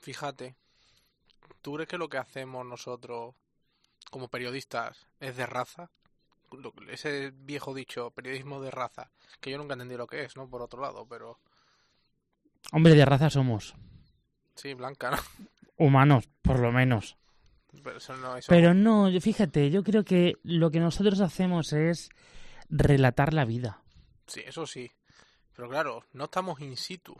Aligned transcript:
Fíjate, 0.00 0.56
¿tú 1.60 1.74
crees 1.74 1.88
que 1.88 1.98
lo 1.98 2.08
que 2.08 2.18
hacemos 2.18 2.64
nosotros 2.66 3.34
como 4.10 4.28
periodistas 4.28 5.06
es 5.20 5.36
de 5.36 5.46
raza? 5.46 5.90
Ese 6.88 7.30
viejo 7.32 7.74
dicho, 7.74 8.10
periodismo 8.10 8.60
de 8.60 8.70
raza, 8.70 9.10
que 9.40 9.50
yo 9.50 9.58
nunca 9.58 9.74
entendí 9.74 9.96
lo 9.96 10.06
que 10.06 10.24
es, 10.24 10.36
¿no? 10.36 10.48
Por 10.48 10.62
otro 10.62 10.82
lado, 10.82 11.06
pero... 11.06 11.38
Hombre, 12.72 12.94
de 12.94 13.04
raza 13.04 13.30
somos. 13.30 13.74
Sí, 14.56 14.74
blanca, 14.74 15.10
¿no? 15.10 15.18
Humanos, 15.76 16.28
por 16.42 16.58
lo 16.58 16.72
menos. 16.72 17.16
Pero 17.82 17.98
eso 17.98 18.16
no, 18.16 18.36
eso... 18.36 18.48
Pero 18.48 18.74
no, 18.74 19.08
fíjate, 19.20 19.70
yo 19.70 19.84
creo 19.84 20.04
que 20.04 20.38
lo 20.42 20.70
que 20.70 20.80
nosotros 20.80 21.20
hacemos 21.20 21.72
es 21.72 22.10
relatar 22.68 23.32
la 23.32 23.44
vida. 23.44 23.82
Sí, 24.26 24.42
eso 24.44 24.66
sí. 24.66 24.90
Pero 25.54 25.68
claro, 25.68 26.04
no 26.12 26.24
estamos 26.24 26.60
in 26.60 26.76
situ. 26.76 27.16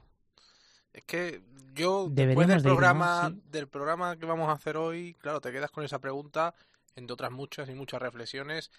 Es 0.93 1.05
que 1.05 1.43
yo, 1.75 2.09
después 2.11 2.49
del 2.49 2.63
programa, 2.63 3.31
Sí. 3.31 3.43
del 3.51 3.69
programa 3.69 4.17
que 4.17 4.27
vamos 4.27 4.49
a 4.49 4.53
hacer 4.53 4.77
hoy, 4.77 5.15
claro, 5.21 5.41
te 5.41 5.53
quedas 5.53 5.71
con 5.71 5.85
esa 5.85 5.99
pregunta, 6.01 6.55
entre 6.97 7.15
otras 7.15 7.31
muchas 7.31 7.69
y 7.69 7.75
muchas 7.75 8.03
reflexiones. 8.03 8.71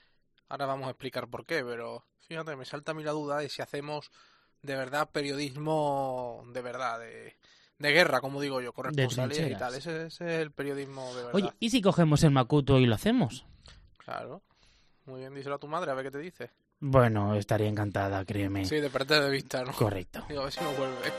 Ahora 0.50 0.66
vamos 0.66 0.88
a 0.88 0.92
explicar 0.92 1.28
por 1.30 1.46
qué, 1.46 1.64
pero 1.64 2.04
fíjate, 2.28 2.56
me 2.58 2.66
salta 2.66 2.92
a 2.92 2.96
mí 2.96 3.04
la 3.04 3.12
duda 3.12 3.38
de 3.38 3.48
si 3.50 3.62
hacemos 3.62 4.12
de 4.62 4.76
verdad 4.76 5.10
periodismo 5.12 6.44
de 6.54 6.62
verdad, 6.62 7.00
de, 7.00 7.36
de 7.80 7.92
guerra, 7.92 8.20
como 8.20 8.42
digo 8.42 8.60
yo, 8.62 8.74
corresponsalías 8.74 9.50
y 9.52 9.56
tal. 9.56 9.74
Ese, 9.76 10.08
ese 10.08 10.26
es 10.26 10.42
el 10.42 10.52
periodismo 10.52 11.08
de 11.16 11.24
verdad. 11.24 11.36
Oye, 11.36 11.52
¿y 11.60 11.70
si 11.70 11.82
cogemos 11.82 12.24
el 12.24 12.32
Macuto 12.32 12.78
y 12.80 12.86
lo 12.86 12.96
hacemos? 12.96 13.46
Claro. 13.98 14.42
Muy 15.06 15.22
bien, 15.22 15.34
díselo 15.34 15.56
a 15.56 15.60
tu 15.60 15.68
madre, 15.68 15.92
a 15.92 15.94
ver 15.94 16.06
qué 16.06 16.12
te 16.12 16.20
dice. 16.20 16.52
Bueno, 16.80 17.36
estaría 17.36 17.68
encantada, 17.68 18.24
créeme. 18.26 18.66
Sí, 18.66 18.76
de 18.80 18.90
perder 18.90 19.24
de 19.24 19.30
vista, 19.30 19.64
¿no? 19.64 19.72
Correcto. 19.74 20.26
Digo, 20.28 20.42
a 20.42 20.44
ver 20.46 20.54
si 20.54 20.62
no 20.62 20.72
vuelve. 20.74 21.12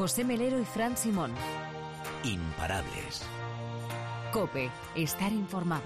José 0.00 0.24
Melero 0.24 0.58
y 0.58 0.64
Fran 0.64 0.96
Simón. 0.96 1.30
Imparables. 2.24 3.20
Cope, 4.32 4.70
estar 4.94 5.30
informado. 5.30 5.82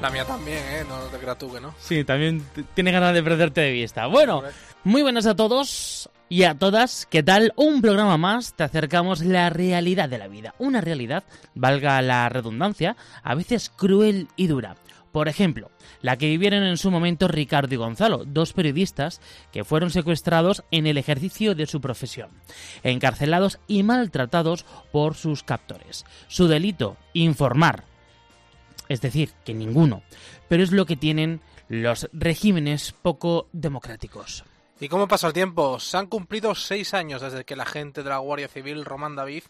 La 0.00 0.08
mía 0.08 0.24
también, 0.24 0.56
¿eh? 0.70 0.82
No 0.88 1.00
te 1.10 1.18
creas 1.18 1.36
tú 1.36 1.52
que 1.52 1.60
no. 1.60 1.74
Sí, 1.78 2.04
también 2.04 2.42
tiene 2.72 2.92
ganas 2.92 3.12
de 3.12 3.22
perderte 3.22 3.60
de 3.60 3.72
vista. 3.72 4.06
Bueno, 4.06 4.42
muy 4.82 5.02
buenas 5.02 5.26
a 5.26 5.36
todos 5.36 6.08
y 6.30 6.44
a 6.44 6.54
todas. 6.54 7.04
¿Qué 7.04 7.22
tal? 7.22 7.52
Un 7.56 7.82
programa 7.82 8.16
más. 8.16 8.54
Te 8.54 8.62
acercamos 8.62 9.20
la 9.20 9.50
realidad 9.50 10.08
de 10.08 10.16
la 10.16 10.28
vida. 10.28 10.54
Una 10.58 10.80
realidad, 10.80 11.24
valga 11.54 12.00
la 12.00 12.30
redundancia, 12.30 12.96
a 13.22 13.34
veces 13.34 13.68
cruel 13.68 14.28
y 14.36 14.46
dura. 14.46 14.74
Por 15.16 15.28
ejemplo, 15.28 15.70
la 16.02 16.18
que 16.18 16.28
vivieron 16.28 16.62
en 16.62 16.76
su 16.76 16.90
momento 16.90 17.26
Ricardo 17.26 17.72
y 17.72 17.78
Gonzalo, 17.78 18.26
dos 18.26 18.52
periodistas 18.52 19.22
que 19.50 19.64
fueron 19.64 19.88
secuestrados 19.88 20.62
en 20.70 20.86
el 20.86 20.98
ejercicio 20.98 21.54
de 21.54 21.64
su 21.64 21.80
profesión, 21.80 22.28
encarcelados 22.82 23.58
y 23.66 23.82
maltratados 23.82 24.66
por 24.92 25.14
sus 25.14 25.42
captores. 25.42 26.04
Su 26.28 26.48
delito, 26.48 26.98
informar, 27.14 27.84
es 28.90 29.00
decir, 29.00 29.30
que 29.42 29.54
ninguno, 29.54 30.02
pero 30.50 30.62
es 30.62 30.70
lo 30.70 30.84
que 30.84 30.96
tienen 30.96 31.40
los 31.70 32.10
regímenes 32.12 32.92
poco 32.92 33.48
democráticos. 33.54 34.44
¿Y 34.80 34.90
cómo 34.90 35.08
pasa 35.08 35.28
el 35.28 35.32
tiempo? 35.32 35.80
Se 35.80 35.96
han 35.96 36.08
cumplido 36.08 36.54
seis 36.54 36.92
años 36.92 37.22
desde 37.22 37.46
que 37.46 37.54
el 37.54 37.62
agente 37.62 38.02
de 38.02 38.10
la 38.10 38.18
Guardia 38.18 38.48
Civil, 38.48 38.84
Román 38.84 39.16
David, 39.16 39.44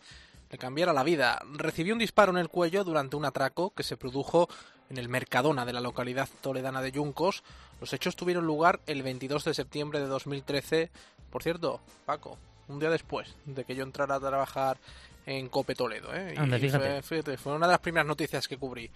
le 0.48 0.58
cambiara 0.58 0.92
la 0.92 1.02
vida. 1.02 1.40
Recibió 1.54 1.92
un 1.92 1.98
disparo 1.98 2.30
en 2.30 2.38
el 2.38 2.50
cuello 2.50 2.84
durante 2.84 3.16
un 3.16 3.24
atraco 3.24 3.74
que 3.74 3.82
se 3.82 3.96
produjo 3.96 4.48
en 4.90 4.98
el 4.98 5.08
Mercadona 5.08 5.64
de 5.64 5.72
la 5.72 5.80
localidad 5.80 6.28
toledana 6.40 6.82
de 6.82 6.92
Yuncos. 6.92 7.42
Los 7.80 7.92
hechos 7.92 8.16
tuvieron 8.16 8.46
lugar 8.46 8.80
el 8.86 9.02
22 9.02 9.44
de 9.44 9.54
septiembre 9.54 10.00
de 10.00 10.06
2013. 10.06 10.90
Por 11.30 11.42
cierto, 11.42 11.80
Paco, 12.04 12.38
un 12.68 12.78
día 12.78 12.90
después 12.90 13.34
de 13.44 13.64
que 13.64 13.74
yo 13.74 13.82
entrara 13.82 14.16
a 14.16 14.20
trabajar 14.20 14.78
en 15.26 15.48
Cope 15.48 15.74
Toledo. 15.74 16.14
¿eh? 16.14 16.34
Y 16.36 16.38
Anda, 16.38 16.58
fíjate. 16.58 17.02
Fue, 17.02 17.02
fíjate, 17.02 17.36
fue 17.36 17.54
una 17.54 17.66
de 17.66 17.72
las 17.72 17.80
primeras 17.80 18.06
noticias 18.06 18.48
que 18.48 18.56
cubrí. 18.56 18.90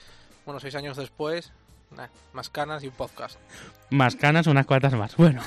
Bueno, 0.44 0.60
seis 0.60 0.74
años 0.74 0.96
después, 0.96 1.52
más 2.32 2.48
canas 2.48 2.82
y 2.84 2.88
un 2.88 2.92
podcast. 2.92 3.38
Más 3.90 4.14
canas, 4.14 4.46
unas 4.46 4.66
cuantas 4.66 4.94
más. 4.94 5.16
Bueno, 5.16 5.42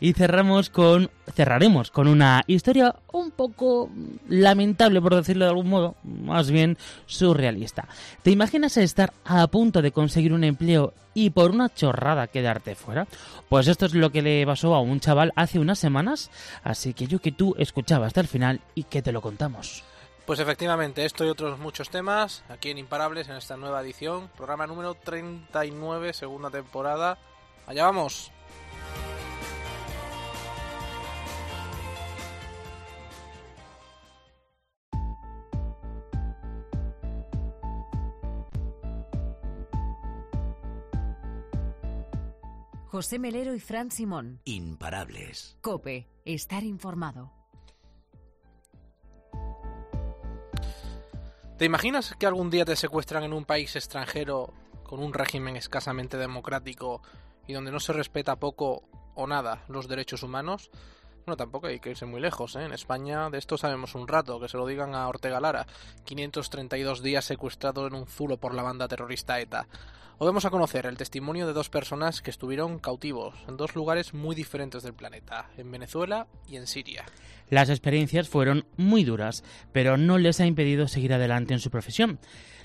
y 0.00 0.12
cerramos 0.12 0.70
con. 0.70 1.10
Cerraremos 1.34 1.90
con 1.90 2.08
una 2.08 2.42
historia 2.46 2.96
un 3.12 3.30
poco 3.30 3.90
lamentable, 4.28 5.00
por 5.00 5.14
decirlo 5.14 5.44
de 5.44 5.50
algún 5.50 5.68
modo, 5.68 5.94
más 6.02 6.50
bien 6.50 6.76
surrealista. 7.06 7.88
¿Te 8.22 8.30
imaginas 8.30 8.76
estar 8.76 9.12
a 9.24 9.46
punto 9.46 9.82
de 9.82 9.92
conseguir 9.92 10.32
un 10.32 10.44
empleo 10.44 10.92
y 11.14 11.30
por 11.30 11.50
una 11.50 11.72
chorrada 11.72 12.26
quedarte 12.26 12.74
fuera? 12.74 13.06
Pues 13.48 13.68
esto 13.68 13.86
es 13.86 13.94
lo 13.94 14.10
que 14.10 14.22
le 14.22 14.44
pasó 14.44 14.74
a 14.74 14.80
un 14.80 15.00
chaval 15.00 15.32
hace 15.36 15.58
unas 15.58 15.78
semanas, 15.78 16.30
así 16.62 16.94
que 16.94 17.06
yo 17.06 17.20
que 17.20 17.32
tú 17.32 17.54
escuchaba 17.58 18.06
hasta 18.06 18.20
el 18.20 18.28
final 18.28 18.60
y 18.74 18.84
que 18.84 19.02
te 19.02 19.12
lo 19.12 19.22
contamos. 19.22 19.84
Pues 20.26 20.40
efectivamente, 20.40 21.04
esto 21.04 21.24
y 21.24 21.28
otros 21.28 21.58
muchos 21.58 21.90
temas 21.90 22.44
aquí 22.48 22.70
en 22.70 22.78
Imparables 22.78 23.28
en 23.28 23.36
esta 23.36 23.58
nueva 23.58 23.82
edición, 23.82 24.30
programa 24.36 24.66
número 24.66 24.94
39, 24.94 26.14
segunda 26.14 26.48
temporada. 26.50 27.18
Allá 27.66 27.84
vamos. 27.84 28.32
José 42.86 43.18
Melero 43.18 43.54
y 43.54 43.60
Fran 43.60 43.90
Simón. 43.90 44.40
Imparables. 44.44 45.58
Cope, 45.60 46.06
estar 46.24 46.62
informado. 46.62 47.43
¿Te 51.56 51.64
imaginas 51.64 52.16
que 52.18 52.26
algún 52.26 52.50
día 52.50 52.64
te 52.64 52.74
secuestran 52.74 53.22
en 53.22 53.32
un 53.32 53.44
país 53.44 53.76
extranjero 53.76 54.52
con 54.82 54.98
un 54.98 55.14
régimen 55.14 55.54
escasamente 55.54 56.16
democrático 56.16 57.00
y 57.46 57.52
donde 57.52 57.70
no 57.70 57.78
se 57.78 57.92
respeta 57.92 58.40
poco 58.40 58.82
o 59.14 59.28
nada 59.28 59.62
los 59.68 59.86
derechos 59.86 60.24
humanos? 60.24 60.72
Bueno, 61.26 61.38
tampoco 61.38 61.68
hay 61.68 61.80
que 61.80 61.90
irse 61.90 62.04
muy 62.04 62.20
lejos, 62.20 62.54
¿eh? 62.54 62.64
En 62.64 62.74
España 62.74 63.30
de 63.30 63.38
esto 63.38 63.56
sabemos 63.56 63.94
un 63.94 64.06
rato, 64.06 64.38
que 64.38 64.48
se 64.48 64.58
lo 64.58 64.66
digan 64.66 64.94
a 64.94 65.08
Ortega 65.08 65.40
Lara. 65.40 65.66
532 66.04 67.02
días 67.02 67.24
secuestrado 67.24 67.86
en 67.86 67.94
un 67.94 68.06
zulo 68.06 68.36
por 68.36 68.52
la 68.52 68.62
banda 68.62 68.88
terrorista 68.88 69.40
ETA. 69.40 69.66
Hoy 70.18 70.26
vamos 70.26 70.44
a 70.44 70.50
conocer 70.50 70.84
el 70.84 70.98
testimonio 70.98 71.46
de 71.46 71.54
dos 71.54 71.70
personas 71.70 72.20
que 72.20 72.30
estuvieron 72.30 72.78
cautivos 72.78 73.34
en 73.48 73.56
dos 73.56 73.74
lugares 73.74 74.12
muy 74.12 74.36
diferentes 74.36 74.82
del 74.82 74.92
planeta, 74.92 75.48
en 75.56 75.70
Venezuela 75.70 76.26
y 76.46 76.56
en 76.56 76.66
Siria. 76.66 77.06
Las 77.48 77.70
experiencias 77.70 78.28
fueron 78.28 78.66
muy 78.76 79.02
duras, 79.04 79.44
pero 79.72 79.96
no 79.96 80.18
les 80.18 80.40
ha 80.40 80.46
impedido 80.46 80.88
seguir 80.88 81.14
adelante 81.14 81.54
en 81.54 81.60
su 81.60 81.70
profesión. 81.70 82.20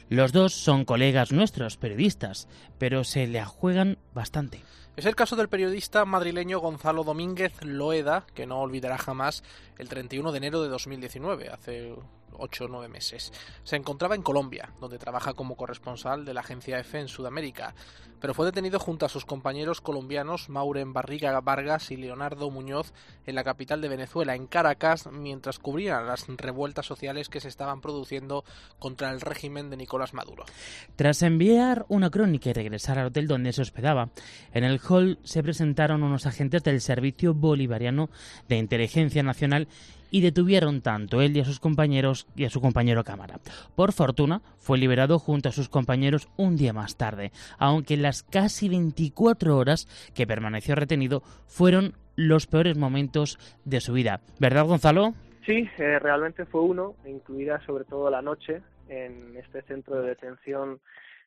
Los 0.09 0.33
dos 0.33 0.53
son 0.53 0.83
colegas 0.83 1.31
nuestros, 1.31 1.77
periodistas, 1.77 2.49
pero 2.77 3.05
se 3.05 3.25
le 3.25 3.43
juegan 3.45 3.97
bastante. 4.13 4.61
Es 4.99 5.05
el 5.05 5.15
caso 5.15 5.37
del 5.37 5.47
periodista 5.47 6.03
madrileño 6.03 6.59
Gonzalo 6.59 7.05
Domínguez 7.05 7.53
Loeda, 7.63 8.25
que 8.35 8.45
no 8.45 8.59
olvidará 8.59 8.97
jamás 8.97 9.45
el 9.77 9.87
31 9.87 10.33
de 10.33 10.37
enero 10.37 10.61
de 10.61 10.67
2019, 10.67 11.47
hace 11.47 11.95
8 12.37 12.65
o 12.65 12.67
9 12.67 12.87
meses. 12.87 13.31
Se 13.63 13.75
encontraba 13.75 14.15
en 14.15 14.21
Colombia, 14.21 14.71
donde 14.79 14.97
trabaja 14.97 15.33
como 15.33 15.55
corresponsal 15.55 16.25
de 16.25 16.33
la 16.33 16.41
agencia 16.41 16.79
EFE 16.79 16.99
en 16.99 17.07
Sudamérica, 17.07 17.73
pero 18.19 18.33
fue 18.33 18.45
detenido 18.45 18.79
junto 18.79 19.05
a 19.05 19.09
sus 19.09 19.25
compañeros 19.25 19.81
colombianos 19.81 20.49
Mauren 20.49 20.93
Barriga 20.93 21.39
Vargas 21.39 21.91
y 21.91 21.97
Leonardo 21.97 22.49
Muñoz 22.49 22.93
en 23.25 23.35
la 23.35 23.43
capital 23.43 23.81
de 23.81 23.87
Venezuela, 23.87 24.35
en 24.35 24.47
Caracas, 24.47 25.07
mientras 25.11 25.59
cubrían 25.59 26.05
las 26.05 26.27
revueltas 26.27 26.85
sociales 26.85 27.29
que 27.29 27.39
se 27.39 27.47
estaban 27.47 27.81
produciendo 27.81 28.43
contra 28.77 29.11
el 29.11 29.21
régimen 29.21 29.69
de 29.69 29.77
Nicolás 29.77 30.13
Maduro. 30.13 30.45
Tras 30.95 31.21
enviar 31.21 31.85
una 31.87 32.09
crónica 32.09 32.49
y 32.49 32.53
regresar 32.53 32.99
al 32.99 33.07
hotel 33.07 33.27
donde 33.27 33.53
se 33.53 33.61
hospedaba, 33.61 34.09
en 34.53 34.63
el 34.63 34.79
hall 34.79 35.19
se 35.23 35.43
presentaron 35.43 36.03
unos 36.03 36.25
agentes 36.25 36.63
del 36.63 36.81
Servicio 36.81 37.33
Bolivariano 37.33 38.09
de 38.47 38.57
Inteligencia 38.57 39.23
Nacional 39.23 39.67
y 40.11 40.21
detuvieron 40.21 40.81
tanto 40.81 41.21
él 41.21 41.35
y 41.35 41.41
a 41.41 41.45
sus 41.45 41.59
compañeros 41.59 42.27
y 42.35 42.45
a 42.45 42.49
su 42.49 42.61
compañero 42.61 43.03
cámara. 43.03 43.39
Por 43.75 43.93
fortuna, 43.93 44.41
fue 44.57 44.77
liberado 44.77 45.19
junto 45.19 45.49
a 45.49 45.51
sus 45.51 45.69
compañeros 45.69 46.29
un 46.37 46.57
día 46.57 46.73
más 46.73 46.97
tarde, 46.97 47.31
aunque 47.57 47.97
las 47.97 48.23
casi 48.23 48.69
24 48.69 49.57
horas 49.57 49.87
que 50.13 50.27
permaneció 50.27 50.75
retenido 50.75 51.21
fueron 51.47 51.93
los 52.15 52.47
peores 52.47 52.77
momentos 52.77 53.39
de 53.65 53.79
su 53.79 53.93
vida. 53.93 54.21
¿Verdad, 54.39 54.65
Gonzalo? 54.65 55.13
Sí, 55.45 55.69
eh, 55.77 55.99
realmente 55.99 56.45
fue 56.45 56.61
uno, 56.61 56.95
incluida 57.05 57.59
sobre 57.65 57.85
todo 57.85 58.09
la 58.09 58.21
noche 58.21 58.61
en 58.89 59.35
este 59.37 59.61
centro 59.61 60.01
de 60.01 60.09
detención 60.09 60.79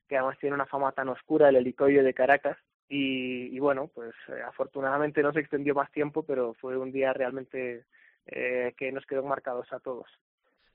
que 0.09 0.19
además 0.19 0.39
tiene 0.39 0.55
una 0.55 0.67
fama 0.67 0.93
tan 0.93 1.09
oscura, 1.09 1.49
el 1.49 1.57
helicoide 1.57 2.03
de 2.03 2.13
Caracas. 2.13 2.59
Y, 2.95 3.59
bueno, 3.59 3.91
pues 3.95 4.13
eh, 4.29 4.43
afortunadamente 4.47 5.23
no 5.23 5.33
se 5.33 5.41
extendió 5.41 5.75
más 5.75 5.91
tiempo, 5.91 6.25
pero 6.25 6.53
fue 6.53 6.77
un 6.77 6.93
día 6.93 7.15
realmente 7.15 7.87
eh, 8.27 8.75
que 8.77 8.93
nos 8.93 9.07
quedó 9.07 9.23
marcados 9.23 9.73
a 9.73 9.81
todos. 9.81 10.07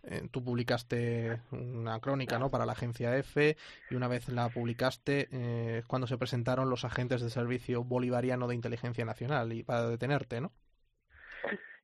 eh, 0.04 0.22
tú 0.32 0.44
publicaste 0.44 1.42
una 1.52 2.00
crónica 2.00 2.40
¿no? 2.40 2.50
para 2.50 2.66
la 2.66 2.74
agencia 2.74 3.18
EFE 3.18 3.58
y 3.90 3.96
una 3.96 4.08
vez 4.08 4.30
la 4.30 4.50
publicaste 4.50 5.28
eh, 5.32 5.84
cuando 5.88 6.08
se 6.08 6.18
presentaron 6.18 6.70
los 6.70 6.86
agentes 6.86 7.22
del 7.22 7.32
Servicio 7.32 7.84
Bolivariano 7.84 8.48
de 8.48 8.56
Inteligencia 8.56 9.06
Nacional 9.06 9.54
y 9.54 9.64
para 9.64 9.88
detenerte, 9.88 10.42
¿no? 10.42 10.52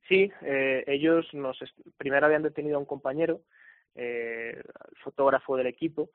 Sí, 0.08 0.30
eh, 0.42 0.84
ellos 0.86 1.26
nos 1.32 1.58
primero 1.96 2.26
habían 2.26 2.42
detenido 2.42 2.76
a 2.76 2.80
un 2.80 2.84
compañero, 2.84 3.40
eh, 3.94 4.62
fotógrafo 5.02 5.56
del 5.56 5.66
equipo, 5.66 6.10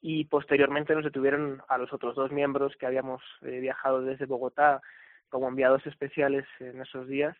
y 0.00 0.24
posteriormente 0.24 0.94
nos 0.94 1.04
detuvieron 1.04 1.62
a 1.68 1.78
los 1.78 1.92
otros 1.92 2.16
dos 2.16 2.32
miembros 2.32 2.74
que 2.76 2.86
habíamos 2.86 3.22
eh, 3.42 3.60
viajado 3.60 4.02
desde 4.02 4.26
Bogotá 4.26 4.80
como 5.28 5.48
enviados 5.48 5.86
especiales 5.86 6.44
en 6.58 6.80
esos 6.80 7.06
días 7.06 7.36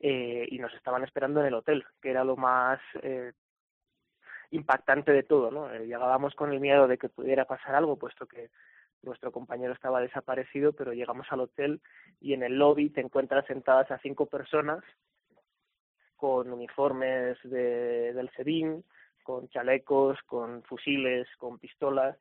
eh, 0.00 0.46
y 0.50 0.58
nos 0.58 0.72
estaban 0.74 1.04
esperando 1.04 1.40
en 1.40 1.46
el 1.46 1.54
hotel, 1.54 1.84
que 2.00 2.10
era 2.10 2.24
lo 2.24 2.36
más 2.36 2.80
eh, 3.02 3.32
impactante 4.50 5.12
de 5.12 5.22
todo, 5.22 5.50
¿no? 5.50 5.72
Eh, 5.72 5.86
llegábamos 5.86 6.34
con 6.34 6.52
el 6.52 6.60
miedo 6.60 6.86
de 6.86 6.98
que 6.98 7.08
pudiera 7.08 7.44
pasar 7.44 7.74
algo, 7.74 7.96
puesto 7.96 8.26
que 8.26 8.50
nuestro 9.02 9.32
compañero 9.32 9.72
estaba 9.72 10.00
desaparecido, 10.00 10.72
pero 10.72 10.92
llegamos 10.92 11.26
al 11.30 11.40
hotel 11.40 11.80
y 12.20 12.32
en 12.32 12.42
el 12.42 12.58
lobby 12.58 12.90
te 12.90 13.00
encuentras 13.00 13.46
sentadas 13.46 13.90
a 13.90 13.98
cinco 13.98 14.26
personas 14.26 14.82
con 16.16 16.52
uniformes 16.52 17.36
de, 17.42 18.12
del 18.14 18.30
SEBIN, 18.30 18.84
con 19.22 19.48
chalecos, 19.48 20.18
con 20.26 20.62
fusiles, 20.62 21.26
con 21.38 21.58
pistolas 21.58 22.16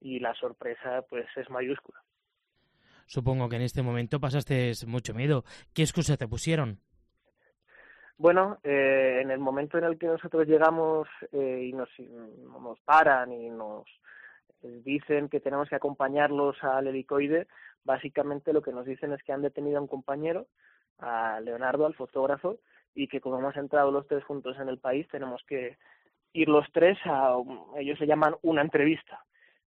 y 0.00 0.20
la 0.20 0.34
sorpresa 0.34 1.02
pues 1.08 1.26
es 1.36 1.48
mayúscula. 1.50 2.00
Supongo 3.06 3.48
que 3.48 3.56
en 3.56 3.62
este 3.62 3.82
momento 3.82 4.20
pasaste 4.20 4.72
mucho 4.86 5.14
miedo. 5.14 5.44
¿Qué 5.72 5.82
excusa 5.82 6.16
te 6.16 6.28
pusieron? 6.28 6.80
Bueno, 8.18 8.58
eh, 8.64 9.20
en 9.22 9.30
el 9.30 9.38
momento 9.38 9.78
en 9.78 9.84
el 9.84 9.96
que 9.96 10.08
nosotros 10.08 10.46
llegamos 10.48 11.06
eh, 11.30 11.68
y 11.70 11.72
nos, 11.72 11.88
nos 12.00 12.80
paran 12.80 13.32
y 13.32 13.48
nos 13.48 13.86
dicen 14.60 15.28
que 15.28 15.38
tenemos 15.38 15.68
que 15.68 15.76
acompañarlos 15.76 16.62
al 16.64 16.88
helicoide, 16.88 17.46
básicamente 17.84 18.52
lo 18.52 18.60
que 18.60 18.72
nos 18.72 18.86
dicen 18.86 19.12
es 19.12 19.22
que 19.22 19.32
han 19.32 19.42
detenido 19.42 19.78
a 19.78 19.80
un 19.82 19.86
compañero, 19.86 20.48
a 20.98 21.38
Leonardo, 21.40 21.86
al 21.86 21.94
fotógrafo, 21.94 22.58
y 22.92 23.06
que 23.06 23.20
como 23.20 23.38
hemos 23.38 23.56
entrado 23.56 23.92
los 23.92 24.08
tres 24.08 24.24
juntos 24.24 24.56
en 24.58 24.68
el 24.68 24.78
país, 24.78 25.06
tenemos 25.08 25.40
que 25.44 25.78
ir 26.32 26.48
los 26.48 26.66
tres 26.72 26.98
a, 27.04 27.36
ellos 27.76 27.98
se 28.00 28.06
llaman 28.06 28.34
una 28.42 28.62
entrevista, 28.62 29.24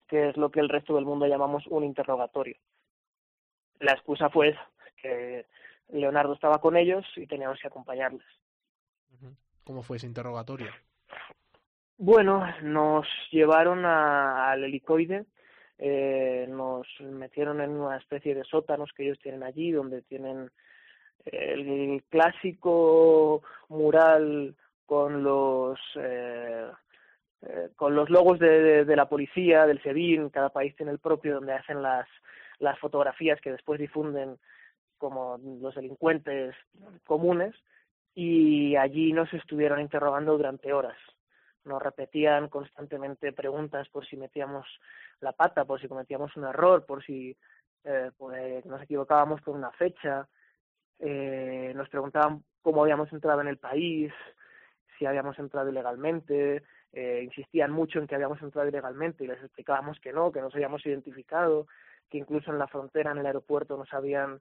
que 0.06 0.28
es 0.28 0.36
lo 0.36 0.52
que 0.52 0.60
el 0.60 0.68
resto 0.68 0.94
del 0.94 1.04
mundo 1.04 1.26
llamamos 1.26 1.66
un 1.66 1.82
interrogatorio. 1.82 2.56
La 3.80 3.92
excusa 3.92 4.30
fue 4.30 4.56
que 5.02 5.46
Leonardo 5.88 6.34
estaba 6.34 6.60
con 6.60 6.76
ellos 6.76 7.04
y 7.16 7.26
teníamos 7.26 7.58
que 7.60 7.68
acompañarles. 7.68 8.26
¿Cómo 9.64 9.82
fue 9.82 9.96
ese 9.96 10.06
interrogatorio? 10.06 10.70
Bueno, 11.98 12.44
nos 12.62 13.06
llevaron 13.30 13.84
a, 13.84 14.50
al 14.50 14.64
helicoide, 14.64 15.24
eh, 15.78 16.46
nos 16.48 16.86
metieron 17.00 17.60
en 17.60 17.70
una 17.70 17.96
especie 17.96 18.34
de 18.34 18.44
sótanos 18.44 18.90
que 18.94 19.04
ellos 19.04 19.18
tienen 19.18 19.42
allí, 19.42 19.72
donde 19.72 20.02
tienen 20.02 20.50
el 21.24 22.04
clásico 22.08 23.42
mural 23.68 24.54
con 24.84 25.22
los 25.22 25.78
eh, 25.96 26.70
eh, 27.42 27.68
con 27.76 27.94
los 27.94 28.08
logos 28.08 28.38
de, 28.38 28.48
de, 28.48 28.84
de, 28.84 28.96
la 28.96 29.08
policía, 29.08 29.66
del 29.66 29.82
SEBIN, 29.82 30.30
cada 30.30 30.50
país 30.50 30.74
tiene 30.76 30.92
el 30.92 30.98
propio, 30.98 31.34
donde 31.34 31.52
hacen 31.52 31.82
las, 31.82 32.06
las 32.58 32.78
fotografías 32.78 33.40
que 33.40 33.52
después 33.52 33.78
difunden 33.78 34.38
como 34.98 35.38
los 35.60 35.74
delincuentes 35.74 36.54
comunes, 37.04 37.54
y 38.14 38.76
allí 38.76 39.12
nos 39.12 39.32
estuvieron 39.34 39.80
interrogando 39.80 40.36
durante 40.36 40.72
horas. 40.72 40.96
Nos 41.64 41.82
repetían 41.82 42.48
constantemente 42.48 43.32
preguntas 43.32 43.88
por 43.88 44.06
si 44.06 44.16
metíamos 44.16 44.66
la 45.20 45.32
pata, 45.32 45.64
por 45.64 45.80
si 45.80 45.88
cometíamos 45.88 46.34
un 46.36 46.44
error, 46.44 46.86
por 46.86 47.04
si 47.04 47.36
eh, 47.84 48.10
pues 48.16 48.64
nos 48.64 48.82
equivocábamos 48.82 49.40
con 49.42 49.54
una 49.56 49.70
fecha, 49.72 50.26
eh, 50.98 51.72
nos 51.76 51.88
preguntaban 51.88 52.42
cómo 52.62 52.82
habíamos 52.82 53.12
entrado 53.12 53.40
en 53.42 53.48
el 53.48 53.58
país, 53.58 54.12
si 54.98 55.06
habíamos 55.06 55.38
entrado 55.38 55.68
ilegalmente, 55.68 56.62
eh, 56.92 57.20
insistían 57.22 57.70
mucho 57.70 57.98
en 57.98 58.06
que 58.06 58.14
habíamos 58.14 58.40
entrado 58.40 58.68
ilegalmente 58.68 59.24
y 59.24 59.26
les 59.26 59.42
explicábamos 59.42 60.00
que 60.00 60.12
no, 60.12 60.32
que 60.32 60.40
nos 60.40 60.54
habíamos 60.54 60.84
identificado, 60.86 61.66
que 62.08 62.18
incluso 62.18 62.50
en 62.50 62.58
la 62.58 62.66
frontera, 62.66 63.10
en 63.12 63.18
el 63.18 63.26
aeropuerto, 63.26 63.76
nos 63.76 63.92
habían 63.92 64.40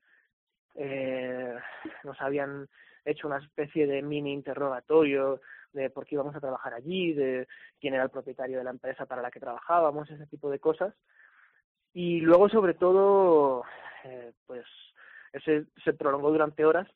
eh, 0.75 1.55
nos 2.03 2.19
habían 2.21 2.67
hecho 3.05 3.27
una 3.27 3.37
especie 3.37 3.87
de 3.87 4.01
mini 4.01 4.33
interrogatorio 4.33 5.41
de 5.73 5.89
por 5.89 6.05
qué 6.05 6.15
íbamos 6.15 6.35
a 6.35 6.39
trabajar 6.39 6.73
allí, 6.73 7.13
de 7.13 7.47
quién 7.79 7.93
era 7.93 8.03
el 8.03 8.09
propietario 8.09 8.57
de 8.57 8.63
la 8.63 8.71
empresa 8.71 9.05
para 9.05 9.21
la 9.21 9.31
que 9.31 9.39
trabajábamos, 9.39 10.09
ese 10.09 10.25
tipo 10.27 10.49
de 10.49 10.59
cosas. 10.59 10.93
Y 11.93 12.21
luego, 12.21 12.49
sobre 12.49 12.73
todo, 12.73 13.63
eh, 14.03 14.33
pues 14.45 14.65
ese 15.33 15.65
se 15.83 15.93
prolongó 15.93 16.31
durante 16.31 16.65
horas 16.65 16.87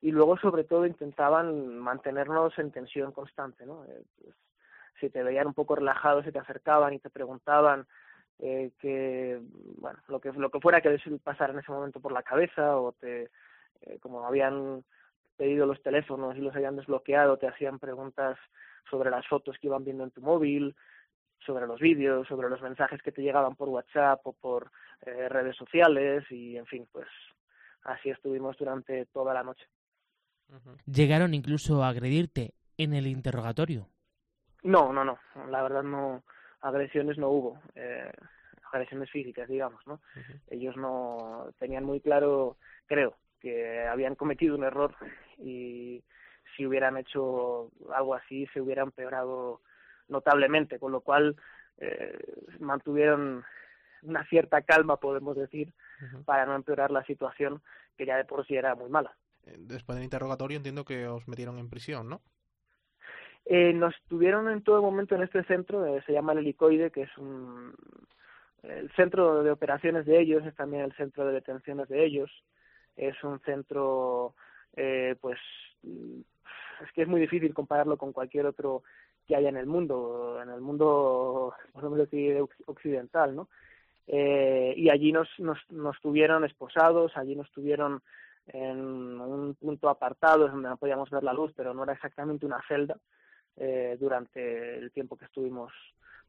y 0.00 0.12
luego, 0.12 0.36
sobre 0.38 0.64
todo, 0.64 0.86
intentaban 0.86 1.78
mantenernos 1.78 2.58
en 2.58 2.70
tensión 2.70 3.12
constante, 3.12 3.66
¿no? 3.66 3.84
Eh, 3.86 4.02
pues, 4.20 4.36
si 5.00 5.10
te 5.10 5.22
veían 5.22 5.46
un 5.46 5.54
poco 5.54 5.76
relajado, 5.76 6.22
se 6.22 6.32
te 6.32 6.38
acercaban 6.38 6.94
y 6.94 6.98
te 6.98 7.10
preguntaban 7.10 7.86
eh, 8.38 8.72
que 8.78 9.40
bueno 9.78 9.98
lo 10.08 10.20
que 10.20 10.32
lo 10.32 10.50
que 10.50 10.60
fuera 10.60 10.80
que 10.80 10.90
les 10.90 11.20
pasara 11.22 11.52
en 11.52 11.60
ese 11.60 11.72
momento 11.72 12.00
por 12.00 12.12
la 12.12 12.22
cabeza 12.22 12.76
o 12.76 12.92
te 12.92 13.30
eh, 13.82 13.98
como 14.00 14.26
habían 14.26 14.84
pedido 15.36 15.66
los 15.66 15.82
teléfonos 15.82 16.36
y 16.36 16.40
los 16.40 16.54
habían 16.54 16.76
desbloqueado 16.76 17.38
te 17.38 17.48
hacían 17.48 17.78
preguntas 17.78 18.38
sobre 18.90 19.10
las 19.10 19.26
fotos 19.26 19.56
que 19.58 19.68
iban 19.68 19.84
viendo 19.84 20.04
en 20.04 20.10
tu 20.10 20.20
móvil 20.20 20.76
sobre 21.46 21.66
los 21.66 21.80
vídeos 21.80 22.28
sobre 22.28 22.50
los 22.50 22.60
mensajes 22.60 23.00
que 23.02 23.12
te 23.12 23.22
llegaban 23.22 23.56
por 23.56 23.68
WhatsApp 23.70 24.20
o 24.26 24.32
por 24.32 24.70
eh, 25.06 25.28
redes 25.28 25.56
sociales 25.56 26.24
y 26.30 26.56
en 26.56 26.66
fin 26.66 26.86
pues 26.92 27.08
así 27.84 28.10
estuvimos 28.10 28.56
durante 28.58 29.06
toda 29.06 29.32
la 29.32 29.44
noche. 29.44 29.64
Llegaron 30.84 31.34
incluso 31.34 31.82
a 31.82 31.88
agredirte 31.88 32.54
en 32.76 32.92
el 32.92 33.06
interrogatorio 33.06 33.88
no 34.62 34.92
no 34.92 35.04
no 35.04 35.18
la 35.48 35.62
verdad 35.62 35.82
no 35.82 36.22
agresiones 36.60 37.18
no 37.18 37.28
hubo, 37.28 37.60
eh, 37.74 38.10
agresiones 38.72 39.10
físicas, 39.10 39.48
digamos, 39.48 39.86
¿no? 39.86 39.94
Uh 39.94 40.18
-huh. 40.18 40.40
Ellos 40.50 40.76
no 40.76 41.48
tenían 41.58 41.84
muy 41.84 42.00
claro, 42.00 42.56
creo, 42.86 43.16
que 43.40 43.86
habían 43.86 44.14
cometido 44.14 44.56
un 44.56 44.64
error 44.64 44.94
y 45.38 46.02
si 46.56 46.66
hubieran 46.66 46.96
hecho 46.96 47.70
algo 47.94 48.14
así 48.14 48.46
se 48.52 48.60
hubiera 48.60 48.82
empeorado 48.82 49.60
notablemente, 50.08 50.78
con 50.78 50.92
lo 50.92 51.00
cual 51.00 51.36
eh, 51.78 52.18
mantuvieron 52.58 53.44
una 54.02 54.24
cierta 54.26 54.62
calma, 54.62 54.96
podemos 54.98 55.36
decir, 55.36 55.72
uh 56.00 56.04
-huh. 56.04 56.24
para 56.24 56.46
no 56.46 56.54
empeorar 56.54 56.90
la 56.90 57.04
situación 57.04 57.62
que 57.96 58.06
ya 58.06 58.16
de 58.16 58.24
por 58.24 58.46
sí 58.46 58.56
era 58.56 58.74
muy 58.74 58.88
mala. 58.90 59.16
Después 59.58 59.96
del 59.96 60.04
interrogatorio 60.04 60.56
entiendo 60.56 60.84
que 60.84 61.06
os 61.06 61.28
metieron 61.28 61.58
en 61.58 61.70
prisión, 61.70 62.08
¿no? 62.08 62.20
Eh, 63.48 63.72
nos 63.72 63.94
tuvieron 64.08 64.50
en 64.50 64.62
todo 64.62 64.82
momento 64.82 65.14
en 65.14 65.22
este 65.22 65.44
centro, 65.44 65.86
eh, 65.86 66.02
se 66.04 66.12
llama 66.12 66.32
el 66.32 66.38
helicoide, 66.38 66.90
que 66.90 67.02
es 67.02 67.18
un, 67.18 67.72
el 68.64 68.90
centro 68.92 69.42
de 69.42 69.50
operaciones 69.50 70.04
de 70.04 70.20
ellos, 70.20 70.44
es 70.44 70.54
también 70.56 70.82
el 70.82 70.92
centro 70.94 71.26
de 71.26 71.34
detenciones 71.34 71.88
de 71.88 72.04
ellos, 72.04 72.30
es 72.96 73.22
un 73.22 73.38
centro, 73.40 74.34
eh, 74.74 75.14
pues, 75.20 75.38
es 75.84 76.92
que 76.92 77.02
es 77.02 77.08
muy 77.08 77.20
difícil 77.20 77.54
compararlo 77.54 77.96
con 77.96 78.12
cualquier 78.12 78.46
otro 78.46 78.82
que 79.26 79.36
haya 79.36 79.48
en 79.48 79.56
el 79.56 79.66
mundo, 79.66 80.40
en 80.42 80.50
el 80.50 80.60
mundo, 80.60 81.54
podemos 81.72 81.98
decir, 81.98 82.42
occidental, 82.66 83.36
¿no? 83.36 83.48
Eh, 84.08 84.72
y 84.76 84.88
allí 84.88 85.12
nos, 85.12 85.28
nos, 85.38 85.58
nos 85.70 86.00
tuvieron 86.00 86.44
esposados, 86.44 87.16
allí 87.16 87.34
nos 87.34 87.50
tuvieron 87.50 88.02
en 88.46 88.78
un 89.20 89.56
punto 89.56 89.88
apartado 89.88 90.46
donde 90.46 90.68
no 90.68 90.76
podíamos 90.76 91.10
ver 91.10 91.24
la 91.24 91.32
luz, 91.32 91.52
pero 91.56 91.74
no 91.74 91.82
era 91.82 91.92
exactamente 91.92 92.46
una 92.46 92.62
celda, 92.68 92.96
eh, 93.56 93.96
durante 93.98 94.76
el 94.78 94.90
tiempo 94.90 95.16
que 95.16 95.24
estuvimos 95.26 95.72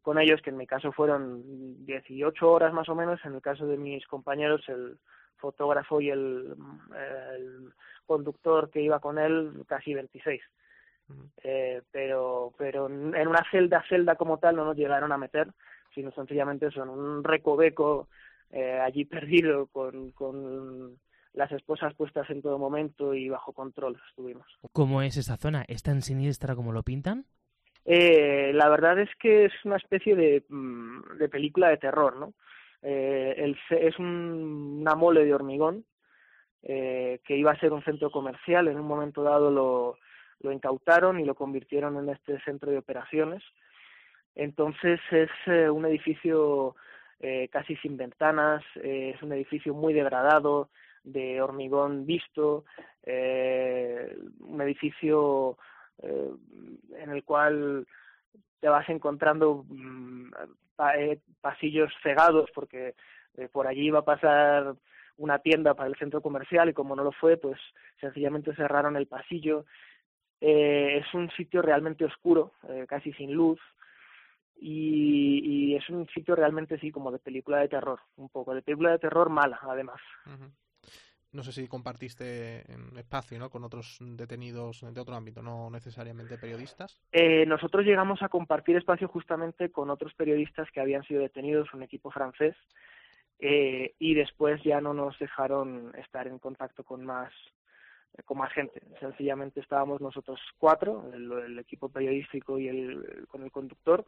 con 0.02 0.20
ellos, 0.20 0.42
que 0.42 0.52
en 0.52 0.58
mi 0.58 0.68
caso 0.68 0.92
fueron 0.92 1.86
18 1.86 2.50
horas 2.50 2.74
más 2.74 2.88
o 2.90 2.96
menos, 2.96 3.20
en 3.26 3.36
el 3.36 3.42
caso 3.42 3.68
de 3.68 3.78
mis 3.78 4.06
compañeros, 4.08 4.62
el 4.70 4.98
fotógrafo 5.38 6.00
y 6.00 6.10
el, 6.10 6.56
el 7.36 7.74
conductor 8.06 8.70
que 8.70 8.82
iba 8.82 9.00
con 9.00 9.20
él, 9.20 9.66
casi 9.68 9.94
26. 9.94 10.42
Eh, 11.44 11.82
pero 11.90 12.54
pero 12.58 12.88
en 12.88 13.28
una 13.28 13.42
celda 13.50 13.82
celda 13.88 14.16
como 14.16 14.40
tal 14.40 14.58
no 14.58 14.66
nos 14.66 14.76
llegaron 14.76 15.14
a 15.14 15.18
meter 15.18 15.48
sino 15.98 16.12
sencillamente 16.12 16.70
son 16.70 16.90
un 16.90 17.24
recoveco 17.24 18.08
eh, 18.52 18.80
allí 18.80 19.06
perdido 19.06 19.66
con, 19.68 20.12
con 20.12 21.00
las 21.38 21.52
esposas 21.52 21.94
puestas 21.94 22.28
en 22.32 22.42
todo 22.42 22.58
momento 22.58 23.14
y 23.14 23.30
bajo 23.30 23.54
control 23.54 23.96
estuvimos. 24.10 24.48
¿Cómo 24.74 25.04
es 25.04 25.18
esa 25.18 25.38
zona? 25.38 25.64
¿Es 25.68 25.84
tan 25.84 26.02
siniestra 26.02 26.56
como 26.56 26.72
lo 26.72 26.82
pintan? 26.82 27.26
Eh, 27.86 28.52
la 28.54 28.68
verdad 28.70 29.00
es 29.00 29.10
que 29.20 29.46
es 29.46 29.54
una 29.64 29.78
especie 29.78 30.16
de, 30.16 30.44
de 31.20 31.30
película 31.30 31.70
de 31.70 31.78
terror, 31.78 32.18
¿no? 32.18 32.34
Eh, 32.82 33.36
el, 33.38 33.58
es 33.70 33.98
un, 34.00 34.80
una 34.82 34.96
mole 34.96 35.26
de 35.26 35.34
hormigón 35.34 35.86
eh, 36.64 37.20
que 37.24 37.38
iba 37.38 37.52
a 37.52 37.60
ser 37.60 37.72
un 37.72 37.84
centro 37.84 38.10
comercial. 38.10 38.68
En 38.68 38.80
un 38.80 38.88
momento 38.88 39.22
dado 39.22 39.52
lo, 39.52 39.98
lo 40.40 40.52
incautaron 40.52 41.20
y 41.20 41.26
lo 41.26 41.36
convirtieron 41.36 41.98
en 41.98 42.10
este 42.10 42.40
centro 42.42 42.72
de 42.72 42.80
operaciones. 42.80 43.44
Entonces 44.34 45.00
es 45.12 45.30
eh, 45.46 45.70
un 45.70 45.86
edificio 45.86 46.76
eh, 47.20 47.48
casi 47.52 47.76
sin 47.78 47.96
ventanas, 47.96 48.64
eh, 48.76 49.14
es 49.16 49.22
un 49.22 49.34
edificio 49.34 49.74
muy 49.74 49.94
degradado, 49.94 50.70
de 51.08 51.42
hormigón 51.42 52.06
visto, 52.06 52.66
un 53.06 54.62
edificio 54.62 55.58
en 56.02 57.10
el 57.10 57.24
cual 57.24 57.88
te 58.60 58.70
vas 58.70 58.88
encontrando 58.90 59.66
mm, 59.68 60.32
pasillos 61.42 61.92
cegados 62.04 62.50
porque 62.54 62.96
por 63.52 63.68
allí 63.68 63.88
iba 63.88 64.00
a 64.00 64.06
pasar 64.06 64.76
una 65.18 65.40
tienda 65.40 65.74
para 65.74 65.90
el 65.90 65.96
centro 65.96 66.22
comercial 66.22 66.70
y 66.70 66.74
como 66.74 66.96
no 66.96 67.04
lo 67.04 67.12
fue, 67.12 67.38
pues 67.38 67.60
sencillamente 68.00 68.56
cerraron 68.56 68.96
el 68.96 69.08
pasillo. 69.08 69.66
Eh, 70.40 70.98
es 71.00 71.14
un 71.14 71.30
sitio 71.32 71.62
realmente 71.62 72.06
oscuro, 72.06 72.54
eh, 72.70 72.86
casi 72.88 73.12
sin 73.14 73.34
luz, 73.34 73.60
y, 74.60 75.76
es 75.76 75.88
un 75.90 76.08
sitio 76.08 76.36
realmente 76.36 76.80
sí 76.80 76.92
como 76.92 77.12
de 77.12 77.20
película 77.20 77.60
de 77.60 77.68
terror, 77.68 78.00
un 78.16 78.30
poco 78.30 78.56
de 78.56 78.64
película 78.64 78.92
de 78.92 79.00
terror 79.00 79.30
mala, 79.30 79.60
además. 79.62 80.00
No 81.32 81.44
sé 81.44 81.52
si 81.52 81.68
compartiste 81.68 82.66
espacio 82.98 83.38
¿no? 83.38 83.50
con 83.50 83.64
otros 83.64 83.98
detenidos 84.00 84.86
de 84.94 85.02
otro 85.02 85.16
ámbito, 85.16 85.42
no 85.42 85.70
necesariamente 85.70 86.38
periodistas. 86.38 87.00
Eh, 87.12 87.46
nosotros 87.46 87.86
llegamos 87.86 88.22
a 88.22 88.30
compartir 88.30 88.78
espacio 88.78 89.08
justamente 89.08 89.70
con 89.70 89.90
otros 89.90 90.14
periodistas 90.14 90.70
que 90.72 90.80
habían 90.80 91.04
sido 91.04 91.22
detenidos, 91.22 91.74
un 91.74 91.84
equipo 91.84 92.12
francés, 92.12 92.56
eh, 93.40 93.94
y 94.00 94.16
después 94.16 94.62
ya 94.64 94.82
no 94.82 94.94
nos 94.94 95.18
dejaron 95.20 95.94
estar 95.98 96.28
en 96.28 96.40
contacto 96.40 96.84
con 96.84 97.06
más 97.06 97.32
con 98.26 98.40
más 98.40 98.52
gente. 98.54 98.82
Sencillamente 99.00 99.60
estábamos 99.60 100.02
nosotros 100.02 100.40
cuatro, 100.58 101.12
el, 101.14 101.60
equipo 101.60 101.90
periodístico 101.90 102.58
y 102.58 102.68
el, 102.68 103.28
con 103.28 103.44
el 103.44 103.52
conductor, 103.52 104.06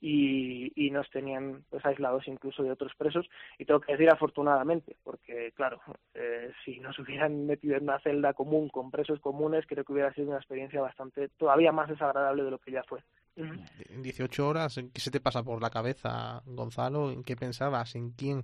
y, 0.00 0.72
y 0.76 0.90
nos 0.90 1.08
tenían 1.10 1.64
pues 1.70 1.84
aislados 1.84 2.26
incluso 2.28 2.62
de 2.62 2.70
otros 2.70 2.92
presos. 2.96 3.28
Y 3.58 3.64
tengo 3.64 3.80
que 3.80 3.92
decir 3.92 4.10
afortunadamente, 4.10 4.96
porque 5.02 5.52
claro, 5.52 5.80
eh, 6.14 6.52
si 6.64 6.80
nos 6.80 6.98
hubieran 6.98 7.46
metido 7.46 7.76
en 7.76 7.84
una 7.84 8.00
celda 8.00 8.32
común 8.32 8.68
con 8.68 8.90
presos 8.90 9.20
comunes, 9.20 9.66
creo 9.66 9.84
que 9.84 9.92
hubiera 9.92 10.12
sido 10.14 10.28
una 10.28 10.38
experiencia 10.38 10.80
bastante 10.80 11.28
todavía 11.30 11.72
más 11.72 11.88
desagradable 11.88 12.44
de 12.44 12.50
lo 12.50 12.58
que 12.58 12.72
ya 12.72 12.82
fue. 12.84 13.00
En 13.36 14.02
18 14.02 14.48
horas, 14.48 14.80
¿qué 14.92 15.00
se 15.00 15.12
te 15.12 15.20
pasa 15.20 15.44
por 15.44 15.62
la 15.62 15.70
cabeza, 15.70 16.42
Gonzalo? 16.44 17.12
¿En 17.12 17.22
qué 17.22 17.36
pensabas? 17.36 17.94
¿En 17.94 18.10
quién? 18.10 18.42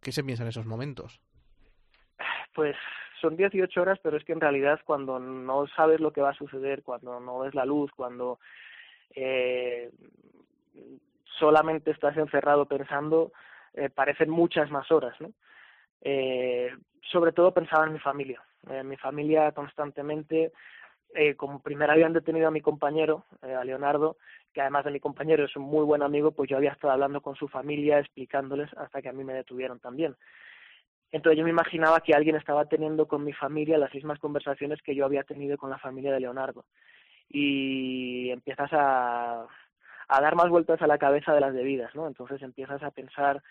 ¿Qué 0.00 0.10
se 0.10 0.24
piensa 0.24 0.42
en 0.42 0.48
esos 0.48 0.64
momentos? 0.64 1.20
Pues 2.54 2.76
son 3.20 3.36
18 3.36 3.80
horas, 3.80 3.98
pero 4.02 4.16
es 4.16 4.24
que 4.24 4.32
en 4.32 4.40
realidad 4.40 4.80
cuando 4.86 5.18
no 5.18 5.66
sabes 5.68 6.00
lo 6.00 6.12
que 6.12 6.22
va 6.22 6.30
a 6.30 6.34
suceder, 6.34 6.82
cuando 6.82 7.20
no 7.20 7.40
ves 7.40 7.54
la 7.54 7.66
luz, 7.66 7.90
cuando 7.94 8.38
eh, 9.14 9.90
solamente 11.38 11.90
estás 11.90 12.16
encerrado 12.16 12.66
pensando, 12.66 13.32
eh, 13.74 13.90
parecen 13.90 14.30
muchas 14.30 14.70
más 14.70 14.90
horas, 14.90 15.14
¿no? 15.20 15.32
Eh, 16.02 16.70
sobre 17.10 17.32
todo 17.32 17.52
pensaba 17.52 17.86
en 17.86 17.92
mi 17.92 17.98
familia. 17.98 18.42
En 18.68 18.88
mi 18.88 18.96
familia 18.96 19.52
constantemente 19.52 20.52
eh, 21.14 21.34
como 21.34 21.60
primero 21.60 21.92
habían 21.92 22.12
detenido 22.12 22.48
a 22.48 22.50
mi 22.50 22.60
compañero, 22.60 23.24
eh, 23.42 23.54
a 23.54 23.64
Leonardo, 23.64 24.16
que 24.52 24.60
además 24.60 24.84
de 24.84 24.90
mi 24.90 25.00
compañero 25.00 25.44
es 25.44 25.56
un 25.56 25.62
muy 25.62 25.84
buen 25.84 26.02
amigo, 26.02 26.32
pues 26.32 26.50
yo 26.50 26.56
había 26.56 26.72
estado 26.72 26.92
hablando 26.92 27.20
con 27.20 27.36
su 27.36 27.48
familia, 27.48 27.98
explicándoles 27.98 28.70
hasta 28.76 29.00
que 29.00 29.08
a 29.08 29.12
mí 29.12 29.24
me 29.24 29.32
detuvieron 29.32 29.78
también. 29.80 30.16
Entonces 31.12 31.38
yo 31.38 31.44
me 31.44 31.50
imaginaba 31.50 32.00
que 32.00 32.14
alguien 32.14 32.36
estaba 32.36 32.66
teniendo 32.66 33.06
con 33.06 33.24
mi 33.24 33.32
familia 33.32 33.78
las 33.78 33.94
mismas 33.94 34.18
conversaciones 34.18 34.82
que 34.82 34.94
yo 34.94 35.04
había 35.04 35.22
tenido 35.22 35.56
con 35.56 35.70
la 35.70 35.78
familia 35.78 36.12
de 36.12 36.20
Leonardo. 36.20 36.64
Y 37.28 38.30
empiezas 38.30 38.70
a, 38.72 39.46
a 40.08 40.20
dar 40.20 40.36
más 40.36 40.48
vueltas 40.48 40.80
a 40.82 40.86
la 40.86 40.98
cabeza 40.98 41.32
de 41.34 41.40
las 41.40 41.54
debidas, 41.54 41.94
¿no? 41.94 42.06
Entonces 42.06 42.42
empiezas 42.42 42.82
a 42.82 42.90
pensar 42.90 43.42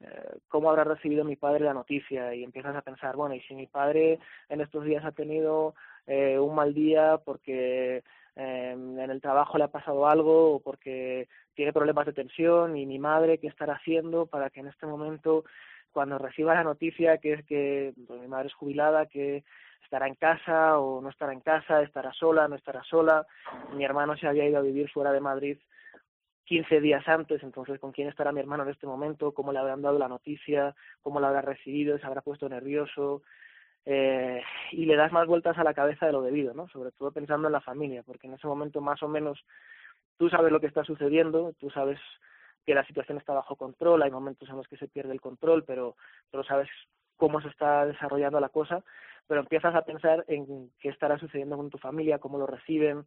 eh, 0.00 0.38
cómo 0.48 0.70
habrá 0.70 0.84
recibido 0.84 1.24
mi 1.24 1.36
padre 1.36 1.64
la 1.64 1.74
noticia 1.74 2.34
y 2.34 2.44
empiezas 2.44 2.76
a 2.76 2.82
pensar, 2.82 3.16
bueno, 3.16 3.34
y 3.34 3.40
si 3.42 3.54
mi 3.54 3.66
padre 3.66 4.18
en 4.48 4.60
estos 4.60 4.84
días 4.84 5.04
ha 5.04 5.12
tenido 5.12 5.74
eh, 6.06 6.38
un 6.38 6.54
mal 6.54 6.74
día 6.74 7.18
porque 7.24 8.02
eh, 8.36 8.70
en 8.72 9.10
el 9.10 9.20
trabajo 9.20 9.56
le 9.56 9.64
ha 9.64 9.68
pasado 9.68 10.06
algo 10.06 10.54
o 10.54 10.60
porque 10.60 11.28
tiene 11.54 11.72
problemas 11.72 12.06
de 12.06 12.12
tensión 12.12 12.76
y 12.76 12.84
mi 12.84 12.98
madre 12.98 13.38
qué 13.38 13.48
estará 13.48 13.74
haciendo 13.74 14.26
para 14.26 14.50
que 14.50 14.60
en 14.60 14.68
este 14.68 14.86
momento 14.86 15.44
cuando 15.92 16.18
reciba 16.18 16.54
la 16.54 16.62
noticia 16.62 17.16
que 17.16 17.32
es 17.32 17.46
que 17.46 17.94
pues, 18.06 18.20
mi 18.20 18.28
madre 18.28 18.48
es 18.48 18.54
jubilada 18.54 19.06
que 19.06 19.44
estará 19.82 20.06
en 20.06 20.16
casa 20.16 20.78
o 20.78 21.00
no 21.00 21.08
estará 21.08 21.32
en 21.32 21.40
casa, 21.40 21.80
estará 21.80 22.12
sola, 22.12 22.48
no 22.48 22.56
estará 22.56 22.82
sola, 22.84 23.24
mi 23.72 23.84
hermano 23.84 24.16
se 24.16 24.26
había 24.26 24.46
ido 24.46 24.58
a 24.58 24.62
vivir 24.62 24.90
fuera 24.90 25.12
de 25.12 25.20
Madrid 25.20 25.58
15 26.46 26.80
días 26.80 27.06
antes, 27.08 27.42
entonces 27.42 27.78
con 27.78 27.92
quién 27.92 28.08
estará 28.08 28.32
mi 28.32 28.40
hermano 28.40 28.62
en 28.62 28.70
este 28.70 28.86
momento, 28.86 29.32
cómo 29.32 29.52
le 29.52 29.58
habrán 29.58 29.82
dado 29.82 29.98
la 29.98 30.08
noticia, 30.08 30.74
cómo 31.02 31.20
la 31.20 31.28
habrá 31.28 31.42
recibido, 31.42 31.98
se 31.98 32.06
habrá 32.06 32.22
puesto 32.22 32.48
nervioso, 32.48 33.22
eh, 33.84 34.42
y 34.72 34.86
le 34.86 34.96
das 34.96 35.12
más 35.12 35.26
vueltas 35.26 35.58
a 35.58 35.64
la 35.64 35.74
cabeza 35.74 36.06
de 36.06 36.12
lo 36.12 36.22
debido, 36.22 36.54
¿no? 36.54 36.68
Sobre 36.68 36.92
todo 36.92 37.12
pensando 37.12 37.48
en 37.48 37.52
la 37.52 37.60
familia, 37.60 38.02
porque 38.04 38.26
en 38.26 38.34
ese 38.34 38.46
momento 38.46 38.80
más 38.80 39.02
o 39.02 39.08
menos 39.08 39.44
tú 40.18 40.28
sabes 40.28 40.50
lo 40.50 40.60
que 40.60 40.66
está 40.66 40.84
sucediendo, 40.84 41.52
tú 41.58 41.70
sabes 41.70 41.98
que 42.64 42.74
la 42.74 42.84
situación 42.84 43.18
está 43.18 43.32
bajo 43.32 43.56
control, 43.56 44.02
hay 44.02 44.10
momentos 44.10 44.48
en 44.48 44.56
los 44.56 44.66
que 44.66 44.76
se 44.76 44.88
pierde 44.88 45.12
el 45.12 45.20
control, 45.20 45.64
pero, 45.64 45.96
pero 46.30 46.42
sabes 46.42 46.68
cómo 47.16 47.40
se 47.40 47.48
está 47.48 47.86
desarrollando 47.86 48.40
la 48.40 48.48
cosa, 48.48 48.82
pero 49.26 49.40
empiezas 49.40 49.74
a 49.74 49.82
pensar 49.82 50.24
en 50.28 50.70
qué 50.80 50.88
estará 50.88 51.18
sucediendo 51.18 51.56
con 51.56 51.70
tu 51.70 51.78
familia, 51.78 52.18
cómo 52.18 52.38
lo 52.38 52.46
reciben, 52.46 53.06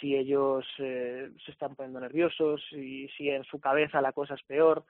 si 0.00 0.14
ellos 0.14 0.64
eh, 0.78 1.30
se 1.44 1.50
están 1.52 1.74
poniendo 1.74 2.00
nerviosos, 2.00 2.62
y 2.72 3.08
si 3.16 3.30
en 3.30 3.44
su 3.44 3.60
cabeza 3.60 4.00
la 4.00 4.12
cosa 4.12 4.34
es 4.34 4.42
peor. 4.42 4.84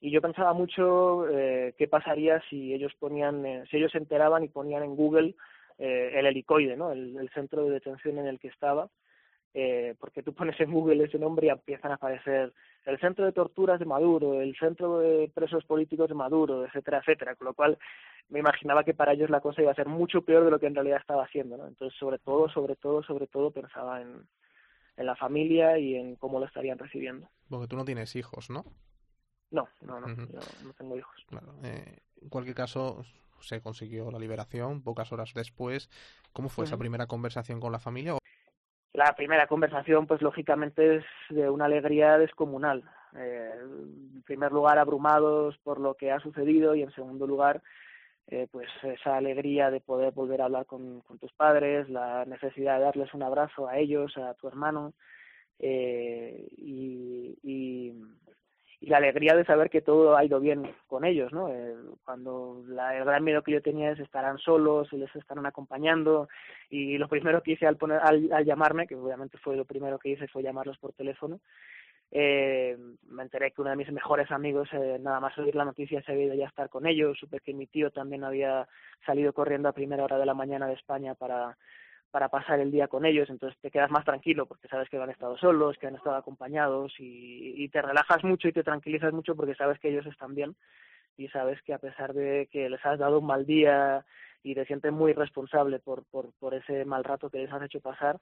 Y 0.00 0.10
yo 0.10 0.20
pensaba 0.20 0.52
mucho 0.52 1.28
eh, 1.28 1.74
qué 1.78 1.86
pasaría 1.86 2.42
si 2.50 2.74
ellos 2.74 2.92
ponían, 2.98 3.46
eh, 3.46 3.64
si 3.70 3.76
ellos 3.76 3.92
se 3.92 3.98
enteraban 3.98 4.42
y 4.42 4.48
ponían 4.48 4.82
en 4.82 4.96
Google 4.96 5.36
eh, 5.78 6.12
el 6.14 6.26
helicoide, 6.26 6.76
¿no? 6.76 6.90
El, 6.90 7.16
el, 7.16 7.30
centro 7.30 7.64
de 7.64 7.70
detención 7.70 8.18
en 8.18 8.26
el 8.26 8.40
que 8.40 8.48
estaba, 8.48 8.88
eh, 9.54 9.94
porque 10.00 10.22
tú 10.22 10.32
pones 10.32 10.58
en 10.60 10.72
Google 10.72 11.04
ese 11.04 11.18
nombre 11.18 11.46
y 11.46 11.50
empiezan 11.50 11.90
a 11.90 11.94
aparecer 11.94 12.52
el 12.84 12.98
centro 12.98 13.24
de 13.24 13.32
torturas 13.32 13.78
de 13.78 13.84
Maduro, 13.84 14.40
el 14.40 14.56
centro 14.56 14.98
de 15.00 15.30
presos 15.34 15.64
políticos 15.64 16.08
de 16.08 16.14
Maduro, 16.14 16.64
etcétera, 16.64 16.98
etcétera, 16.98 17.34
con 17.34 17.46
lo 17.46 17.54
cual 17.54 17.78
me 18.28 18.38
imaginaba 18.38 18.82
que 18.82 18.94
para 18.94 19.12
ellos 19.12 19.30
la 19.30 19.40
cosa 19.40 19.62
iba 19.62 19.70
a 19.70 19.74
ser 19.74 19.88
mucho 19.88 20.22
peor 20.22 20.44
de 20.44 20.50
lo 20.50 20.58
que 20.58 20.66
en 20.66 20.74
realidad 20.74 21.00
estaba 21.00 21.24
haciendo, 21.24 21.56
¿no? 21.56 21.66
Entonces, 21.66 21.98
sobre 21.98 22.18
todo, 22.18 22.48
sobre 22.48 22.76
todo, 22.76 23.02
sobre 23.02 23.26
todo 23.26 23.50
pensaba 23.50 24.00
en, 24.00 24.26
en 24.96 25.06
la 25.06 25.16
familia 25.16 25.78
y 25.78 25.96
en 25.96 26.16
cómo 26.16 26.40
lo 26.40 26.46
estarían 26.46 26.78
recibiendo. 26.78 27.28
Porque 27.48 27.68
tú 27.68 27.76
no 27.76 27.84
tienes 27.84 28.16
hijos, 28.16 28.48
¿no? 28.48 28.64
No, 29.50 29.68
no, 29.82 30.00
no, 30.00 30.08
yo 30.08 30.38
no 30.64 30.72
tengo 30.72 30.96
hijos. 30.96 31.14
Claro. 31.28 31.52
Eh, 31.62 31.98
en 32.22 32.28
cualquier 32.30 32.56
caso, 32.56 33.04
se 33.40 33.60
consiguió 33.60 34.10
la 34.10 34.18
liberación 34.18 34.82
pocas 34.82 35.12
horas 35.12 35.32
después. 35.34 35.90
¿Cómo 36.32 36.48
fue 36.48 36.62
uh 36.62 36.64
-huh. 36.64 36.68
esa 36.68 36.78
primera 36.78 37.06
conversación 37.06 37.60
con 37.60 37.70
la 37.70 37.78
familia? 37.78 38.16
La 38.92 39.14
primera 39.14 39.46
conversación, 39.46 40.06
pues 40.06 40.20
lógicamente 40.20 40.96
es 40.96 41.04
de 41.30 41.48
una 41.48 41.64
alegría 41.64 42.18
descomunal. 42.18 42.84
Eh, 43.16 43.50
en 43.60 44.22
primer 44.22 44.52
lugar, 44.52 44.78
abrumados 44.78 45.56
por 45.58 45.80
lo 45.80 45.94
que 45.94 46.10
ha 46.10 46.20
sucedido 46.20 46.74
y 46.74 46.82
en 46.82 46.92
segundo 46.92 47.26
lugar, 47.26 47.62
eh, 48.28 48.46
pues 48.50 48.68
esa 48.82 49.16
alegría 49.16 49.70
de 49.70 49.80
poder 49.80 50.12
volver 50.12 50.42
a 50.42 50.44
hablar 50.44 50.66
con, 50.66 51.00
con, 51.00 51.18
tus 51.18 51.32
padres, 51.32 51.88
la 51.88 52.24
necesidad 52.26 52.78
de 52.78 52.84
darles 52.84 53.12
un 53.14 53.22
abrazo 53.22 53.66
a 53.68 53.78
ellos, 53.78 54.16
a 54.16 54.34
tu 54.34 54.46
hermano, 54.48 54.92
eh, 55.58 56.48
y, 56.56 57.38
y, 57.42 57.92
y, 58.82 58.86
la 58.88 58.98
alegría 58.98 59.34
de 59.34 59.44
saber 59.44 59.70
que 59.70 59.80
todo 59.80 60.16
ha 60.16 60.24
ido 60.24 60.40
bien 60.40 60.70
con 60.86 61.04
ellos, 61.04 61.32
¿no? 61.32 61.48
Eh, 61.48 61.74
cuando 62.04 62.62
la, 62.66 62.96
el 62.96 63.04
gran 63.04 63.24
miedo 63.24 63.42
que 63.42 63.52
yo 63.52 63.62
tenía 63.62 63.92
es 63.92 64.00
estarán 64.00 64.38
solos, 64.38 64.92
les 64.92 65.14
estarán 65.16 65.46
acompañando, 65.46 66.28
y 66.68 66.98
lo 66.98 67.08
primero 67.08 67.42
que 67.42 67.52
hice 67.52 67.66
al, 67.66 67.76
poner, 67.76 68.00
al, 68.02 68.32
al 68.32 68.44
llamarme, 68.44 68.86
que 68.86 68.96
obviamente 68.96 69.38
fue 69.38 69.56
lo 69.56 69.64
primero 69.64 69.98
que 69.98 70.10
hice, 70.10 70.28
fue 70.28 70.42
llamarlos 70.42 70.78
por 70.78 70.92
teléfono, 70.92 71.40
eh, 72.14 72.76
me 73.08 73.22
enteré 73.22 73.52
que 73.52 73.62
uno 73.62 73.70
de 73.70 73.76
mis 73.76 73.90
mejores 73.90 74.30
amigos, 74.30 74.68
eh, 74.72 74.98
nada 75.00 75.18
más 75.18 75.36
oír 75.38 75.54
la 75.54 75.64
noticia, 75.64 76.02
se 76.02 76.12
había 76.12 76.26
ido 76.26 76.34
ya 76.34 76.44
a 76.44 76.48
estar 76.48 76.68
con 76.68 76.86
ellos. 76.86 77.18
Supe 77.18 77.40
que 77.40 77.54
mi 77.54 77.66
tío 77.66 77.90
también 77.90 78.22
había 78.22 78.68
salido 79.06 79.32
corriendo 79.32 79.70
a 79.70 79.72
primera 79.72 80.04
hora 80.04 80.18
de 80.18 80.26
la 80.26 80.34
mañana 80.34 80.66
de 80.66 80.74
España 80.74 81.14
para, 81.14 81.56
para 82.12 82.28
pasar 82.28 82.60
el 82.60 82.70
día 82.70 82.86
con 82.86 83.04
ellos. 83.04 83.28
Entonces 83.30 83.58
te 83.60 83.72
quedas 83.72 83.90
más 83.90 84.04
tranquilo 84.04 84.46
porque 84.46 84.68
sabes 84.68 84.88
que 84.88 84.98
han 84.98 85.10
estado 85.10 85.36
solos, 85.36 85.76
que 85.78 85.88
han 85.88 85.96
estado 85.96 86.14
acompañados 86.14 86.92
y, 87.00 87.54
y 87.56 87.68
te 87.70 87.82
relajas 87.82 88.22
mucho 88.22 88.46
y 88.46 88.52
te 88.52 88.62
tranquilizas 88.62 89.12
mucho 89.12 89.34
porque 89.34 89.56
sabes 89.56 89.80
que 89.80 89.88
ellos 89.88 90.06
están 90.06 90.34
bien 90.36 90.54
y 91.16 91.28
sabes 91.28 91.60
que 91.62 91.74
a 91.74 91.78
pesar 91.78 92.12
de 92.12 92.48
que 92.52 92.68
les 92.68 92.84
has 92.86 92.98
dado 92.98 93.18
un 93.18 93.26
mal 93.26 93.46
día 93.46 94.04
y 94.42 94.54
te 94.54 94.64
sientes 94.66 94.92
muy 94.92 95.12
responsable 95.12 95.78
por, 95.78 96.04
por, 96.04 96.32
por 96.38 96.54
ese 96.54 96.84
mal 96.84 97.04
rato 97.04 97.30
que 97.30 97.38
les 97.38 97.52
has 97.52 97.62
hecho 97.62 97.80
pasar, 97.80 98.18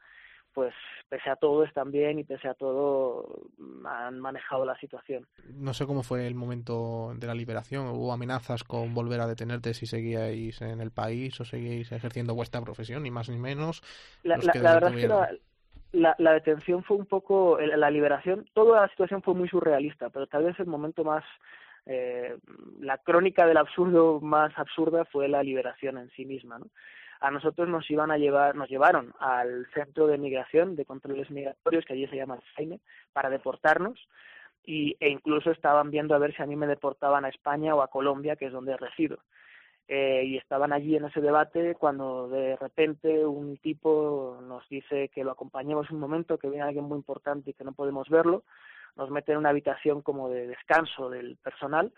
pues 0.52 0.75
pese 1.09 1.30
a 1.30 1.37
todo 1.37 1.64
están 1.64 1.90
bien 1.90 2.19
y 2.19 2.25
pese 2.25 2.49
a 2.49 2.54
todo 2.54 3.42
mm, 3.59 3.87
han 3.87 4.21
manejado 4.21 4.64
la 4.64 4.76
situación. 4.78 5.26
No 5.54 5.75
sé 5.75 5.87
cómo 5.87 6.02
fue 6.02 6.26
el 6.26 6.35
momento 6.35 7.12
de 7.16 7.26
la 7.26 7.35
liberación. 7.35 7.88
¿Hubo 7.88 8.12
amenazas 8.12 8.64
con 8.64 8.95
volver 8.95 9.21
a 9.21 9.26
detenerte 9.26 9.75
si 9.75 9.87
seguíais 9.87 10.61
en 10.62 10.80
el 10.80 10.90
país 10.90 11.40
o 11.40 11.45
seguíais 11.45 11.90
ejerciendo 11.92 12.35
vuestra 12.35 12.61
profesión, 12.61 13.02
ni 13.02 13.11
más 13.11 13.28
ni 13.28 13.38
menos? 13.38 13.83
La, 14.23 14.37
verdad 14.37 14.95
es 14.95 15.00
que 15.00 15.09
la, 15.92 16.14
la, 16.19 16.33
detención 16.33 16.85
fue 16.85 16.97
un 16.97 17.07
poco, 17.07 17.59
la 17.59 17.90
liberación, 17.90 18.47
toda 18.54 18.83
la 18.83 18.88
situación 18.88 19.23
fue 19.23 19.35
muy 19.35 19.49
surrealista, 19.49 20.11
pero 20.11 20.26
tal 20.26 20.45
vez 20.45 20.59
el 20.61 20.66
momento 20.66 21.04
más, 21.04 21.25
eh, 21.87 22.37
la 22.78 22.99
crónica 22.99 23.47
del 23.47 23.57
absurdo 23.57 24.21
más 24.21 24.57
absurda 24.57 25.04
fue 25.04 25.28
la 25.28 25.42
liberación 25.42 25.99
en 25.99 26.11
sí 26.11 26.25
misma, 26.25 26.59
¿no? 26.59 26.66
A 27.21 27.31
nosotros 27.31 27.69
nos 27.69 27.89
iban 27.91 28.11
a 28.11 28.19
llevar, 28.19 28.57
nos 28.57 28.69
llevaron 28.69 29.12
al 29.19 29.67
centro 29.75 30.07
de 30.07 30.19
migración, 30.19 30.75
de 30.75 30.87
controles 30.87 31.31
migratorios, 31.31 31.85
que 31.85 31.93
allí 31.93 32.07
se 32.07 32.17
llama 32.17 32.41
Jaime, 32.57 32.81
para 33.12 33.29
deportarnos, 33.29 33.99
y, 34.65 34.97
e 35.00 35.09
incluso 35.09 35.50
estaban 35.50 35.91
viendo 35.91 36.15
a 36.15 36.19
ver 36.19 36.35
si 36.35 36.43
a 36.43 36.47
mí 36.47 36.57
me 36.57 36.67
deportaban 36.67 37.25
a 37.25 37.29
España 37.29 37.75
o 37.75 37.83
a 37.83 37.89
Colombia, 37.89 38.37
que 38.37 38.47
es 38.47 38.53
donde 38.53 38.77
resido. 38.77 39.19
Eh, 39.87 40.23
y 40.25 40.37
estaban 40.37 40.73
allí 40.73 40.97
en 40.97 41.07
ese 41.07 41.21
debate 41.21 41.75
cuando 41.75 42.29
de 42.29 42.55
repente 42.57 43.27
un 43.27 43.57
tipo 43.57 44.39
nos 44.41 44.67
dice 44.69 45.09
que 45.09 45.25
lo 45.25 45.33
acompañemos 45.33 45.91
un 45.91 45.99
momento, 45.99 46.39
que 46.39 46.49
viene 46.49 46.62
alguien 46.62 46.85
muy 46.85 46.97
importante 46.97 47.50
y 47.50 47.55
que 47.55 47.65
no 47.65 47.73
podemos 47.73 48.09
verlo, 48.09 48.45
nos 48.97 49.11
mete 49.11 49.33
en 49.33 49.39
una 49.39 49.49
habitación 49.49 50.00
como 50.00 50.31
de 50.31 50.47
descanso 50.47 51.11
del 51.11 51.37
personal, 51.39 51.93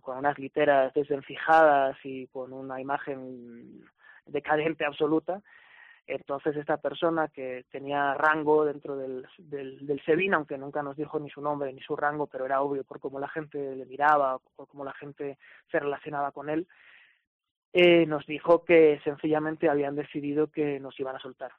con 0.00 0.16
unas 0.16 0.38
literas 0.38 0.94
desenfijadas 0.94 1.96
y 2.04 2.28
con 2.28 2.52
una 2.52 2.80
imagen 2.80 3.84
decadente 4.26 4.84
absoluta. 4.84 5.42
Entonces 6.06 6.54
esta 6.56 6.76
persona 6.76 7.28
que 7.28 7.64
tenía 7.70 8.12
rango 8.14 8.66
dentro 8.66 8.96
del, 8.96 9.26
del, 9.38 10.02
SEBIN, 10.04 10.34
aunque 10.34 10.58
nunca 10.58 10.82
nos 10.82 10.96
dijo 10.96 11.18
ni 11.18 11.30
su 11.30 11.40
nombre 11.40 11.72
ni 11.72 11.80
su 11.80 11.96
rango, 11.96 12.26
pero 12.26 12.44
era 12.44 12.60
obvio 12.60 12.84
por 12.84 13.00
cómo 13.00 13.18
la 13.18 13.28
gente 13.28 13.74
le 13.74 13.86
miraba, 13.86 14.38
por 14.54 14.68
cómo 14.68 14.84
la 14.84 14.92
gente 14.92 15.38
se 15.70 15.78
relacionaba 15.78 16.30
con 16.32 16.50
él, 16.50 16.66
eh, 17.72 18.04
nos 18.06 18.26
dijo 18.26 18.64
que 18.64 19.00
sencillamente 19.02 19.68
habían 19.68 19.96
decidido 19.96 20.48
que 20.48 20.78
nos 20.78 20.98
iban 21.00 21.16
a 21.16 21.20
soltar. 21.20 21.52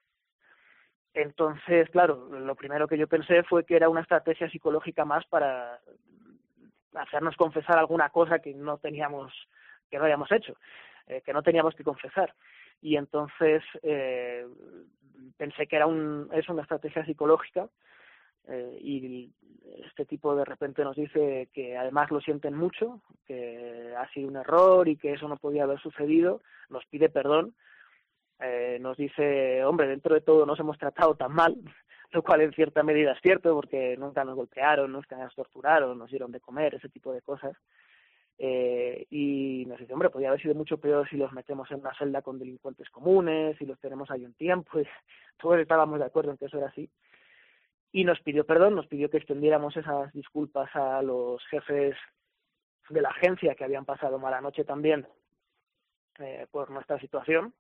Entonces, 1.15 1.89
claro, 1.89 2.27
lo 2.29 2.55
primero 2.55 2.87
que 2.87 2.97
yo 2.97 3.07
pensé 3.07 3.41
fue 3.43 3.65
que 3.65 3.75
era 3.75 3.89
una 3.89 4.01
estrategia 4.01 4.49
psicológica 4.49 5.05
más 5.05 5.25
para 5.25 5.79
hacernos 6.93 7.35
confesar 7.35 7.77
alguna 7.77 8.09
cosa 8.09 8.39
que 8.39 8.53
no 8.53 8.77
teníamos, 8.77 9.33
que 9.89 9.97
no 9.97 10.03
habíamos 10.03 10.31
hecho, 10.31 10.55
eh, 11.07 11.21
que 11.25 11.33
no 11.33 11.43
teníamos 11.43 11.75
que 11.75 11.83
confesar 11.83 12.33
y 12.81 12.97
entonces 12.97 13.63
eh, 13.83 14.45
pensé 15.37 15.67
que 15.67 15.75
era 15.75 15.87
un, 15.87 16.29
es 16.33 16.47
una 16.49 16.61
estrategia 16.61 17.05
psicológica 17.05 17.67
eh, 18.47 18.77
y 18.79 19.33
este 19.85 20.05
tipo 20.05 20.35
de 20.35 20.45
repente 20.45 20.83
nos 20.83 20.95
dice 20.95 21.49
que 21.53 21.75
además 21.77 22.11
lo 22.11 22.21
sienten 22.21 22.53
mucho, 22.53 23.01
que 23.25 23.93
ha 23.97 24.07
sido 24.11 24.27
un 24.27 24.35
error 24.35 24.87
y 24.87 24.97
que 24.97 25.13
eso 25.13 25.27
no 25.27 25.37
podía 25.37 25.63
haber 25.63 25.79
sucedido, 25.79 26.41
nos 26.69 26.85
pide 26.85 27.09
perdón, 27.09 27.55
eh, 28.39 28.77
nos 28.79 28.97
dice, 28.97 29.63
hombre, 29.63 29.87
dentro 29.87 30.13
de 30.13 30.21
todo 30.21 30.45
nos 30.45 30.59
hemos 30.59 30.77
tratado 30.77 31.15
tan 31.15 31.33
mal, 31.33 31.55
lo 32.11 32.21
cual 32.21 32.41
en 32.41 32.53
cierta 32.53 32.83
medida 32.83 33.13
es 33.13 33.21
cierto 33.21 33.55
porque 33.55 33.95
nunca 33.97 34.23
nos 34.23 34.35
golpearon, 34.35 34.91
nunca 34.91 35.17
nos 35.17 35.33
torturaron, 35.33 35.97
nos 35.97 36.09
dieron 36.09 36.31
de 36.31 36.39
comer, 36.39 36.75
ese 36.75 36.89
tipo 36.89 37.11
de 37.13 37.21
cosas. 37.21 37.55
Eh, 38.37 39.05
y 39.09 39.65
nos 39.67 39.79
dice, 39.79 39.93
hombre, 39.93 40.09
podría 40.09 40.29
haber 40.29 40.41
sido 40.41 40.55
mucho 40.55 40.77
peor 40.77 41.07
si 41.09 41.15
los 41.15 41.31
metemos 41.31 41.71
en 41.71 41.79
una 41.79 41.95
celda 41.97 42.21
con 42.21 42.37
delincuentes 42.37 42.89
comunes, 42.89 43.57
si 43.57 43.65
los 43.65 43.79
tenemos 43.79 44.11
ahí 44.11 44.25
un 44.25 44.33
tiempo, 44.33 44.79
y 44.79 44.87
todos 45.37 45.59
estábamos 45.59 45.99
de 45.99 46.05
acuerdo 46.05 46.31
en 46.31 46.37
que 46.37 46.45
eso 46.45 46.57
era 46.57 46.67
así. 46.67 46.89
Y 47.91 48.03
nos 48.03 48.19
pidió 48.21 48.45
perdón, 48.45 48.75
nos 48.75 48.87
pidió 48.87 49.09
que 49.09 49.17
extendiéramos 49.17 49.77
esas 49.77 50.11
disculpas 50.11 50.69
a 50.75 51.01
los 51.01 51.45
jefes 51.47 51.95
de 52.89 53.01
la 53.01 53.09
agencia 53.09 53.55
que 53.55 53.63
habían 53.63 53.85
pasado 53.85 54.19
mala 54.19 54.41
noche 54.41 54.65
también 54.65 55.07
eh, 56.19 56.45
por 56.51 56.69
nuestra 56.71 56.99
situación. 56.99 57.53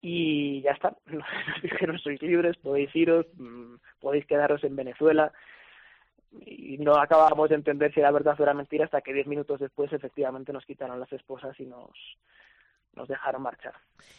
Y 0.00 0.62
ya 0.62 0.72
está, 0.72 0.96
nos 1.06 1.62
dijeron, 1.62 1.98
sois 1.98 2.20
libres, 2.22 2.56
podéis 2.56 2.94
iros, 2.96 3.26
mm, 3.36 3.74
podéis 4.00 4.26
quedaros 4.26 4.64
en 4.64 4.76
Venezuela 4.76 5.30
y 6.40 6.78
no 6.78 6.96
acabábamos 6.96 7.48
de 7.48 7.56
entender 7.56 7.92
si 7.92 8.00
era 8.00 8.10
verdad 8.10 8.36
o 8.38 8.42
era 8.42 8.54
mentira 8.54 8.84
hasta 8.84 9.00
que 9.00 9.12
diez 9.12 9.26
minutos 9.26 9.60
después 9.60 9.92
efectivamente 9.92 10.52
nos 10.52 10.64
quitaron 10.64 11.00
las 11.00 11.12
esposas 11.12 11.58
y 11.60 11.66
nos, 11.66 11.90
nos 12.94 13.08
dejaron 13.08 13.42
marchar. 13.42 13.74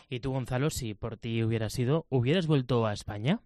¿Y 0.10 0.20
tú, 0.20 0.32
Gonzalo, 0.32 0.70
si 0.70 0.94
por 0.94 1.18
ti 1.18 1.44
hubiera 1.44 1.70
sido, 1.70 2.06
hubieras 2.10 2.48
vuelto 2.48 2.86
a 2.86 2.94
España? 2.94 3.40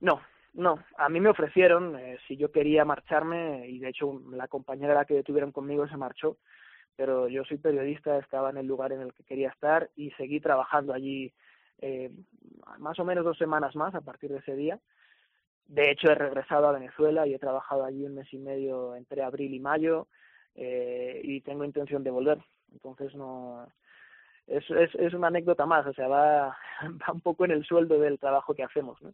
No, 0.00 0.20
no. 0.54 0.82
A 0.98 1.08
mí 1.08 1.20
me 1.20 1.30
ofrecieron 1.30 1.98
eh, 1.98 2.18
si 2.26 2.36
yo 2.36 2.50
quería 2.50 2.84
marcharme 2.84 3.68
y 3.68 3.78
de 3.78 3.88
hecho 3.88 4.20
la 4.30 4.48
compañera 4.48 4.94
la 4.94 5.04
que 5.04 5.14
detuvieron 5.14 5.52
conmigo 5.52 5.88
se 5.88 5.96
marchó, 5.96 6.36
pero 6.96 7.28
yo 7.28 7.44
soy 7.44 7.58
periodista, 7.58 8.18
estaba 8.18 8.50
en 8.50 8.58
el 8.58 8.66
lugar 8.66 8.92
en 8.92 9.00
el 9.00 9.12
que 9.12 9.24
quería 9.24 9.50
estar 9.50 9.90
y 9.96 10.10
seguí 10.12 10.40
trabajando 10.40 10.92
allí 10.92 11.32
eh, 11.78 12.10
más 12.78 12.98
o 12.98 13.04
menos 13.04 13.24
dos 13.24 13.36
semanas 13.36 13.76
más 13.76 13.94
a 13.94 14.00
partir 14.00 14.30
de 14.30 14.38
ese 14.38 14.56
día 14.56 14.80
de 15.68 15.90
hecho, 15.90 16.10
he 16.10 16.14
regresado 16.14 16.68
a 16.68 16.72
Venezuela 16.72 17.26
y 17.26 17.34
he 17.34 17.38
trabajado 17.38 17.84
allí 17.84 18.04
un 18.04 18.14
mes 18.14 18.32
y 18.32 18.38
medio 18.38 18.94
entre 18.94 19.22
abril 19.22 19.52
y 19.52 19.60
mayo 19.60 20.06
eh, 20.54 21.20
y 21.22 21.40
tengo 21.40 21.64
intención 21.64 22.04
de 22.04 22.10
volver. 22.10 22.38
Entonces, 22.72 23.14
no. 23.14 23.66
Es, 24.46 24.68
es, 24.70 24.94
es 24.94 25.12
una 25.12 25.26
anécdota 25.26 25.66
más, 25.66 25.84
o 25.86 25.92
sea, 25.92 26.06
va, 26.06 26.56
va 26.82 27.12
un 27.12 27.20
poco 27.20 27.44
en 27.44 27.50
el 27.50 27.64
sueldo 27.64 27.98
del 27.98 28.20
trabajo 28.20 28.54
que 28.54 28.62
hacemos. 28.62 29.00
¿no? 29.02 29.12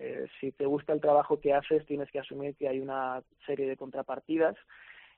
eh, 0.00 0.26
si 0.40 0.50
te 0.50 0.66
gusta 0.66 0.92
el 0.92 1.00
trabajo 1.00 1.40
que 1.40 1.54
haces, 1.54 1.86
tienes 1.86 2.10
que 2.10 2.18
asumir 2.18 2.56
que 2.56 2.68
hay 2.68 2.80
una 2.80 3.22
serie 3.46 3.68
de 3.68 3.76
contrapartidas 3.76 4.56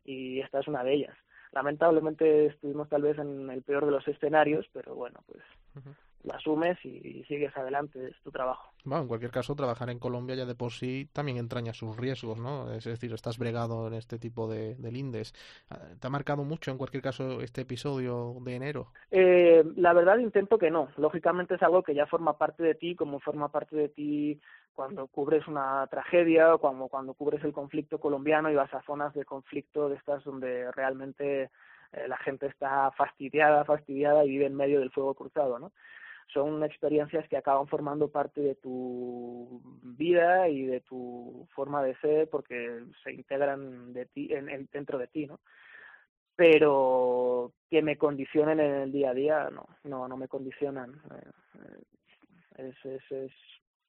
y 0.05 0.41
esta 0.41 0.61
es 0.61 0.69
una 0.69 0.85
de 0.85 0.93
ellas. 0.93 1.17
Lamentablemente 1.53 2.47
estuvimos 2.47 2.89
tal 2.91 3.03
vez 3.03 3.19
en 3.19 3.49
el 3.51 3.63
peor 3.63 3.87
de 3.87 3.93
los 3.93 4.07
escenarios, 4.07 4.67
pero 4.73 4.95
bueno, 4.95 5.21
pues 5.27 5.43
lo 6.25 6.35
asumes 6.35 6.79
y, 6.85 7.25
sigues 7.25 7.57
adelante, 7.57 8.09
es 8.09 8.17
tu 8.23 8.31
trabajo. 8.31 8.71
Bueno, 8.85 9.03
en 9.03 9.09
cualquier 9.09 9.31
caso, 9.31 9.55
trabajar 9.55 9.91
en 9.91 9.99
Colombia 9.99 10.35
ya 10.35 10.47
de 10.47 10.55
por 10.55 10.73
sí 10.73 11.09
también 11.13 11.39
entraña 11.39 11.73
sus 11.73 11.97
riesgos, 11.97 12.39
¿no? 12.39 12.73
Es 12.73 12.85
decir, 12.85 13.13
estás 13.13 13.39
bregado 13.39 13.89
en 13.89 13.95
este 13.95 14.19
tipo 14.19 14.49
de, 14.49 14.77
lindes. 14.91 15.35
Ah, 15.71 15.79
¿Te 15.99 16.07
ha 16.07 16.11
marcado 16.11 16.45
mucho, 16.45 16.71
en 16.71 16.79
cualquier 16.79 17.03
caso, 17.03 17.41
este 17.41 17.63
episodio 17.63 18.37
de 18.41 18.55
enero? 18.55 18.89
Eh, 19.11 19.65
la 19.77 19.93
verdad 19.93 20.19
intento 20.19 20.59
que 20.59 20.71
no. 20.71 20.89
Lógicamente 20.97 21.55
es 21.55 21.63
algo 21.63 21.83
que 21.83 21.95
ya 21.95 22.07
forma 22.07 22.39
parte 22.39 22.63
de 22.63 22.75
ti, 22.75 22.95
como 22.95 23.21
forma 23.21 23.49
parte 23.49 23.77
de 23.77 23.89
ti 23.89 24.41
cuando 24.75 25.09
cubres 25.09 25.47
una 25.47 25.87
tragedia 25.89 26.55
o 26.55 26.59
cuando, 26.59 26.89
cuando 26.89 27.15
cubres 27.15 27.45
el 27.45 27.53
conflicto 27.53 27.99
colombiano 27.99 28.51
y 28.51 28.55
vas 28.55 28.73
a 28.73 28.83
zonas 28.83 29.13
de 29.15 29.25
conflicto 29.25 29.89
de 29.89 29.97
estas 29.97 30.25
donde 30.25 30.71
realmente 30.73 31.51
eh, 31.93 32.09
la 32.09 32.17
gente 32.19 32.47
está 32.47 32.91
fastidiada, 32.93 33.65
fastidiada 33.65 34.25
y 34.25 34.31
vive 34.31 34.47
en 34.47 34.55
medio 34.55 34.81
del 34.81 34.91
fuego 34.91 35.15
cruzado, 35.15 35.59
¿no? 35.59 35.73
Son 36.33 36.63
experiencias 36.65 37.29
que 37.29 37.37
acaban 37.37 37.67
formando 37.67 38.11
parte 38.11 38.41
de 38.41 38.55
tu 38.55 39.61
vida 39.83 40.49
y 40.49 40.65
de 40.67 40.81
tu 40.81 41.47
forma 41.55 41.83
de 41.83 41.97
ser 41.97 42.29
porque 42.29 42.85
se 43.03 43.13
integran 43.13 43.93
de 43.93 44.07
ti 44.07 44.29
en, 44.33 44.69
dentro 44.73 44.99
de 44.99 45.09
ti 45.09 45.27
no 45.27 45.41
pero 46.37 47.53
que 47.69 47.83
me 47.83 47.99
condicionen 47.99 48.61
en 48.61 48.75
el 48.75 48.93
día 48.93 49.11
a 49.11 49.15
día 49.15 49.51
no 49.51 49.67
no 49.85 50.09
no 50.09 50.17
me 50.17 50.29
condicionan 50.29 51.01
eh, 51.15 51.83
es, 52.59 52.85
es, 52.85 53.13
es 53.13 53.33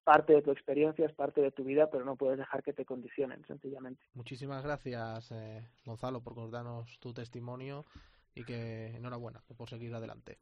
parte 0.04 0.34
de 0.34 0.42
tu 0.42 0.52
experiencia, 0.52 1.06
es 1.06 1.14
parte 1.14 1.42
de 1.42 1.52
tu 1.52 1.64
vida, 1.64 1.90
pero 1.90 2.06
no 2.06 2.16
puedes 2.16 2.38
dejar 2.38 2.64
que 2.64 2.74
te 2.74 2.86
condicionen, 2.86 3.46
sencillamente. 3.46 4.04
Muchísimas 4.14 4.64
gracias, 4.64 5.32
eh, 5.32 5.68
Gonzalo, 5.86 6.22
por 6.22 6.36
contarnos 6.36 7.00
tu 7.00 7.14
testimonio 7.14 7.86
y 8.34 8.44
que 8.44 8.88
enhorabuena 8.88 9.44
por 9.58 9.70
seguir 9.70 9.94
adelante. 9.94 10.40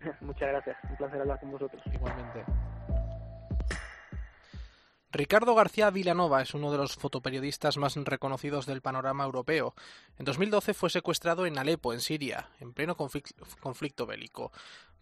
Muchas 0.20 0.48
gracias, 0.48 0.76
un 0.88 0.96
placer 0.96 1.20
hablar 1.20 1.40
con 1.40 1.50
vosotros. 1.50 1.82
Igualmente. 1.92 2.44
Ricardo 5.12 5.56
García 5.56 5.90
Vilanova 5.90 6.40
es 6.40 6.54
uno 6.54 6.70
de 6.70 6.78
los 6.78 6.94
fotoperiodistas 6.94 7.76
más 7.78 7.96
reconocidos 7.96 8.64
del 8.66 8.80
panorama 8.80 9.24
europeo. 9.24 9.74
En 10.18 10.24
2012 10.24 10.72
fue 10.72 10.88
secuestrado 10.88 11.46
en 11.46 11.58
Alepo, 11.58 11.92
en 11.92 12.00
Siria, 12.00 12.48
en 12.60 12.72
pleno 12.72 12.96
conflicto 12.96 14.06
bélico. 14.06 14.52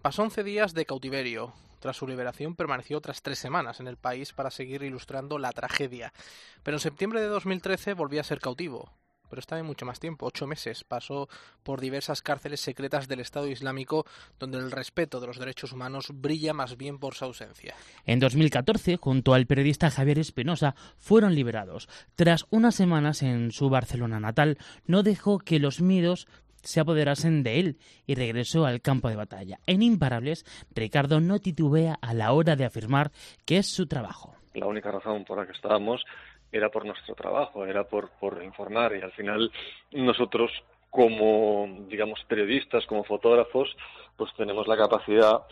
Pasó 0.00 0.22
11 0.22 0.44
días 0.44 0.72
de 0.72 0.86
cautiverio. 0.86 1.52
Tras 1.80 1.98
su 1.98 2.08
liberación 2.08 2.56
permaneció 2.56 2.96
otras 2.96 3.20
tres 3.20 3.38
semanas 3.38 3.80
en 3.80 3.86
el 3.86 3.98
país 3.98 4.32
para 4.32 4.50
seguir 4.50 4.82
ilustrando 4.82 5.38
la 5.38 5.52
tragedia. 5.52 6.14
Pero 6.62 6.76
en 6.78 6.80
septiembre 6.80 7.20
de 7.20 7.26
2013 7.26 7.92
volvió 7.92 8.22
a 8.22 8.24
ser 8.24 8.40
cautivo 8.40 8.90
pero 9.28 9.40
está 9.40 9.58
en 9.58 9.66
mucho 9.66 9.86
más 9.86 10.00
tiempo, 10.00 10.26
ocho 10.26 10.46
meses. 10.46 10.84
Pasó 10.84 11.28
por 11.62 11.80
diversas 11.80 12.22
cárceles 12.22 12.60
secretas 12.60 13.08
del 13.08 13.20
Estado 13.20 13.48
Islámico, 13.48 14.06
donde 14.38 14.58
el 14.58 14.70
respeto 14.70 15.20
de 15.20 15.26
los 15.26 15.38
derechos 15.38 15.72
humanos 15.72 16.08
brilla 16.12 16.52
más 16.52 16.76
bien 16.76 16.98
por 16.98 17.14
su 17.14 17.24
ausencia. 17.24 17.74
En 18.04 18.20
2014, 18.20 18.96
junto 18.96 19.34
al 19.34 19.46
periodista 19.46 19.90
Javier 19.90 20.18
Espinosa, 20.18 20.74
fueron 20.96 21.34
liberados. 21.34 21.88
Tras 22.14 22.46
unas 22.50 22.74
semanas 22.74 23.22
en 23.22 23.52
su 23.52 23.68
Barcelona 23.70 24.20
natal, 24.20 24.58
no 24.86 25.02
dejó 25.02 25.38
que 25.38 25.58
los 25.58 25.80
miedos 25.80 26.28
se 26.62 26.80
apoderasen 26.80 27.42
de 27.42 27.60
él 27.60 27.78
y 28.06 28.14
regresó 28.14 28.66
al 28.66 28.80
campo 28.80 29.08
de 29.08 29.16
batalla. 29.16 29.58
En 29.66 29.82
Imparables, 29.82 30.44
Ricardo 30.74 31.20
no 31.20 31.38
titubea 31.38 31.98
a 32.00 32.14
la 32.14 32.32
hora 32.32 32.56
de 32.56 32.64
afirmar 32.64 33.10
que 33.44 33.58
es 33.58 33.66
su 33.68 33.86
trabajo. 33.86 34.34
La 34.54 34.66
única 34.66 34.90
razón 34.90 35.24
por 35.24 35.38
la 35.38 35.46
que 35.46 35.52
estábamos 35.52 36.04
era 36.52 36.70
por 36.70 36.84
nuestro 36.84 37.14
trabajo, 37.14 37.66
era 37.66 37.84
por, 37.84 38.10
por 38.20 38.42
informar 38.42 38.96
y 38.96 39.02
al 39.02 39.12
final 39.12 39.50
nosotros 39.92 40.50
como, 40.90 41.68
digamos, 41.88 42.24
periodistas, 42.28 42.86
como 42.86 43.04
fotógrafos, 43.04 43.76
pues 44.16 44.32
tenemos 44.36 44.66
la 44.66 44.76
capacidad 44.76 45.42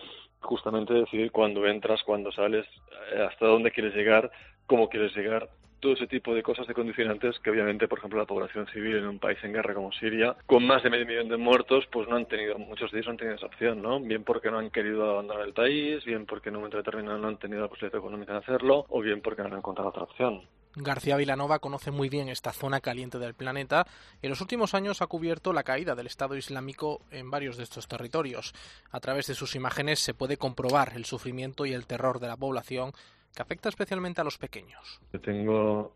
justamente 0.41 0.95
de 0.95 1.01
decidir 1.01 1.31
cuándo 1.31 1.67
entras, 1.67 2.03
cuándo 2.05 2.33
sales, 2.33 2.67
eh, 3.13 3.23
hasta 3.29 3.47
dónde 3.47 3.71
quieres 3.71 3.95
llegar, 3.95 4.31
cómo 4.67 4.89
quieres 4.89 5.15
llegar, 5.15 5.49
todo 5.81 5.93
ese 5.93 6.07
tipo 6.07 6.35
de 6.35 6.43
cosas 6.43 6.67
de 6.67 6.75
condicionantes 6.75 7.39
que 7.41 7.51
obviamente, 7.51 7.89
por 7.89 7.99
ejemplo, 7.99 8.19
la 8.19 8.27
población 8.27 8.67
civil 8.69 8.97
en 8.97 9.07
un 9.07 9.19
país 9.19 9.39
en 9.43 9.53
guerra 9.53 9.75
como 9.75 9.93
Siria, 9.93 10.35
con 10.47 10.67
más 10.67 10.83
de 10.83 10.91
medio 10.91 11.07
millón 11.07 11.29
de 11.29 11.37
muertos, 11.37 11.85
pues 11.93 12.09
no 12.09 12.17
han 12.17 12.27
tenido, 12.27 12.59
muchos 12.59 12.91
de 12.91 12.99
ellos 12.99 13.07
no 13.07 13.13
han 13.13 13.19
tenido 13.19 13.37
esa 13.37 13.47
opción, 13.47 13.83
¿no? 13.83 14.01
Bien 14.01 14.25
porque 14.25 14.51
no 14.51 14.59
han 14.59 14.71
querido 14.71 15.11
abandonar 15.11 15.47
el 15.47 15.53
país, 15.53 16.05
bien 16.05 16.27
porque 16.27 16.49
en 16.49 16.57
un 16.57 16.63
momento 16.63 16.79
determinado 16.79 17.19
no 17.19 17.29
han 17.29 17.39
tenido 17.39 17.63
la 17.63 17.69
posibilidad 17.69 17.99
económica 17.99 18.33
de 18.33 18.39
hacerlo, 18.39 18.87
o 18.89 19.01
bien 19.01 19.21
porque 19.21 19.43
no 19.43 19.49
han 19.49 19.59
encontrado 19.59 19.91
otra 19.91 20.05
opción. 20.05 20.43
García 20.77 21.17
Vilanova 21.17 21.59
conoce 21.59 21.91
muy 21.91 22.11
bien 22.11 22.29
esta 22.29 22.53
zona 22.53 22.81
caliente 22.81 23.19
del 23.19 23.35
planeta 23.35 23.87
y 24.21 24.27
en 24.27 24.31
los 24.31 24.43
últimos 24.43 24.75
años 24.75 25.01
ha 25.01 25.07
cubierto 25.07 25.55
la 25.55 25.63
caída 25.63 25.95
del 25.95 26.07
Estado 26.07 26.37
Islámico 26.37 27.01
en 27.11 27.31
varios 27.31 27.57
de 27.57 27.63
estos 27.63 27.89
territorios. 27.89 28.53
A 28.91 29.01
través 29.01 29.27
de 29.27 29.35
sus 29.35 29.57
imágenes 29.57 30.01
se 30.01 30.13
puede 30.13 30.37
comprobar 30.37 30.93
el 30.95 31.07
sufrimiento 31.07 31.65
y 31.65 31.73
el 31.73 31.87
terror 31.87 32.21
de 32.21 32.29
la 32.29 32.37
población 32.37 32.93
que 33.35 33.43
afecta 33.43 33.71
especialmente 33.71 34.21
a 34.21 34.25
los 34.25 34.37
pequeños. 34.37 35.01
Yo 35.13 35.21
tengo, 35.21 35.95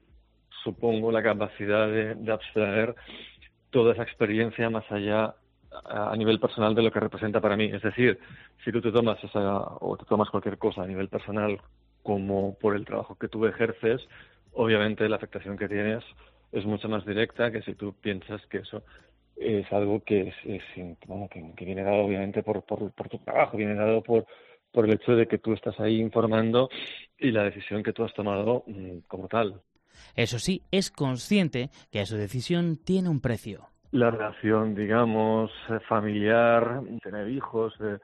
supongo, 0.64 1.12
la 1.12 1.22
capacidad 1.22 1.86
de, 1.86 2.14
de 2.14 2.32
abstraer 2.32 2.94
toda 3.70 3.92
esa 3.92 4.02
experiencia 4.02 4.70
más 4.70 4.90
allá 4.90 5.34
a 5.84 6.16
nivel 6.16 6.40
personal 6.40 6.74
de 6.74 6.82
lo 6.82 6.90
que 6.90 7.00
representa 7.00 7.40
para 7.40 7.56
mí. 7.56 7.66
Es 7.66 7.82
decir, 7.82 8.18
si 8.64 8.72
tú 8.72 8.80
te 8.80 8.90
tomas 8.90 9.22
esa, 9.22 9.62
o 9.80 9.96
te 9.96 10.04
tomas 10.04 10.30
cualquier 10.30 10.58
cosa 10.58 10.82
a 10.82 10.86
nivel 10.86 11.08
personal 11.08 11.60
como 12.02 12.54
por 12.54 12.76
el 12.76 12.84
trabajo 12.84 13.16
que 13.16 13.28
tú 13.28 13.46
ejerces, 13.46 14.00
obviamente 14.52 15.08
la 15.08 15.16
afectación 15.16 15.56
que 15.56 15.68
tienes 15.68 16.04
es 16.52 16.64
mucho 16.64 16.88
más 16.88 17.04
directa 17.06 17.50
que 17.50 17.62
si 17.62 17.74
tú 17.74 17.94
piensas 17.94 18.44
que 18.46 18.58
eso 18.58 18.82
es 19.36 19.72
algo 19.72 20.02
que 20.04 20.28
es, 20.28 20.34
es 20.44 20.62
bueno, 21.06 21.28
que, 21.28 21.54
que, 21.56 21.64
viene 21.64 21.82
dado 21.82 22.04
obviamente 22.04 22.42
por, 22.42 22.62
por, 22.64 22.92
por 22.92 23.08
tu 23.08 23.18
trabajo, 23.18 23.56
viene 23.56 23.74
dado 23.74 24.02
por, 24.02 24.26
por 24.70 24.84
el 24.84 24.94
hecho 24.94 25.12
de 25.12 25.26
que 25.26 25.38
tú 25.38 25.52
estás 25.54 25.78
ahí 25.80 26.00
informando 26.00 26.68
y 27.18 27.30
la 27.30 27.44
decisión 27.44 27.82
que 27.82 27.92
tú 27.92 28.04
has 28.04 28.12
tomado 28.14 28.64
mmm, 28.66 28.98
como 29.08 29.28
tal. 29.28 29.62
Eso 30.14 30.38
sí, 30.38 30.62
es 30.70 30.90
consciente 30.90 31.70
que 31.90 32.04
su 32.06 32.16
decisión 32.16 32.76
tiene 32.76 33.08
un 33.08 33.20
precio. 33.20 33.66
La 33.92 34.10
relación, 34.10 34.74
digamos, 34.74 35.50
familiar, 35.88 36.80
tener 37.02 37.28
hijos, 37.28 37.74
eh, 37.80 37.98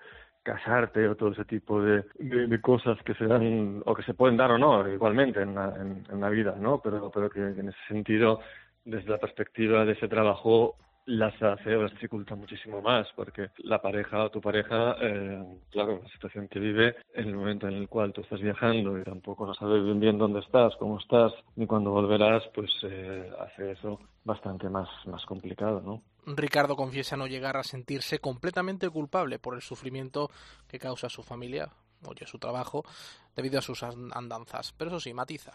casarte 0.46 1.08
o 1.08 1.16
todo 1.16 1.32
ese 1.32 1.44
tipo 1.44 1.82
de, 1.82 2.04
de, 2.20 2.60
cosas 2.60 2.96
que 3.02 3.14
se 3.14 3.26
dan 3.26 3.82
o 3.84 3.94
que 3.96 4.04
se 4.04 4.14
pueden 4.14 4.36
dar 4.36 4.52
o 4.52 4.58
no 4.58 4.88
igualmente 4.88 5.42
en 5.42 5.56
la, 5.56 5.74
en, 5.74 6.04
en 6.08 6.20
la 6.20 6.30
vida, 6.30 6.54
¿no? 6.56 6.80
Pero, 6.80 7.10
pero 7.10 7.28
que 7.28 7.40
en 7.40 7.68
ese 7.68 7.78
sentido, 7.88 8.38
desde 8.84 9.10
la 9.10 9.18
perspectiva 9.18 9.84
de 9.84 9.94
ese 9.94 10.06
trabajo, 10.06 10.76
las 11.06 11.40
hace 11.42 11.74
o 11.74 11.82
las 11.82 11.92
dificulta 11.92 12.34
muchísimo 12.34 12.82
más, 12.82 13.06
porque 13.14 13.50
la 13.58 13.80
pareja 13.80 14.24
o 14.24 14.30
tu 14.30 14.40
pareja, 14.40 14.96
eh, 15.00 15.42
claro, 15.70 16.00
la 16.02 16.08
situación 16.10 16.48
que 16.48 16.58
vive 16.58 16.96
en 17.14 17.28
el 17.28 17.36
momento 17.36 17.68
en 17.68 17.74
el 17.74 17.88
cual 17.88 18.12
tú 18.12 18.20
estás 18.20 18.40
viajando 18.40 18.98
y 18.98 19.04
tampoco 19.04 19.52
sabes 19.54 19.84
bien, 19.84 20.00
bien 20.00 20.18
dónde 20.18 20.40
estás, 20.40 20.74
cómo 20.76 20.98
estás, 20.98 21.32
ni 21.54 21.66
cuándo 21.66 21.90
volverás, 21.90 22.42
pues 22.54 22.70
eh, 22.82 23.30
hace 23.40 23.72
eso 23.72 24.00
bastante 24.24 24.68
más, 24.68 24.88
más 25.06 25.24
complicado, 25.24 25.80
¿no? 25.80 26.02
Ricardo 26.26 26.74
confiesa 26.74 27.16
no 27.16 27.28
llegar 27.28 27.56
a 27.56 27.62
sentirse 27.62 28.18
completamente 28.18 28.90
culpable 28.90 29.38
por 29.38 29.54
el 29.54 29.62
sufrimiento 29.62 30.28
que 30.66 30.80
causa 30.80 31.08
su 31.08 31.22
familia, 31.22 31.70
oye, 32.04 32.26
su 32.26 32.38
trabajo, 32.38 32.84
debido 33.36 33.60
a 33.60 33.62
sus 33.62 33.84
andanzas, 33.84 34.74
pero 34.76 34.90
eso 34.90 35.00
sí, 35.00 35.14
matiza. 35.14 35.52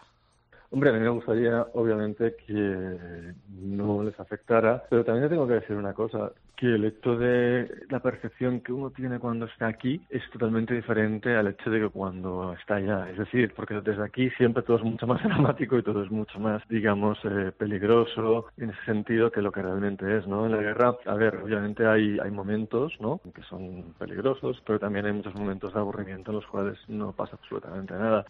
Hombre, 0.72 0.88
a 0.88 0.94
mí 0.94 1.00
me 1.00 1.10
gustaría, 1.10 1.66
obviamente, 1.74 2.34
que 2.46 3.34
no 3.60 4.02
les 4.02 4.18
afectara, 4.18 4.82
pero 4.88 5.04
también 5.04 5.28
te 5.28 5.34
tengo 5.34 5.46
que 5.46 5.54
decir 5.54 5.76
una 5.76 5.92
cosa, 5.92 6.32
que 6.56 6.76
el 6.76 6.86
hecho 6.86 7.14
de 7.14 7.70
la 7.90 8.00
percepción 8.00 8.60
que 8.60 8.72
uno 8.72 8.88
tiene 8.90 9.18
cuando 9.18 9.44
está 9.44 9.66
aquí 9.66 10.00
es 10.08 10.22
totalmente 10.30 10.72
diferente 10.72 11.36
al 11.36 11.48
hecho 11.48 11.68
de 11.68 11.80
que 11.80 11.88
cuando 11.90 12.54
está 12.54 12.76
allá. 12.76 13.10
Es 13.10 13.18
decir, 13.18 13.52
porque 13.54 13.82
desde 13.82 14.02
aquí 14.02 14.30
siempre 14.30 14.62
todo 14.62 14.78
es 14.78 14.82
mucho 14.82 15.06
más 15.06 15.22
dramático 15.24 15.76
y 15.76 15.82
todo 15.82 16.02
es 16.04 16.10
mucho 16.10 16.38
más, 16.38 16.62
digamos, 16.70 17.18
eh, 17.24 17.52
peligroso 17.54 18.46
en 18.56 18.70
ese 18.70 18.84
sentido 18.86 19.30
que 19.30 19.42
lo 19.42 19.52
que 19.52 19.60
realmente 19.60 20.16
es, 20.16 20.26
¿no? 20.26 20.46
En 20.46 20.52
la 20.52 20.62
guerra, 20.62 20.96
a 21.04 21.14
ver, 21.16 21.36
obviamente 21.36 21.84
hay, 21.86 22.18
hay 22.18 22.30
momentos, 22.30 22.94
¿no? 22.98 23.20
Que 23.34 23.42
son 23.42 23.92
peligrosos, 23.98 24.62
pero 24.66 24.78
también 24.78 25.04
hay 25.04 25.12
muchos 25.12 25.34
momentos 25.34 25.74
de 25.74 25.80
aburrimiento 25.80 26.30
en 26.30 26.36
los 26.36 26.46
cuales 26.46 26.78
no 26.88 27.12
pasa 27.12 27.36
absolutamente 27.36 27.92
nada. 27.92 28.24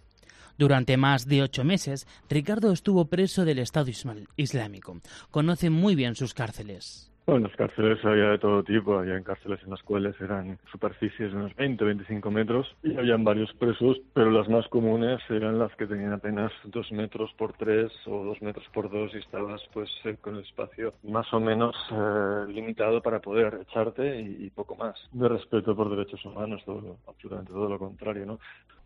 Durante 0.59 0.97
más 0.97 1.27
de 1.27 1.43
ocho 1.43 1.65
meses, 1.65 2.07
Ricardo 2.29 2.73
estuvo 2.73 3.07
preso 3.07 3.45
del 3.45 3.59
Estado 3.59 3.91
Islámico. 4.37 5.01
Conoce 5.31 5.71
muy 5.71 5.95
bien 5.95 6.15
sus 6.15 6.35
cárceles. 6.35 7.13
Bueno, 7.25 7.47
las 7.47 7.57
cárceles 7.57 8.05
había 8.05 8.31
de 8.31 8.39
todo 8.39 8.65
tipo. 8.65 8.99
Había 8.99 9.17
en 9.17 9.23
cárceles 9.23 9.61
en 9.63 9.71
las 9.71 9.83
cuales 9.83 10.21
eran 10.21 10.59
superficies 10.73 11.31
de 11.31 11.37
unos 11.37 11.55
20 11.55 11.85
25 11.85 12.31
metros 12.33 12.67
y 12.83 12.97
habían 12.97 13.23
varios 13.23 13.53
presos, 13.55 13.99
pero 14.13 14.31
las 14.31 14.49
más 14.49 14.67
comunes 14.69 15.21
eran 15.31 15.59
las 15.59 15.73
que 15.77 15.87
tenían 15.87 16.13
apenas 16.13 16.51
dos 16.65 16.91
metros 16.91 17.33
por 17.39 17.53
tres 17.53 17.93
o 18.07 18.25
dos 18.25 18.43
metros 18.43 18.67
por 18.75 18.91
dos 18.91 19.15
y 19.15 19.19
estabas 19.19 19.63
pues 19.73 19.89
eh, 20.05 20.17
con 20.21 20.35
el 20.35 20.43
espacio 20.43 20.95
más 21.05 21.33
o 21.33 21.39
menos 21.39 21.77
eh, 21.93 22.45
limitado 22.49 23.01
para 23.01 23.21
poder 23.21 23.61
echarte 23.63 24.21
y, 24.21 24.47
y, 24.47 24.51
poco 24.51 24.75
más. 24.75 24.97
De 25.13 25.29
respeto 25.29 25.77
por 25.77 25.91
derechos 25.91 26.25
humanos, 26.25 26.61
todo, 26.67 26.99
absolutamente 27.07 27.53
todo 27.53 27.69
lo 27.69 27.79
contrario, 27.79 28.27
¿no? 28.27 28.41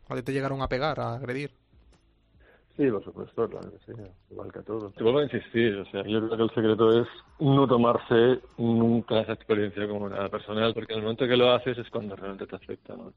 ¿A 0.09 0.23
te 0.23 0.33
llegaron 0.33 0.63
a 0.63 0.69
pegar, 0.69 1.01
a 1.01 1.15
agredir? 1.15 1.51
Sí, 2.77 2.91
por 2.91 3.03
supuesto, 3.03 3.49
claro 3.49 3.71
que 3.71 3.79
sí, 3.87 4.01
igual 4.31 4.53
que 4.53 4.59
a 4.59 4.63
todos. 4.63 4.95
Te 4.95 5.03
vuelvo 5.03 5.21
a 5.21 5.25
insistir, 5.25 5.77
o 5.77 5.91
sea, 5.91 6.03
yo 6.03 6.27
creo 6.27 6.37
que 6.37 6.43
el 6.43 6.51
secreto 6.51 7.01
es 7.01 7.09
no 7.41 7.67
tomarse 7.67 8.41
nunca 8.59 9.21
esa 9.21 9.33
experiencia 9.33 9.89
como 9.89 10.11
nada 10.11 10.29
personal, 10.29 10.75
porque 10.75 10.93
en 10.93 10.99
el 10.99 11.05
momento 11.05 11.27
que 11.27 11.37
lo 11.37 11.51
haces 11.53 11.79
es 11.79 11.89
cuando 11.89 12.15
realmente 12.15 12.47
te 12.47 12.55
afecta, 12.55 12.95
¿no? 12.95 13.15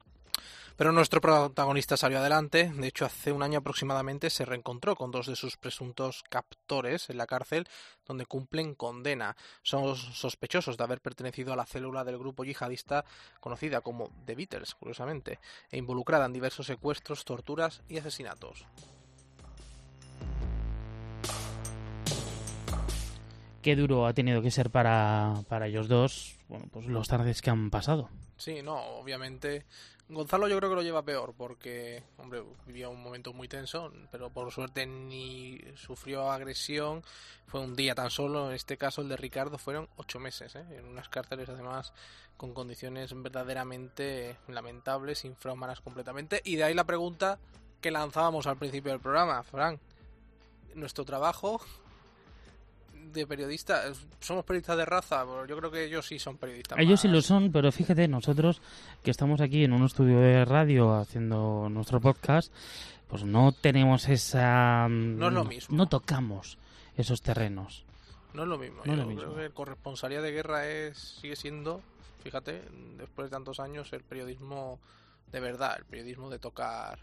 Pero 0.75 0.91
nuestro 0.91 1.21
protagonista 1.21 1.97
salió 1.97 2.19
adelante. 2.19 2.71
De 2.73 2.88
hecho, 2.88 3.05
hace 3.05 3.32
un 3.32 3.43
año 3.43 3.60
aproximadamente 3.60 4.29
se 4.29 4.45
reencontró 4.45 4.95
con 4.95 5.12
dos 5.12 5.27
de 5.27 5.36
sus 5.36 5.58
presuntos 5.58 6.23
captores 6.29 7.10
en 7.10 7.17
la 7.17 7.27
cárcel, 7.27 7.67
donde 8.05 8.25
cumplen 8.25 8.75
condena. 8.75 9.36
Son 9.62 9.95
sospechosos 9.95 10.77
de 10.77 10.84
haber 10.84 11.01
pertenecido 11.01 11.53
a 11.53 11.55
la 11.55 11.65
célula 11.65 12.03
del 12.03 12.17
grupo 12.17 12.43
yihadista 12.43 13.05
conocida 13.39 13.82
como 13.82 14.10
The 14.25 14.36
Beatles, 14.36 14.75
curiosamente, 14.75 15.39
e 15.69 15.77
involucrada 15.77 16.25
en 16.25 16.34
diversos 16.34 16.67
secuestros, 16.67 17.25
torturas 17.25 17.82
y 17.88 17.97
asesinatos. 17.97 18.65
qué 23.62 23.75
duro 23.75 24.08
ha 24.08 24.13
tenido 24.13 24.41
que 24.41 24.51
ser 24.51 24.69
para, 24.69 25.43
para 25.47 25.67
ellos 25.67 25.88
dos 25.88 26.38
bueno, 26.47 26.65
pues 26.71 26.88
los 26.88 27.08
tardes 27.08 27.41
que 27.41 27.49
han 27.49 27.69
pasado. 27.69 28.10
Sí, 28.38 28.62
no, 28.63 28.77
obviamente 28.97 29.65
Gonzalo 30.10 30.48
yo 30.48 30.58
creo 30.58 30.72
que 30.72 30.76
lo 30.76 30.82
lleva 30.82 31.04
peor 31.04 31.36
porque, 31.38 32.04
hombre, 32.17 32.43
vivía 32.65 32.89
un 32.89 33.02
momento 33.02 33.32
muy 33.32 33.48
tenso, 33.48 33.93
pero 34.12 34.32
por 34.32 34.52
suerte 34.52 34.88
ni 34.88 35.62
sufrió 35.76 36.32
agresión, 36.32 37.04
fue 37.45 37.62
un 37.62 37.76
día 37.76 37.93
tan 37.93 38.10
solo, 38.10 38.50
en 38.50 38.56
este 38.56 38.76
caso 38.76 39.04
el 39.04 39.10
de 39.10 39.17
Ricardo 39.17 39.60
fueron 39.60 39.88
ocho 39.98 40.19
meses, 40.19 40.56
¿eh? 40.56 40.65
en 40.72 40.86
unas 40.86 41.10
cárceles 41.10 41.48
además 41.48 41.93
con 42.38 42.56
condiciones 42.56 43.13
verdaderamente 43.22 44.38
lamentables, 44.48 45.26
infrahumanas 45.26 45.80
completamente, 45.80 46.41
y 46.43 46.56
de 46.56 46.63
ahí 46.63 46.74
la 46.74 46.86
pregunta 46.86 47.38
que 47.80 47.91
lanzábamos 47.91 48.48
al 48.48 48.58
principio 48.58 48.91
del 48.91 49.02
programa, 49.02 49.43
Frank, 49.43 49.80
nuestro 50.74 51.06
trabajo 51.06 51.62
de 53.12 53.28
periodista, 53.28 53.84
somos 54.19 54.45
periodistas 54.45 54.78
de 54.78 54.86
raza, 54.86 55.26
yo 55.48 55.58
creo 55.58 55.72
que 55.72 55.86
ellos 55.86 56.06
sí 56.06 56.19
son 56.19 56.38
periodistas. 56.38 56.78
Ellos 56.78 56.91
más. 56.91 57.02
sí 57.02 57.08
lo 57.08 57.22
son, 57.22 57.52
pero 57.52 57.72
fíjate, 57.72 58.08
nosotros 58.08 58.62
que 59.04 59.12
estamos 59.12 59.41
aquí 59.41 59.63
en 59.63 59.74
un 59.74 59.86
estudio 59.86 60.19
de 60.19 60.45
radio 60.45 60.93
haciendo 60.95 61.67
nuestro 61.69 62.00
podcast, 62.00 62.54
pues 63.08 63.24
no 63.24 63.52
tenemos 63.52 64.08
esa... 64.10 64.88
No 64.89 65.28
es 65.28 65.34
lo 65.34 65.45
mismo. 65.45 65.76
No 65.76 65.88
tocamos 65.88 66.58
esos 66.95 67.22
terrenos. 67.22 67.86
No 68.34 68.43
es 68.43 68.48
lo 68.48 68.58
mismo. 68.58 68.82
No 68.86 68.93
yo 68.93 69.02
lo 69.02 69.06
mismo. 69.08 69.34
creo 69.34 69.36
que 69.36 69.54
corresponsalía 69.54 70.22
de 70.22 70.32
guerra 70.32 70.67
es 70.67 70.98
sigue 70.98 71.36
siendo, 71.36 71.82
fíjate, 72.24 72.62
después 72.98 73.28
de 73.28 73.32
tantos 73.32 73.60
años, 73.60 73.91
el 73.93 74.04
periodismo 74.04 74.80
de 75.32 75.39
verdad, 75.39 75.78
el 75.78 75.86
periodismo 75.86 76.30
de 76.30 76.39
tocar 76.39 77.00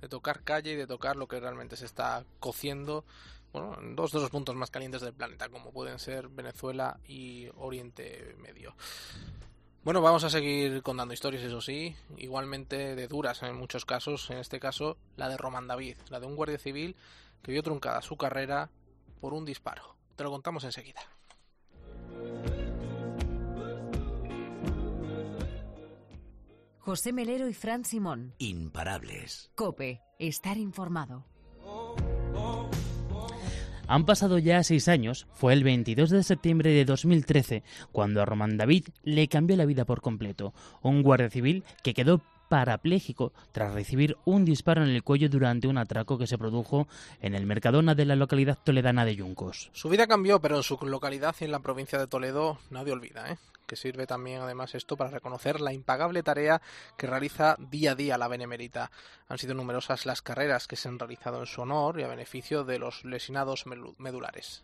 de 0.00 0.08
tocar 0.08 0.42
calle 0.42 0.72
y 0.72 0.76
de 0.76 0.86
tocar 0.86 1.16
lo 1.16 1.28
que 1.28 1.38
realmente 1.38 1.76
se 1.76 1.84
está 1.84 2.24
cociendo 2.40 3.04
bueno, 3.52 3.78
en 3.78 3.94
dos 3.94 4.12
de 4.12 4.20
los 4.20 4.30
puntos 4.30 4.54
más 4.54 4.70
calientes 4.70 5.02
del 5.02 5.14
planeta, 5.14 5.48
como 5.48 5.72
pueden 5.72 5.98
ser 5.98 6.28
Venezuela 6.28 6.98
y 7.06 7.48
Oriente 7.56 8.34
Medio. 8.38 8.74
Bueno, 9.84 10.00
vamos 10.00 10.22
a 10.22 10.30
seguir 10.30 10.80
contando 10.82 11.12
historias, 11.12 11.42
eso 11.42 11.60
sí, 11.60 11.96
igualmente 12.16 12.94
de 12.94 13.08
duras 13.08 13.42
en 13.42 13.56
muchos 13.56 13.84
casos, 13.84 14.30
en 14.30 14.38
este 14.38 14.60
caso 14.60 14.96
la 15.16 15.28
de 15.28 15.36
Román 15.36 15.66
David, 15.66 15.96
la 16.08 16.20
de 16.20 16.26
un 16.26 16.36
guardia 16.36 16.58
civil 16.58 16.94
que 17.42 17.50
vio 17.50 17.62
truncada 17.62 18.00
su 18.00 18.16
carrera 18.16 18.70
por 19.20 19.34
un 19.34 19.44
disparo. 19.44 19.96
Te 20.14 20.22
lo 20.22 20.30
contamos 20.30 20.62
enseguida. 20.64 21.00
José 26.78 27.12
Melero 27.12 27.48
y 27.48 27.54
Fran 27.54 27.84
Simón. 27.84 28.34
Imparables. 28.38 29.52
Cope, 29.54 30.02
estar 30.18 30.58
informado. 30.58 31.24
Oh, 31.64 31.94
han 33.88 34.06
pasado 34.06 34.38
ya 34.38 34.62
seis 34.62 34.88
años, 34.88 35.26
fue 35.32 35.52
el 35.52 35.64
22 35.64 36.10
de 36.10 36.22
septiembre 36.22 36.70
de 36.70 36.84
2013 36.84 37.62
cuando 37.90 38.22
a 38.22 38.24
Román 38.24 38.56
David 38.56 38.88
le 39.02 39.28
cambió 39.28 39.56
la 39.56 39.66
vida 39.66 39.84
por 39.84 40.00
completo, 40.00 40.54
un 40.82 41.02
guardia 41.02 41.30
civil 41.30 41.64
que 41.82 41.94
quedó 41.94 42.22
parapléjico 42.52 43.32
tras 43.50 43.72
recibir 43.72 44.18
un 44.26 44.44
disparo 44.44 44.82
en 44.82 44.90
el 44.90 45.02
cuello 45.02 45.30
durante 45.30 45.68
un 45.68 45.78
atraco 45.78 46.18
que 46.18 46.26
se 46.26 46.36
produjo 46.36 46.86
en 47.22 47.34
el 47.34 47.46
Mercadona 47.46 47.94
de 47.94 48.04
la 48.04 48.14
localidad 48.14 48.58
toledana 48.62 49.06
de 49.06 49.16
Yuncos. 49.16 49.70
Su 49.72 49.88
vida 49.88 50.06
cambió, 50.06 50.38
pero 50.38 50.58
en 50.58 50.62
su 50.62 50.76
localidad 50.82 51.34
y 51.40 51.44
en 51.44 51.50
la 51.50 51.60
provincia 51.60 51.98
de 51.98 52.06
Toledo 52.06 52.58
nadie 52.68 52.92
olvida, 52.92 53.32
¿eh? 53.32 53.38
que 53.66 53.74
sirve 53.74 54.06
también 54.06 54.42
además 54.42 54.74
esto 54.74 54.98
para 54.98 55.08
reconocer 55.08 55.62
la 55.62 55.72
impagable 55.72 56.22
tarea 56.22 56.60
que 56.98 57.06
realiza 57.06 57.56
día 57.58 57.92
a 57.92 57.94
día 57.94 58.18
la 58.18 58.28
Benemérita. 58.28 58.90
Han 59.28 59.38
sido 59.38 59.54
numerosas 59.54 60.04
las 60.04 60.20
carreras 60.20 60.66
que 60.66 60.76
se 60.76 60.88
han 60.88 60.98
realizado 60.98 61.40
en 61.40 61.46
su 61.46 61.62
honor 61.62 61.98
y 61.98 62.02
a 62.02 62.08
beneficio 62.08 62.64
de 62.64 62.78
los 62.78 63.02
lesionados 63.06 63.64
medulares 63.96 64.62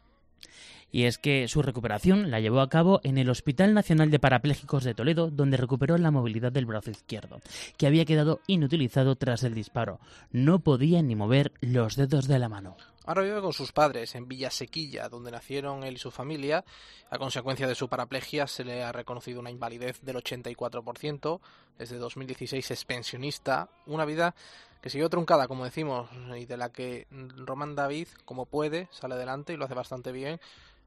y 0.90 1.05
es 1.05 1.18
que 1.18 1.48
su 1.48 1.62
recuperación 1.62 2.31
la 2.31 2.40
llevó 2.40 2.61
a 2.61 2.68
cabo 2.68 3.01
en 3.05 3.18
el 3.18 3.29
Hospital 3.31 3.74
Nacional 3.74 4.11
de 4.11 4.18
Parapléjicos 4.18 4.85
de 4.85 4.94
Toledo, 4.94 5.31
donde 5.31 5.57
recuperó 5.57 5.98
la 5.98 6.11
movilidad 6.11 6.53
del 6.53 6.66
brazo 6.66 6.90
izquierdo, 6.90 7.40
que 7.77 7.87
había 7.87 8.05
quedado 8.05 8.40
inutilizado 8.46 9.16
tras 9.16 9.42
el 9.44 9.55
disparo. 9.55 10.01
No 10.33 10.61
podía 10.61 11.03
ni 11.03 11.14
mover 11.14 11.53
los 11.61 11.96
dedos 11.96 12.27
de 12.27 12.38
la 12.38 12.48
mano. 12.48 12.77
Ahora 13.09 13.23
vive 13.23 13.40
con 13.40 13.55
sus 13.55 13.73
padres 13.73 14.14
en 14.16 14.29
Villa 14.29 14.51
Sequilla, 14.51 15.09
donde 15.09 15.31
nacieron 15.31 15.83
él 15.83 15.94
y 15.94 15.99
su 15.99 16.11
familia. 16.11 16.62
A 17.09 17.16
consecuencia 17.16 17.66
de 17.66 17.75
su 17.75 17.88
paraplegia 17.88 18.47
se 18.47 18.64
le 18.64 18.85
ha 18.85 18.92
reconocido 18.92 19.40
una 19.40 19.51
invalidez 19.51 20.03
del 20.03 20.16
84%. 20.16 21.40
Desde 21.79 21.97
2016 21.97 22.71
es 22.71 22.85
pensionista. 22.85 23.71
Una 23.87 24.05
vida 24.05 24.35
que 24.83 24.90
siguió 24.90 25.09
truncada, 25.09 25.49
como 25.49 25.64
decimos, 25.64 26.11
y 26.37 26.44
de 26.44 26.59
la 26.59 26.71
que 26.71 27.07
Román 27.11 27.75
David, 27.75 28.09
como 28.27 28.44
puede, 28.44 28.88
sale 28.90 29.14
adelante 29.14 29.55
y 29.55 29.57
lo 29.57 29.64
hace 29.64 29.73
bastante 29.73 30.12
bien, 30.12 30.38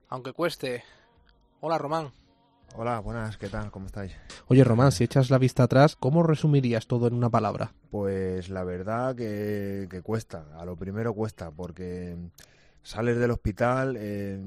aunque 0.08 0.32
cueste. 0.32 0.84
Hola, 1.60 1.80
Román. 1.80 2.21
Hola, 2.76 3.00
buenas, 3.00 3.38
¿qué 3.38 3.50
tal? 3.50 3.70
¿Cómo 3.70 3.88
estáis? 3.88 4.14
Oye, 4.48 4.64
Román, 4.64 4.94
si 4.94 5.04
echas 5.04 5.30
la 5.30 5.38
vista 5.38 5.64
atrás, 5.64 5.98
¿cómo 5.98 6.24
resumirías 6.24 6.88
todo 6.88 7.08
en 7.08 7.14
una 7.14 7.30
palabra? 7.30 7.74
Pues 7.90 8.50
la 8.50 8.64
verdad 8.64 9.14
que, 9.16 10.02
cuesta, 10.04 10.46
a 10.58 10.64
lo 10.64 10.78
primero 10.78 11.14
cuesta, 11.14 11.52
porque 11.52 12.16
sales 12.82 13.18
del 13.18 13.32
hospital, 13.32 13.98
eh, 14.00 14.40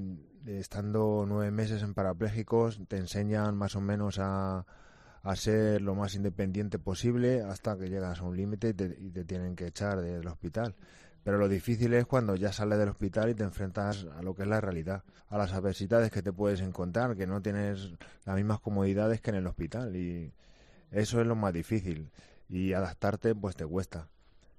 estando 0.47 1.27
nueve 1.29 1.51
meses 1.51 1.83
en 1.83 1.93
parapléjicos, 1.93 2.81
te 2.89 2.97
enseñan 2.97 3.57
más 3.57 3.77
o 3.77 3.83
menos 3.83 4.19
a, 4.19 4.65
a 5.25 5.37
ser 5.37 5.81
lo 5.81 5.95
más 5.95 6.15
independiente 6.15 6.79
posible 6.79 7.43
hasta 7.43 7.79
que 7.79 7.89
llegas 7.89 8.21
a 8.21 8.25
un 8.25 8.37
límite 8.37 8.69
y, 8.69 9.11
te, 9.11 9.25
tienen 9.25 9.57
que 9.57 9.67
echar 9.67 10.03
del 10.03 10.27
hospital. 10.29 10.75
Pero 11.25 11.39
lo 11.39 11.49
difícil 11.49 11.95
es 11.95 12.05
cuando 12.05 12.37
ya 12.37 12.53
sales 12.53 12.79
del 12.79 12.91
hospital 12.91 13.31
y 13.31 13.35
te 13.35 13.45
enfrentas 13.45 14.07
a 14.15 14.23
lo 14.23 14.35
que 14.35 14.43
es 14.43 14.49
la 14.49 14.61
realidad, 14.61 15.03
a 15.29 15.39
las 15.39 15.55
adversidades 15.55 16.11
que 16.13 16.23
te 16.23 16.35
puedes 16.35 16.61
encontrar, 16.61 17.17
que 17.17 17.27
no 17.27 17.41
tienes 17.41 17.93
las 18.27 18.37
mismas 18.37 18.61
comodidades 18.61 19.23
que 19.23 19.31
en 19.31 19.37
el 19.37 19.47
hospital. 19.47 19.97
Y 19.97 20.33
eso 20.91 21.21
es 21.23 21.27
lo 21.27 21.35
más 21.35 21.55
difícil. 21.55 22.11
Y 22.49 22.75
adaptarte 22.75 23.35
pues 23.35 23.57
te 23.57 23.67
cuesta. 23.67 24.09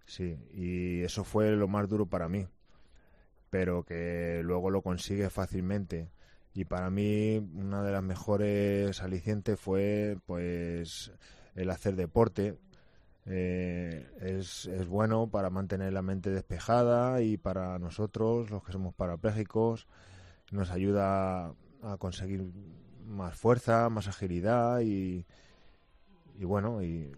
Sí, 0.08 0.38
y 0.54 1.04
eso 1.04 1.24
fue 1.24 1.52
lo 1.52 1.68
más 1.68 1.88
duro 1.88 2.08
para 2.08 2.30
mí, 2.30 2.48
pero 3.50 3.84
que 3.84 4.42
luego 4.44 4.70
lo 4.72 4.82
consigues 4.82 5.32
fácilmente. 5.32 6.10
Y 6.54 6.66
para 6.66 6.90
mí 6.90 7.38
una 7.54 7.84
de 7.84 7.92
las 7.92 8.04
mejores 8.04 9.02
alicientes 9.02 9.60
fue 9.60 10.18
pues 10.26 11.12
el 11.56 11.70
hacer 11.70 11.96
deporte 11.96 12.58
eh, 13.26 14.08
es, 14.22 14.66
es, 14.66 14.88
bueno 14.88 15.28
para 15.28 15.50
mantener 15.50 15.94
la 15.94 16.02
mente 16.02 16.30
despejada 16.30 17.22
y 17.22 17.38
para 17.38 17.80
nosotros 17.80 18.50
los 18.52 18.64
que 18.64 18.72
somos 18.72 18.94
parapléjicos 18.94 19.88
nos 20.52 20.70
ayuda 20.70 21.54
a 21.82 21.98
conseguir 21.98 22.46
más 23.06 23.36
fuerza 23.36 23.90
más 23.90 24.08
agilidad 24.08 24.82
y, 24.82 25.26
y 26.38 26.46
bueno 26.46 26.84
y, 26.84 27.12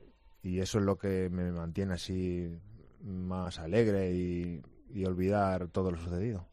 y 0.44 0.60
eso 0.60 0.80
es 0.80 0.86
lo 0.86 0.98
que 0.98 1.30
me 1.30 1.52
mantiene 1.52 1.96
así 1.96 2.58
más 3.04 3.60
alegre 3.60 4.12
y, 4.14 4.62
y 4.90 5.06
olvidar 5.06 5.68
todo 5.68 5.92
lo 5.92 5.98
sucedido 5.98 6.48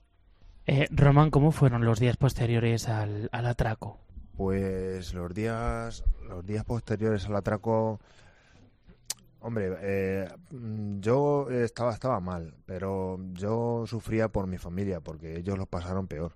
eh, 0.67 0.87
Román, 0.91 1.31
¿cómo 1.31 1.51
fueron 1.53 1.85
los 1.85 2.01
días 2.01 2.17
posteriores 2.17 2.89
al, 2.89 3.29
atraco? 3.33 3.99
Pues 4.35 5.13
los 5.13 5.35
días, 5.35 6.05
los 6.27 6.45
días 6.47 6.65
posteriores 6.65 7.27
al 7.27 7.37
atraco, 7.37 8.01
hombre, 9.45 9.77
eh, 9.81 10.29
yo 11.01 11.49
estaba, 11.51 11.93
estaba 11.93 12.21
mal, 12.21 12.55
pero 12.67 13.19
yo 13.33 13.85
sufría 13.87 14.29
por 14.29 14.47
mi 14.47 14.59
familia, 14.59 15.01
porque 15.01 15.37
ellos 15.39 15.59
lo 15.59 15.67
pasaron 15.67 16.07
peor. 16.07 16.33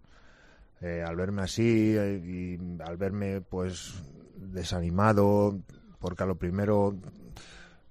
Eh, 0.80 1.02
al 1.04 1.16
verme 1.16 1.42
así 1.42 1.96
y 1.96 2.58
al 2.82 2.96
verme 2.96 3.40
pues 3.40 3.94
desanimado, 4.36 5.58
porque 5.98 6.22
a 6.22 6.26
lo 6.26 6.36
primero 6.36 6.94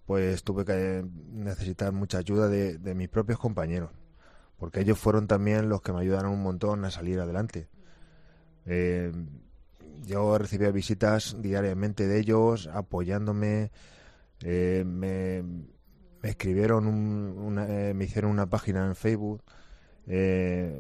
pues 0.06 0.44
tuve 0.44 0.64
que 0.64 1.06
necesitar 1.34 1.92
mucha 1.92 2.20
ayuda 2.20 2.48
de 2.48 2.96
mis 2.96 3.10
propios 3.10 3.40
compañeros 3.40 3.92
porque 4.58 4.82
ellos 4.82 4.98
fueron 4.98 5.28
también 5.28 5.70
los 5.70 5.82
que 5.82 5.94
me 5.94 6.02
ayudaron 6.02 6.32
un 6.32 6.42
montón 6.42 6.84
a 6.86 6.92
salir 6.92 7.20
adelante. 7.20 7.68
Eh, 8.66 9.12
yo 10.06 10.38
recibía 10.38 10.72
visitas 10.72 11.38
diariamente 11.40 12.08
de 12.08 12.20
ellos, 12.20 12.68
apoyándome, 12.68 13.72
eh, 14.41 14.84
me, 14.86 15.43
escribieron, 16.23 16.88
una, 16.88 17.67
eh, 17.67 17.93
me 17.93 18.06
hicieron 18.06 18.32
una 18.32 18.47
página 18.50 18.86
en 18.86 18.95
Facebook 18.95 19.43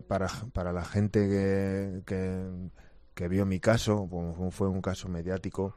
para, 0.07 0.27
para 0.53 0.71
la 0.71 0.85
gente 0.85 1.27
que, 2.05 2.71
que, 3.13 3.27
vio 3.27 3.45
mi 3.45 3.59
caso, 3.59 4.07
fue 4.51 4.69
un 4.69 4.81
caso 4.81 5.09
mediático, 5.09 5.75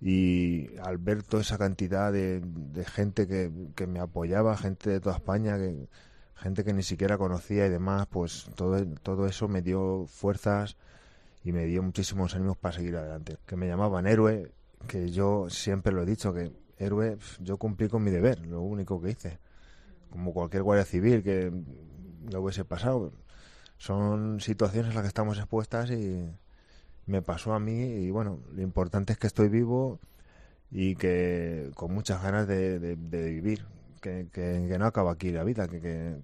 y 0.00 0.76
al 0.78 0.98
ver 0.98 1.22
toda 1.22 1.42
esa 1.42 1.56
cantidad 1.56 2.12
de, 2.12 2.40
de 2.42 2.84
gente 2.84 3.26
que, 3.26 3.50
que 3.74 3.86
me 3.86 3.98
apoyaba, 3.98 4.56
gente 4.56 4.90
de 4.90 5.00
toda 5.00 5.16
España, 5.16 5.56
que, 5.56 5.88
gente 6.36 6.64
que 6.64 6.72
ni 6.72 6.82
siquiera 6.82 7.18
conocía 7.18 7.66
y 7.66 7.70
demás, 7.70 8.06
pues 8.08 8.48
todo, 8.54 8.84
todo 9.02 9.26
eso 9.26 9.48
me 9.48 9.62
dio 9.62 10.06
fuerzas 10.06 10.76
y 11.42 11.52
me 11.52 11.64
dio 11.64 11.82
muchísimos 11.82 12.34
ánimos 12.34 12.56
para 12.58 12.76
seguir 12.76 12.96
adelante. 12.96 13.38
Que 13.46 13.56
me 13.56 13.66
llamaban 13.66 14.06
héroe, 14.06 14.52
que 14.86 15.10
yo 15.10 15.48
siempre 15.48 15.92
lo 15.92 16.02
he 16.02 16.06
dicho, 16.06 16.32
que 16.32 16.52
héroe, 16.78 17.18
yo 17.40 17.56
cumplí 17.56 17.88
con 17.88 18.04
mi 18.04 18.10
deber, 18.10 18.46
lo 18.46 18.60
único 18.62 19.00
que 19.00 19.10
hice. 19.10 19.38
Como 20.10 20.32
cualquier 20.32 20.62
guardia 20.62 20.84
civil 20.84 21.22
que 21.22 21.52
lo 22.30 22.42
hubiese 22.42 22.64
pasado. 22.64 23.12
Son 23.78 24.40
situaciones 24.40 24.92
a 24.92 24.94
las 24.94 25.02
que 25.02 25.08
estamos 25.08 25.38
expuestas 25.38 25.90
y 25.90 26.26
me 27.06 27.22
pasó 27.22 27.52
a 27.54 27.60
mí 27.60 27.82
y 27.82 28.10
bueno, 28.10 28.40
lo 28.52 28.62
importante 28.62 29.12
es 29.12 29.18
que 29.18 29.26
estoy 29.26 29.48
vivo 29.48 30.00
y 30.70 30.96
que 30.96 31.70
con 31.74 31.92
muchas 31.92 32.22
ganas 32.22 32.48
de, 32.48 32.78
de 32.78 33.30
vivir, 33.30 33.64
que, 34.00 34.76
no 34.78 34.86
acaba 34.86 35.12
aquí 35.12 35.30
la 35.30 35.44
vida, 35.44 35.68
que, 35.68 36.16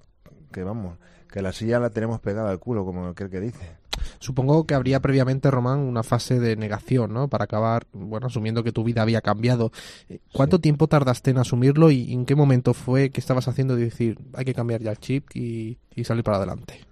que, 0.52 0.64
vamos, 0.64 0.98
que 1.30 1.42
la 1.42 1.52
silla 1.52 1.80
la 1.80 1.90
tenemos 1.90 2.20
pegada 2.20 2.50
al 2.50 2.58
culo, 2.58 2.84
como 2.84 3.06
aquel 3.08 3.30
que 3.30 3.40
dice. 3.40 3.81
Supongo 4.22 4.68
que 4.68 4.74
habría 4.74 5.00
previamente, 5.00 5.50
Román, 5.50 5.80
una 5.80 6.04
fase 6.04 6.38
de 6.38 6.54
negación, 6.54 7.12
¿no? 7.12 7.26
Para 7.26 7.42
acabar, 7.42 7.88
bueno, 7.92 8.28
asumiendo 8.28 8.62
que 8.62 8.70
tu 8.70 8.85
vida 8.85 9.02
había 9.02 9.20
cambiado. 9.20 9.72
Eh, 10.08 10.20
¿Cuánto 10.32 10.61
tiempo 10.61 10.87
tardaste 10.87 11.32
en 11.32 11.38
asumirlo 11.38 11.90
y 11.90 12.12
en 12.12 12.24
qué 12.24 12.37
momento 12.37 12.72
fue 12.72 13.11
que 13.11 13.18
estabas 13.18 13.48
haciendo 13.48 13.74
de 13.74 13.87
decir, 13.87 14.20
hay 14.35 14.44
que 14.44 14.54
cambiar 14.54 14.80
ya 14.80 14.92
el 14.92 14.98
chip 14.98 15.35
y, 15.35 15.76
salir 16.04 16.22
para 16.22 16.37
adelante? 16.37 16.87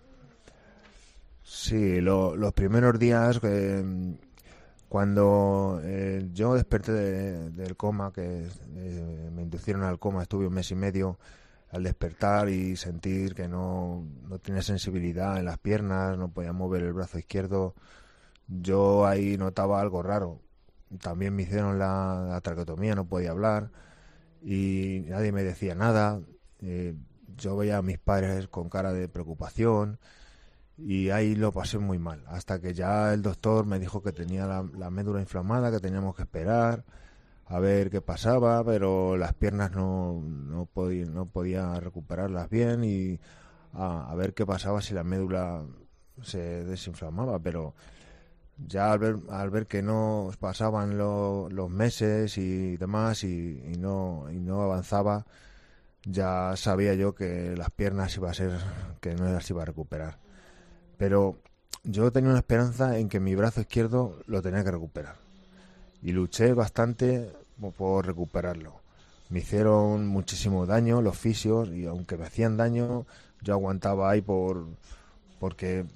Sí, 1.45 2.01
los 2.01 2.53
primeros 2.53 2.99
días, 2.99 3.39
que 3.39 4.17
cuando 4.89 5.81
eh, 5.85 6.31
yo 6.33 6.55
desperté 6.55 6.91
del 6.91 7.77
coma, 7.77 8.13
que 8.13 8.49
eh, 8.75 9.31
me 9.33 9.43
inducieron 9.43 9.85
al 9.85 10.01
coma, 10.01 10.23
estuve 10.23 10.49
un 10.49 10.55
mes 10.55 10.69
y 10.73 10.75
medio 10.75 11.17
al 11.71 11.85
despertar 11.85 12.49
y 12.49 12.77
sentir 12.77 13.35
que 13.35 13.49
no, 13.49 14.05
no 14.29 14.39
tenía 14.39 14.63
sensibilidad 14.63 15.39
en 15.39 15.45
las 15.45 15.59
piernas, 15.59 16.19
no 16.19 16.33
podía 16.33 16.53
mover 16.53 16.83
el 16.83 16.93
brazo 16.93 17.19
izquierdo, 17.19 17.75
yo 18.49 19.07
ahí 19.07 19.37
notaba 19.37 19.81
algo 19.81 20.03
raro. 20.03 20.41
También 21.01 21.35
me 21.37 21.43
hicieron 21.43 21.79
la, 21.79 22.41
traqueotomía, 22.43 22.95
no 22.95 23.07
podía 23.07 23.31
hablar 23.31 23.71
y 24.43 25.05
nadie 25.09 25.33
me 25.33 25.45
decía 25.45 25.75
nada. 25.75 26.21
Eh, 26.61 26.95
yo 27.37 27.57
veía 27.57 27.79
a 27.79 27.83
mis 27.83 27.99
padres 27.99 28.49
con 28.49 28.69
cara 28.69 28.93
de 28.93 29.09
preocupación 29.09 30.01
y 30.77 31.11
ahí 31.11 31.35
lo 31.35 31.53
pasé 31.53 31.79
muy 31.79 31.99
mal, 31.99 32.25
hasta 32.27 32.61
que 32.61 32.75
ya 32.75 33.13
el 33.13 33.23
doctor 33.23 33.67
me 33.67 33.79
dijo 33.79 34.03
que 34.03 34.13
tenía 34.13 34.47
la, 34.47 34.91
médula 34.91 35.21
inflamada, 35.21 35.71
que 35.71 35.79
teníamos 35.79 36.17
que 36.17 36.23
esperar 36.23 36.85
a 37.51 37.59
ver 37.59 37.91
qué 37.91 38.01
pasaba, 38.01 38.63
pero 38.65 39.17
las 39.17 39.35
piernas 39.35 39.73
no, 39.73 40.23
no, 40.23 40.67
podía, 40.67 41.05
no 41.07 41.27
podía 41.27 41.75
recuperarlas 41.81 42.49
bien 42.49 42.85
y 42.85 43.19
a, 43.73 44.15
ver 44.15 44.35
qué 44.35 44.47
pasaba 44.47 44.81
si 44.81 44.95
la 44.95 45.03
médula 45.03 45.65
se 46.23 46.39
desinflamaba, 46.65 47.41
pero 47.41 47.75
ya 48.57 48.93
al 48.93 49.01
ver, 49.01 49.17
al 49.31 49.51
ver 49.51 49.67
que 49.67 49.83
no 49.83 50.31
pasaban 50.39 50.97
los 50.97 51.71
meses 51.71 52.39
y 52.39 52.77
demás 52.77 53.25
y, 53.25 53.75
no, 53.79 54.29
y 54.31 54.39
no 54.39 54.63
avanzaba, 54.63 55.27
ya 56.05 56.55
sabía 56.57 56.95
yo 56.95 57.17
que 57.17 57.57
las 57.57 57.71
piernas 57.71 58.17
iba 58.17 58.31
a 58.31 58.35
ser, 58.35 58.53
que 59.01 59.17
no 59.17 59.25
las 59.25 59.51
iba 59.51 59.63
a 59.63 59.67
recuperar. 59.67 60.21
Pero 60.99 61.41
yo 61.83 62.13
tenía 62.13 62.31
una 62.31 62.39
esperanza 62.39 62.97
en 62.99 63.09
que 63.09 63.19
mi 63.19 63.35
brazo 63.35 63.61
izquierdo 63.61 64.21
lo 64.27 64.41
tenía 64.41 64.63
que 64.63 64.71
recuperar. 64.71 65.30
Y 66.03 66.13
luché 66.13 66.53
bastante 66.55 67.33
por 67.77 68.07
recuperarlo. 68.07 68.81
Me 69.29 69.41
hicieron 69.41 70.07
muchísimo 70.07 70.67
daño 70.67 71.03
los 71.03 71.17
fisios 71.17 71.69
y 71.71 71.87
aunque 71.87 72.17
me 72.17 72.27
hacían 72.27 72.57
daño, 72.57 73.07
yo 73.43 73.55
aguantaba 73.55 74.11
ahí 74.11 74.23
por 74.23 74.67
porque 75.39 75.87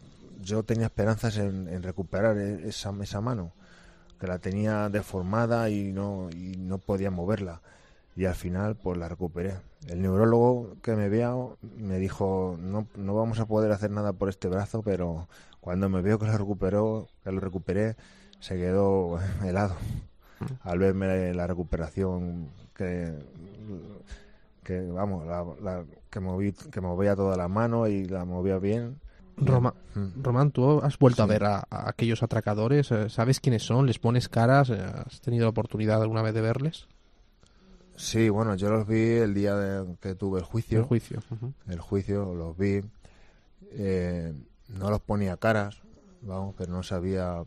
yo 0.42 0.62
tenía 0.62 0.86
esperanzas 0.86 1.36
en, 1.36 1.82
recuperar 1.82 2.36
e, 2.38 2.68
esa, 2.68 2.92
esa 3.02 3.20
mano, 3.20 3.52
que 4.18 4.26
la 4.26 4.38
tenía 4.38 4.88
deformada 4.88 5.68
y 5.70 5.92
no, 5.92 6.28
y 6.30 6.56
no 6.56 6.78
podía 6.78 7.10
moverla. 7.10 7.60
Y 8.16 8.26
al 8.26 8.34
final, 8.34 8.76
pues 8.76 8.96
la 8.96 9.08
recuperé. 9.08 9.56
El 9.88 10.00
neurólogo 10.00 10.76
que 10.82 10.94
me 10.94 11.08
vio 11.08 11.58
me 11.76 11.98
dijo, 11.98 12.56
no, 12.60 12.86
no 12.96 13.14
vamos 13.14 13.40
a 13.40 13.46
poder 13.46 13.72
hacer 13.72 13.90
nada 13.90 14.12
por 14.12 14.28
este 14.28 14.48
brazo, 14.48 14.82
pero 14.82 15.28
cuando 15.60 15.88
me 15.88 16.00
vio 16.00 16.18
que 16.18 16.26
lo 16.26 16.38
recuperó, 16.38 17.08
que 17.22 17.32
lo 17.32 17.40
recuperé, 17.40 17.96
se 18.44 18.56
quedó 18.56 19.18
helado 19.42 19.74
al 20.64 20.78
verme 20.78 21.32
la 21.32 21.46
recuperación 21.46 22.50
que, 22.76 23.10
que 24.62 24.80
vamos, 24.82 25.26
la, 25.26 25.84
que 26.10 26.20
moví, 26.20 26.52
que 26.52 26.80
movía 26.82 27.16
toda 27.16 27.38
la 27.38 27.48
mano 27.48 27.86
y 27.86 28.04
la 28.04 28.26
movía 28.26 28.58
bien 28.58 29.00
Roma, 29.38 29.74
mm. 29.94 30.22
Román, 30.22 30.50
¿tú 30.50 30.78
has 30.80 30.98
vuelto 30.98 31.22
a 31.22 31.26
ver 31.26 31.44
a, 31.44 31.66
aquellos 31.70 32.22
atracadores? 32.22 32.92
Eh, 32.92 33.08
¿Sabes 33.08 33.40
quiénes 33.40 33.64
son? 33.64 33.86
¿Les 33.86 33.98
pones 33.98 34.28
caras? 34.28 34.68
Eh, 34.68 34.78
¿Has 34.78 35.22
tenido 35.22 35.44
la 35.44 35.50
oportunidad 35.50 36.02
alguna 36.02 36.22
vez 36.22 36.34
de 36.34 36.40
verles? 36.42 36.86
Sí, 37.96 38.28
bueno, 38.28 38.54
yo 38.56 38.70
los 38.70 38.86
vi 38.86 39.00
el 39.00 39.34
día 39.34 39.56
de, 39.56 39.96
que 40.00 40.14
tuve 40.14 40.38
el 40.38 40.44
juicio. 40.44 40.80
El 40.80 40.84
juicio. 40.84 41.22
El 41.66 41.80
juicio, 41.80 42.32
los 42.34 42.56
vi. 42.56 42.80
Eh, 43.72 44.32
no 44.68 44.90
los 44.90 45.00
ponía 45.00 45.36
caras, 45.36 45.80
vamos, 46.20 46.54
pero 46.56 46.70
no 46.72 46.84
sabía 46.84 47.42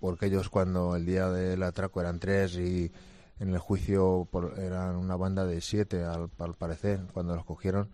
porque 0.00 0.26
ellos 0.26 0.48
cuando 0.48 0.96
el 0.96 1.06
día 1.06 1.28
del 1.28 1.62
atraco 1.62 2.00
eran 2.00 2.18
tres 2.18 2.56
y 2.56 2.92
en 3.40 3.50
el 3.50 3.58
juicio 3.58 4.28
eran 4.56 4.96
una 4.96 5.16
banda 5.16 5.46
de 5.46 5.60
siete 5.60 6.04
al, 6.04 6.28
parecer 6.58 7.00
cuando 7.12 7.34
los 7.34 7.44
cogieron 7.44 7.88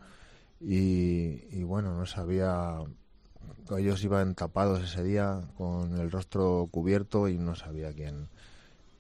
y, 0.61 1.63
bueno, 1.65 1.95
no 1.97 2.07
sabía, 2.07 2.79
ellos 3.77 4.03
iban 4.03 4.35
tapados 4.35 4.83
ese 4.83 5.03
día 5.03 5.43
con 5.59 5.99
el 5.99 6.11
rostro 6.11 6.69
cubierto 6.71 7.29
y 7.29 7.37
no 7.37 7.55
sabía 7.55 7.93
quién, 7.93 8.29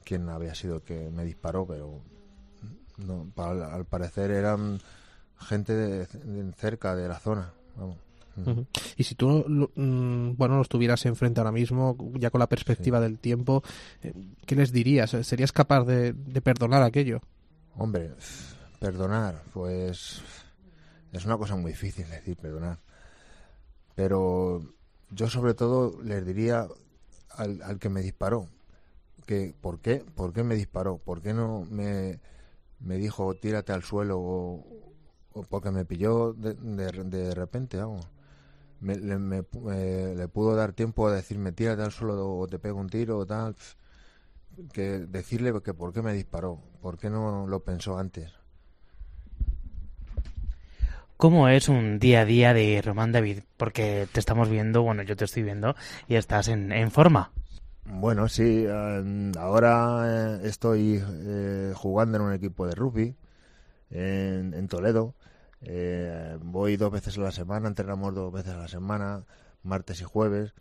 quién 0.04 0.28
había 0.28 0.54
sido 0.54 0.84
que 0.84 1.10
me 1.10 1.24
disparó, 1.24 1.66
pero 1.66 2.02
no, 2.98 3.32
al 3.36 3.86
parecer 3.86 4.30
eran 4.30 4.80
gente 5.38 5.74
de, 5.74 6.52
cerca 6.52 6.94
de 6.94 7.08
la 7.08 7.18
zona. 7.18 7.54
Y 8.96 9.04
si 9.04 9.14
tú, 9.14 9.44
mm, 9.74 10.36
bueno, 10.36 10.56
los 10.58 10.68
tuvieras 10.68 11.04
enfrente 11.06 11.40
ahora 11.40 11.52
mismo, 11.52 11.96
ya 12.14 12.30
con 12.30 12.40
la 12.40 12.48
perspectiva 12.48 13.00
del 13.00 13.18
tiempo, 13.18 13.62
eh, 14.02 14.12
¿qué 14.46 14.56
les 14.56 14.72
dirías? 14.72 15.10
¿Serías 15.22 15.52
capaz 15.52 15.84
de, 15.84 16.12
de 16.12 16.40
perdonar 16.40 16.82
aquello? 16.82 17.20
Hombre, 17.76 18.12
perdonar, 18.80 19.42
pues 19.52 20.22
es 21.12 21.24
una 21.24 21.38
cosa 21.38 21.56
muy 21.56 21.72
difícil 21.72 22.08
decir 22.08 22.36
perdonar. 22.36 22.78
Pero 23.94 24.62
yo 25.10 25.28
sobre 25.28 25.54
todo 25.54 26.02
les 26.02 26.26
diría 26.26 26.66
al, 27.30 27.62
al 27.62 27.78
que 27.78 27.88
me 27.88 28.02
disparó 28.02 28.48
que 29.26 29.54
¿por 29.60 29.80
qué? 29.80 30.04
¿Por 30.14 30.32
qué 30.32 30.42
me 30.42 30.54
disparó? 30.54 30.98
¿Por 30.98 31.22
qué 31.22 31.32
no 31.32 31.64
me, 31.70 32.20
me 32.80 32.96
dijo 32.96 33.34
tírate 33.34 33.72
al 33.72 33.82
suelo 33.82 34.18
o, 34.20 34.64
porque 35.48 35.70
me 35.70 35.84
pilló 35.84 36.32
de, 36.32 36.54
de, 36.54 37.34
repente, 37.34 37.76
vamos? 37.78 38.06
Me, 38.84 38.96
le, 38.96 39.18
me, 39.18 39.42
le 40.14 40.28
pudo 40.28 40.54
dar 40.54 40.72
tiempo 40.72 41.08
a 41.08 41.12
decirme 41.12 41.52
tírate 41.52 41.82
al 41.82 41.90
suelo 41.90 42.36
o 42.36 42.46
te 42.46 42.58
pego 42.58 42.78
un 42.78 42.90
tiro 42.90 43.18
o 43.18 43.26
tal 43.26 43.56
que 44.72 45.00
decirle 45.00 45.52
que 45.62 45.72
por 45.72 45.92
qué 45.92 46.02
me 46.02 46.12
disparó, 46.12 46.60
por 46.82 46.98
qué 46.98 47.08
no 47.10 47.46
lo 47.46 47.64
pensó 47.64 47.98
antes. 47.98 48.32
¿Cómo 51.16 51.48
es 51.48 51.68
un 51.68 51.98
día 51.98 52.20
a 52.20 52.24
día 52.24 52.52
de 52.52 52.82
Román 52.82 53.12
David? 53.12 53.40
Porque 53.56 54.06
te 54.12 54.20
estamos 54.20 54.48
viendo, 54.48 54.82
bueno, 54.82 55.02
yo 55.02 55.16
te 55.16 55.24
estoy 55.24 55.42
viendo 55.42 55.74
y 56.06 56.16
estás 56.16 56.48
en, 56.48 56.70
en 56.70 56.90
forma. 56.90 57.32
Bueno, 57.86 58.28
sí, 58.28 58.66
ahora 59.38 60.04
eh, 60.06 60.40
estoy 60.44 61.02
eh, 61.06 61.72
jugando 61.74 62.18
en 62.18 62.24
un 62.24 62.32
equipo 62.32 62.66
de 62.66 62.74
rugby 62.74 63.14
en, 63.90 64.68
Toledo. 64.68 65.14
Eh, 65.64 66.38
voy 66.42 66.76
dos 66.76 66.92
veces 66.92 67.18
a 67.18 67.22
la 67.22 67.32
semana, 67.32 67.68
entrenamos 67.68 68.14
dos 68.14 68.32
veces 68.32 68.54
a 68.54 68.58
la 68.58 68.68
semana, 68.68 69.24
martes 69.62 70.00
y 70.00 70.04
jueves. 70.04 70.52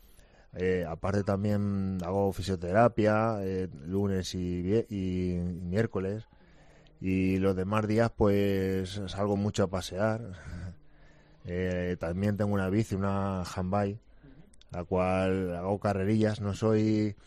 aparte 0.87 1.23
también 1.23 1.97
hago 2.03 2.31
fisioterapia 2.31 3.39
lunes 3.85 4.35
y, 4.35 4.85
y 4.89 5.39
miércoles 5.61 6.27
y 7.03 7.37
los 7.37 7.53
demás 7.53 7.85
días 7.85 8.11
pues 8.15 9.01
salgo 9.07 9.35
mucho 9.35 9.63
a 9.63 9.67
pasear. 9.67 10.21
Eh, 11.45 11.97
también 11.99 12.37
tengo 12.37 12.53
una 12.53 12.69
bici, 12.69 12.95
una 12.95 13.43
handbike, 13.43 13.99
la 14.71 14.85
cual 14.85 15.53
hago 15.53 15.77
carrerillas. 15.77 16.39
No 16.39 16.53
soy 16.53 17.17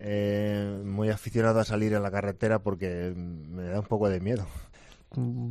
eh, 0.00 0.82
muy 0.84 1.10
aficionado 1.10 1.60
a 1.60 1.64
salir 1.64 1.92
en 1.92 2.02
la 2.02 2.10
carretera 2.10 2.58
porque 2.58 3.14
me 3.14 3.62
da 3.68 3.78
un 3.78 3.86
poco 3.86 4.08
de 4.08 4.18
miedo 4.18 4.48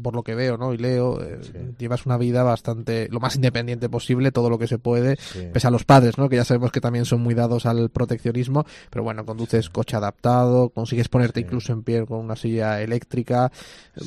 por 0.01 0.15
lo 0.15 0.23
que 0.23 0.35
veo, 0.35 0.57
¿no? 0.57 0.73
Y 0.73 0.77
leo, 0.77 1.21
eh, 1.21 1.73
llevas 1.77 2.05
una 2.05 2.17
vida 2.17 2.43
bastante, 2.43 3.07
lo 3.11 3.19
más 3.19 3.35
independiente 3.35 3.89
posible, 3.89 4.31
todo 4.31 4.49
lo 4.49 4.57
que 4.57 4.67
se 4.67 4.77
puede, 4.77 5.17
pese 5.53 5.67
a 5.67 5.71
los 5.71 5.83
padres, 5.83 6.17
¿no? 6.17 6.29
Que 6.29 6.37
ya 6.37 6.45
sabemos 6.45 6.71
que 6.71 6.81
también 6.81 7.05
son 7.05 7.21
muy 7.21 7.33
dados 7.33 7.65
al 7.65 7.89
proteccionismo, 7.89 8.65
pero 8.89 9.03
bueno, 9.03 9.25
conduces 9.25 9.69
coche 9.69 9.97
adaptado, 9.97 10.69
consigues 10.69 11.09
ponerte 11.09 11.39
incluso 11.39 11.73
en 11.73 11.83
pie 11.83 12.05
con 12.05 12.19
una 12.19 12.35
silla 12.35 12.81
eléctrica, 12.81 13.51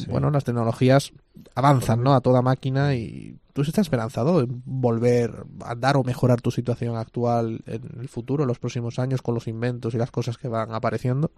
bueno, 0.08 0.30
las 0.30 0.44
tecnologías 0.44 1.12
avanzan, 1.54 2.02
¿no? 2.02 2.14
A 2.14 2.20
toda 2.20 2.42
máquina 2.42 2.94
y 2.94 3.36
tú 3.52 3.62
estás 3.62 3.78
esperanzado 3.82 4.40
en 4.40 4.62
volver 4.64 5.44
a 5.64 5.74
dar 5.74 5.96
o 5.96 6.04
mejorar 6.04 6.40
tu 6.40 6.50
situación 6.50 6.96
actual 6.96 7.60
en 7.66 8.00
el 8.00 8.08
futuro, 8.08 8.44
en 8.44 8.48
los 8.48 8.58
próximos 8.58 8.98
años, 8.98 9.22
con 9.22 9.34
los 9.34 9.48
inventos 9.48 9.94
y 9.94 9.98
las 9.98 10.10
cosas 10.10 10.38
que 10.38 10.48
van 10.48 10.72
apareciendo. 10.74 11.30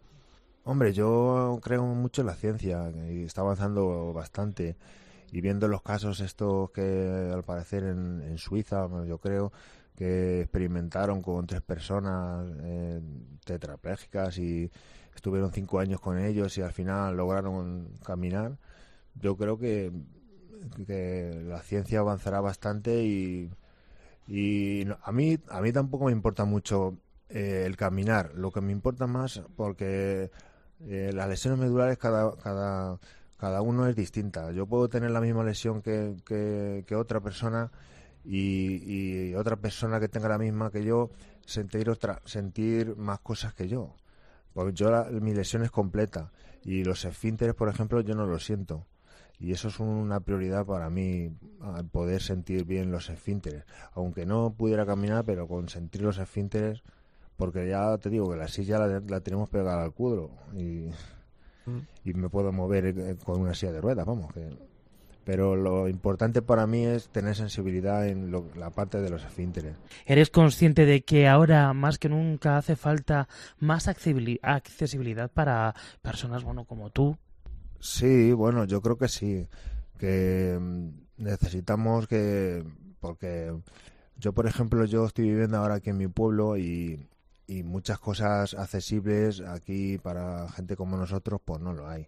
Hombre, 0.64 0.92
yo 0.92 1.58
creo 1.62 1.84
mucho 1.84 2.20
en 2.20 2.26
la 2.26 2.34
ciencia 2.34 2.90
y 3.10 3.24
está 3.24 3.40
avanzando 3.40 4.12
bastante. 4.12 4.76
Y 5.32 5.40
viendo 5.40 5.68
los 5.68 5.82
casos 5.82 6.20
estos 6.20 6.70
que 6.70 7.30
al 7.32 7.44
parecer 7.44 7.84
en, 7.84 8.36
Suiza, 8.38 8.88
yo 9.06 9.18
creo, 9.18 9.52
que 9.96 10.42
experimentaron 10.42 11.22
con 11.22 11.46
tres 11.46 11.62
personas 11.62 12.46
eh, 12.62 13.00
tetraplégicas 13.44 14.38
y 14.38 14.70
estuvieron 15.14 15.52
cinco 15.52 15.78
años 15.78 16.00
con 16.00 16.18
ellos 16.18 16.56
y 16.58 16.62
al 16.62 16.72
final 16.72 17.16
lograron 17.16 17.88
caminar. 18.04 18.58
Yo 19.14 19.36
creo 19.36 19.58
que, 19.58 19.92
que 20.86 21.42
la 21.46 21.60
ciencia 21.62 22.00
avanzará 22.00 22.40
bastante 22.40 23.04
y, 23.04 23.50
y 24.26 24.86
a 25.02 25.12
mí 25.12 25.38
a 25.48 25.60
mí 25.60 25.72
tampoco 25.72 26.06
me 26.06 26.12
importa 26.12 26.44
mucho 26.44 26.96
eh, 27.28 27.64
el 27.66 27.76
caminar. 27.76 28.32
Lo 28.34 28.50
que 28.50 28.60
me 28.60 28.72
importa 28.72 29.06
más 29.06 29.42
porque 29.56 30.30
eh, 30.86 31.10
las 31.12 31.28
lesiones 31.28 31.58
medulares 31.60 31.98
cada, 31.98 32.34
cada, 32.36 32.98
cada 33.36 33.62
uno 33.62 33.86
es 33.86 33.96
distinta. 33.96 34.50
Yo 34.52 34.66
puedo 34.66 34.88
tener 34.88 35.10
la 35.10 35.20
misma 35.20 35.44
lesión 35.44 35.82
que, 35.82 36.16
que, 36.24 36.96
otra 36.96 37.20
persona 37.20 37.70
y, 38.24 39.34
otra 39.34 39.56
persona 39.56 40.00
que 40.00 40.08
tenga 40.08 40.28
la 40.28 40.38
misma 40.38 40.70
que 40.70 40.84
yo 40.84 41.10
sentir 41.44 41.90
otra, 41.90 42.20
sentir 42.24 42.96
más 42.96 43.20
cosas 43.20 43.54
que 43.54 43.68
yo. 43.68 43.94
Porque 44.52 44.72
yo 44.72 44.90
mi 45.20 45.34
lesión 45.34 45.62
es 45.62 45.70
completa 45.70 46.32
y 46.64 46.84
los 46.84 47.04
esfínteres, 47.04 47.54
por 47.54 47.68
ejemplo, 47.68 48.00
yo 48.00 48.14
no 48.14 48.26
lo 48.26 48.38
siento. 48.38 48.86
Y 49.38 49.52
eso 49.52 49.68
es 49.68 49.80
una 49.80 50.20
prioridad 50.20 50.66
para 50.66 50.90
mí, 50.90 51.34
poder 51.92 52.20
sentir 52.20 52.64
bien 52.64 52.90
los 52.90 53.08
esfínteres. 53.08 53.64
Aunque 53.94 54.26
no 54.26 54.52
pudiera 54.52 54.84
caminar, 54.84 55.24
pero 55.24 55.48
con 55.48 55.70
sentir 55.70 56.02
los 56.02 56.18
esfínteres 56.18 56.82
porque 57.40 57.66
ya 57.66 57.96
te 57.96 58.10
digo 58.10 58.30
que 58.30 58.36
la 58.36 58.48
silla 58.48 58.78
la, 58.78 59.20
tenemos 59.20 59.48
pegada 59.48 59.82
al 59.82 59.94
cudro 59.94 60.30
y, 60.52 60.90
mm. 61.64 61.78
y, 62.04 62.12
me 62.12 62.28
puedo 62.28 62.52
mover 62.52 63.16
con 63.24 63.40
una 63.40 63.54
silla 63.54 63.72
de 63.72 63.80
ruedas, 63.80 64.04
vamos. 64.04 64.30
pero 65.24 65.56
lo 65.56 65.88
importante 65.88 66.42
para 66.42 66.66
mí 66.66 66.84
es 66.84 67.08
tener 67.08 67.34
sensibilidad 67.34 68.06
en 68.06 68.30
la 68.56 68.68
parte 68.68 69.00
de 69.00 69.08
los 69.08 69.24
esfínteres. 69.24 69.74
¿Eres 70.04 70.28
consciente 70.28 70.84
de 70.84 71.00
que 71.00 71.28
ahora 71.28 71.72
más 71.72 71.98
que 71.98 72.10
nunca 72.10 72.58
hace 72.58 72.76
falta 72.76 73.26
más 73.58 73.88
accesibilidad 73.88 75.30
para 75.32 75.74
personas 76.02 76.44
bueno 76.44 76.66
como 76.66 76.90
tú? 76.90 77.16
Sí, 77.78 78.32
bueno, 78.34 78.66
yo 78.66 78.82
creo 78.82 78.98
que 78.98 79.08
sí, 79.08 79.48
que 79.98 80.58
mm, 80.60 80.88
necesitamos 81.16 82.06
que 82.06 82.62
porque 83.00 83.54
yo 84.18 84.34
por 84.34 84.46
ejemplo 84.46 84.84
yo 84.84 85.06
estoy 85.06 85.30
viviendo 85.30 85.56
ahora 85.56 85.76
aquí 85.76 85.88
en 85.88 85.96
mi 85.96 86.08
pueblo 86.08 86.58
y 86.58 87.08
y 87.50 87.64
muchas 87.64 87.98
cosas 87.98 88.54
accesibles 88.54 89.40
aquí 89.40 89.98
para 89.98 90.48
gente 90.50 90.76
como 90.76 90.96
nosotros, 90.96 91.40
pues 91.44 91.60
no 91.60 91.72
lo 91.72 91.88
hay. 91.88 92.06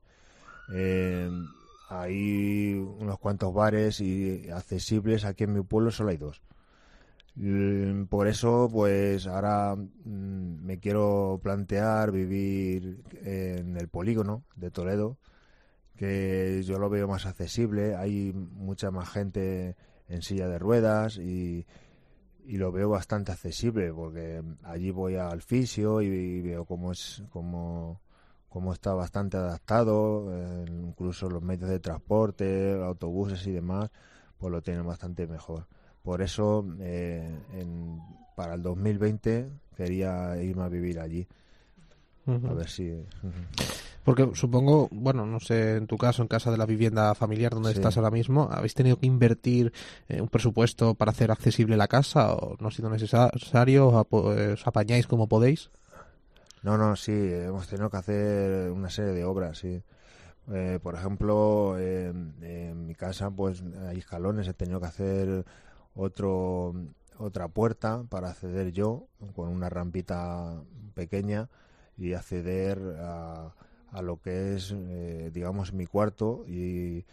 Eh, 0.73 1.29
hay 1.89 2.75
unos 2.75 3.19
cuantos 3.19 3.53
bares 3.53 4.01
y 4.01 4.49
accesibles 4.51 5.25
aquí 5.25 5.43
en 5.45 5.55
mi 5.55 5.63
pueblo 5.63 5.91
solo 5.91 6.11
hay 6.11 6.17
dos. 6.17 6.41
Mm, 7.35 8.05
Por 8.05 8.29
eso, 8.29 8.69
pues 8.73 9.27
ahora 9.27 9.75
mm, 9.75 10.65
me 10.65 10.79
quiero 10.79 11.41
plantear 11.43 12.13
vivir 12.13 13.03
en 13.25 13.77
el 13.77 13.89
polígono 13.89 14.45
de 14.55 14.71
Toledo, 14.71 15.19
que 15.97 16.63
yo 16.65 16.79
lo 16.79 16.89
veo 16.89 17.09
más 17.09 17.27
accesible. 17.27 17.97
Hay 17.97 18.33
mucha 18.33 18.93
más 18.93 19.09
gente 19.11 19.75
en 20.09 20.23
silla 20.23 20.47
de 20.47 20.61
ruedas 20.61 21.19
y, 21.19 21.67
y 22.47 22.57
lo 22.57 22.73
veo 22.73 22.89
bastante 22.91 23.33
accesible 23.33 23.93
porque 23.93 24.43
allí 24.65 24.91
voy 24.91 25.17
al 25.17 25.43
fisio 25.43 26.01
y, 26.03 26.41
veo 26.43 26.65
cómo 26.65 26.93
es 26.93 27.23
cómo, 27.31 28.01
cómo 28.49 28.73
está 28.73 28.95
bastante 28.95 29.37
adaptado, 29.37 30.29
eh, 30.33 30.65
incluso 30.69 31.29
los 31.31 31.43
medios 31.43 31.71
de 31.71 31.81
transporte, 31.81 32.73
autobuses 32.83 33.47
y 33.47 33.53
demás, 33.53 33.91
pues 34.39 34.51
lo 34.53 34.63
tienen 34.63 34.87
bastante 34.87 35.27
mejor. 35.27 35.67
Por 36.03 36.21
eso, 36.23 36.65
eh, 36.81 37.31
en- 37.53 38.01
para 38.35 38.55
el 38.55 38.63
2020 38.63 39.51
quería 39.77 40.37
irme 40.43 40.63
a 40.65 40.69
vivir 40.69 40.99
allí. 41.01 41.27
A 42.27 42.53
ver 42.55 42.69
si. 42.69 42.93
Porque 44.05 44.31
supongo, 44.35 44.89
bueno, 44.91 45.27
no 45.27 45.39
sé, 45.41 45.77
en 45.77 45.87
tu 45.87 45.97
caso, 45.97 46.23
en 46.23 46.29
casa 46.29 46.51
de 46.51 46.57
la 46.57 46.67
vivienda 46.67 47.15
familiar 47.15 47.53
donde 47.53 47.71
Sí. 47.71 47.77
estás 47.77 47.97
ahora 47.97 48.11
mismo, 48.11 48.49
¿habéis 48.51 48.75
tenido 48.75 48.97
que 48.99 49.07
invertir 49.07 49.73
eh, 50.09 50.21
un 50.21 50.29
presupuesto 50.29 50.95
para 50.95 51.13
hacer 51.13 51.31
accesible 51.31 51.77
la 51.77 51.87
casa 51.89 52.33
o 52.33 52.57
no 52.61 52.69
ha 52.69 52.71
sido 52.73 52.91
necesario? 52.91 53.89
¿Os 53.89 53.95
apo- 53.95 54.35
eh, 54.35 54.53
¿Os 54.55 54.67
apañáis 54.67 55.07
como 55.07 55.29
podéis? 55.29 55.71
No, 56.63 56.77
no, 56.79 56.95
sí, 56.97 57.13
hemos 57.13 57.67
tenido 57.69 57.91
que 57.91 57.97
hacer 57.97 58.71
una 58.71 58.91
serie 58.91 59.13
de 59.13 59.25
obras, 59.25 59.59
sí. 59.59 59.83
Eh, 60.53 60.81
por 60.83 60.95
ejemplo, 60.97 61.79
en- 61.79 62.35
en 62.43 62.87
mi 62.87 62.95
casa, 62.97 63.31
pues 63.31 63.63
hay 63.89 63.99
escalones, 63.99 64.49
he 64.49 64.55
tenido 64.55 64.81
que 64.81 64.87
hacer 64.87 65.45
otro, 65.95 66.75
otra 67.19 67.47
puerta 67.49 68.03
para 68.09 68.31
acceder 68.31 68.73
yo, 68.73 69.07
con 69.37 69.49
una 69.49 69.69
rampita 69.69 70.61
pequeña, 70.95 71.49
y 71.99 72.15
acceder 72.15 72.81
a, 73.01 73.55
a 73.93 74.03
lo 74.03 74.21
que 74.21 74.55
es, 74.57 74.73
eh, 74.77 75.31
digamos, 75.33 75.73
mi 75.73 75.87
cuarto 75.87 76.45
y, 76.49 77.05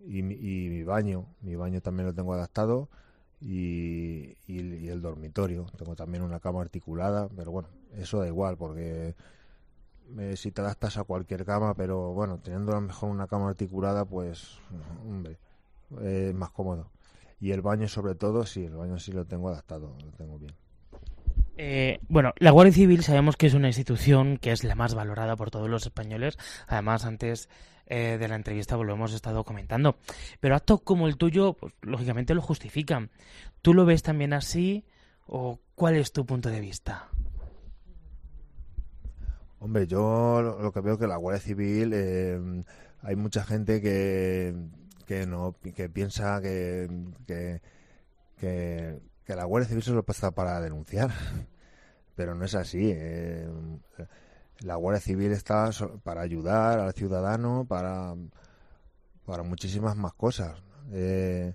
y, 0.00 0.22
mi- 0.22 0.34
y 0.36 0.68
mi 0.70 0.84
baño. 0.84 1.26
Mi 1.42 1.56
baño 1.56 1.80
también 1.82 2.06
lo 2.08 2.14
tengo 2.14 2.34
adaptado 2.34 2.88
y, 3.40 4.36
y- 4.46 4.88
el 4.88 5.02
dormitorio. 5.02 5.66
Tengo 5.78 5.96
también 5.96 6.22
una 6.24 6.40
cama 6.40 6.62
articulada, 6.62 7.28
pero 7.36 7.50
bueno, 7.52 7.68
eso 7.96 8.20
da 8.20 8.26
igual 8.28 8.56
porque 8.58 9.14
eh, 10.18 10.36
si 10.36 10.50
te 10.52 10.60
adaptas 10.60 10.96
a 10.98 11.04
cualquier 11.04 11.44
cama, 11.44 11.74
pero 11.74 12.12
bueno, 12.12 12.38
teniendo 12.42 12.72
a 12.72 12.76
lo 12.76 12.80
mejor 12.82 13.10
una 13.10 13.26
cama 13.26 13.48
articulada, 13.50 14.04
pues, 14.04 14.58
hombre, 15.08 15.38
es 16.02 16.34
más 16.34 16.50
cómodo. 16.50 16.90
Y 17.40 17.52
el 17.52 17.62
baño 17.62 17.88
sobre 17.88 18.14
todo, 18.14 18.46
sí, 18.46 18.64
el 18.64 18.76
baño 18.76 18.98
sí 18.98 19.12
lo 19.12 19.24
tengo 19.26 19.48
adaptado, 19.48 19.92
lo 20.04 20.12
tengo 20.12 20.38
bien. 20.38 20.54
Eh, 21.56 22.00
bueno, 22.08 22.32
la 22.38 22.50
Guardia 22.50 22.72
Civil 22.72 23.02
sabemos 23.02 23.36
que 23.36 23.46
es 23.46 23.54
una 23.54 23.68
institución 23.68 24.36
que 24.36 24.52
es 24.52 24.62
la 24.62 24.74
más 24.74 24.94
valorada 24.94 25.36
por 25.36 25.50
todos 25.50 25.68
los 25.68 25.86
españoles. 25.86 26.38
Además, 26.66 27.04
antes 27.04 27.48
eh, 27.86 28.16
de 28.18 28.28
la 28.28 28.36
entrevista 28.36 28.76
pues, 28.76 28.86
lo 28.86 28.94
hemos 28.94 29.12
estado 29.12 29.44
comentando. 29.44 29.96
Pero 30.40 30.56
actos 30.56 30.82
como 30.82 31.06
el 31.06 31.16
tuyo, 31.16 31.54
pues, 31.54 31.72
lógicamente 31.82 32.34
lo 32.34 32.42
justifican. 32.42 33.10
¿Tú 33.62 33.74
lo 33.74 33.86
ves 33.86 34.02
también 34.02 34.32
así 34.32 34.84
o 35.26 35.60
cuál 35.74 35.96
es 35.96 36.12
tu 36.12 36.26
punto 36.26 36.50
de 36.50 36.60
vista? 36.60 37.08
Hombre, 39.58 39.86
yo 39.86 40.42
lo 40.42 40.70
que 40.72 40.80
veo 40.80 40.98
que 40.98 41.06
la 41.06 41.16
Guardia 41.16 41.40
Civil 41.40 41.92
eh, 41.94 42.64
hay 43.02 43.16
mucha 43.16 43.42
gente 43.44 43.80
que, 43.80 44.54
que 45.06 45.26
no 45.26 45.56
que 45.74 45.88
piensa 45.88 46.40
que, 46.42 46.88
que, 48.38 49.00
que 49.26 49.36
la 49.36 49.44
Guardia 49.44 49.68
Civil 49.68 49.82
solo 49.84 50.04
está 50.08 50.30
para 50.32 50.60
denunciar, 50.60 51.10
pero 52.16 52.34
no 52.34 52.44
es 52.44 52.54
así. 52.54 52.92
eh, 52.94 53.48
la 54.60 54.76
Guardia 54.76 55.00
Civil 55.00 55.32
está 55.32 55.70
para 56.02 56.22
ayudar 56.22 56.78
al 56.80 56.92
ciudadano, 56.94 57.66
para, 57.68 58.14
para 59.24 59.42
muchísimas 59.42 59.96
más 59.96 60.14
cosas. 60.14 60.62
eh, 60.92 61.54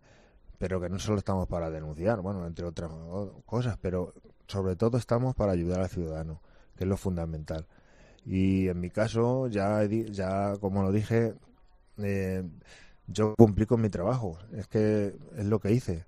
pero 0.60 0.82
que 0.82 0.90
no 0.90 1.00
solo 1.00 1.20
estamos 1.20 1.48
para 1.50 1.70
denunciar, 1.72 2.22
bueno, 2.22 2.48
entre 2.48 2.66
otras 2.66 2.92
cosas, 3.46 3.78
pero 3.82 4.14
sobre 4.48 4.76
todo 4.78 4.98
estamos 4.98 5.36
para 5.36 5.54
ayudar 5.54 5.82
al 5.82 5.90
ciudadano, 5.90 6.42
que 6.78 6.86
es 6.86 6.90
lo 6.90 6.98
fundamental. 6.98 7.68
Y 8.26 8.68
en 8.70 8.80
mi 8.82 8.90
caso, 8.92 9.48
ya, 9.50 9.84
ya 9.86 10.56
como 10.62 10.84
lo 10.84 10.92
dije, 10.92 11.36
eh, 12.00 12.44
yo 13.08 13.36
cumplí 13.38 13.66
con 13.68 13.82
mi 13.82 13.90
trabajo. 13.90 14.38
Es 14.54 14.68
que 14.68 15.16
es 15.38 15.46
lo 15.46 15.60
que 15.60 15.72
hice. 15.74 16.06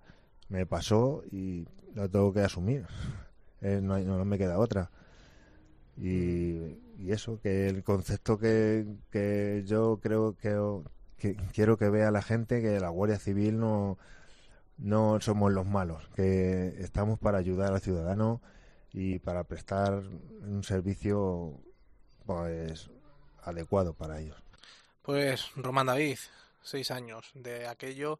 Me 0.49 0.65
pasó 0.65 1.23
y 1.31 1.67
lo 1.95 2.09
tengo 2.09 2.33
que 2.33 2.41
asumir. 2.41 2.85
Eh, 3.65 3.79
no, 3.81 3.93
hay- 3.93 4.03
no 4.03 4.25
me 4.25 4.37
queda 4.37 4.59
otra. 4.59 4.91
Y, 5.95 6.79
y 6.97 7.11
eso, 7.11 7.39
que 7.41 7.67
el 7.67 7.83
concepto 7.83 8.37
que, 8.37 8.85
que 9.11 9.63
yo 9.65 9.99
creo 10.01 10.35
que, 10.35 10.55
que 11.17 11.35
quiero 11.53 11.77
que 11.77 11.89
vea 11.89 12.11
la 12.11 12.21
gente, 12.21 12.61
que 12.61 12.79
la 12.79 12.89
Guardia 12.89 13.19
Civil 13.19 13.59
no, 13.59 13.97
no 14.77 15.19
somos 15.21 15.51
los 15.53 15.65
malos, 15.67 16.09
que 16.15 16.75
estamos 16.79 17.19
para 17.19 17.39
ayudar 17.39 17.73
al 17.73 17.81
ciudadano 17.81 18.41
y 18.93 19.19
para 19.19 19.45
prestar 19.45 20.03
un 20.41 20.63
servicio 20.63 21.59
pues 22.25 22.89
adecuado 23.43 23.93
para 23.95 24.19
ellos. 24.21 24.37
Pues 25.01 25.51
Román 25.55 25.87
David, 25.87 26.17
seis 26.61 26.91
años 26.91 27.31
de 27.33 27.67
aquello, 27.67 28.19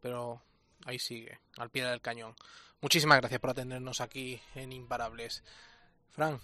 pero 0.00 0.42
ahí 0.84 0.98
sigue, 0.98 1.38
al 1.56 1.70
pie 1.70 1.84
del 1.84 2.00
cañón. 2.00 2.34
Muchísimas 2.80 3.18
gracias 3.18 3.40
por 3.40 3.50
atendernos 3.50 4.00
aquí 4.00 4.40
en 4.54 4.72
Imparables. 4.72 5.42
Fran, 6.10 6.40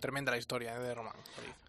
tremenda 0.00 0.32
la 0.32 0.38
historia 0.38 0.74
eh, 0.76 0.78
de 0.80 0.94
Román. 0.94 1.14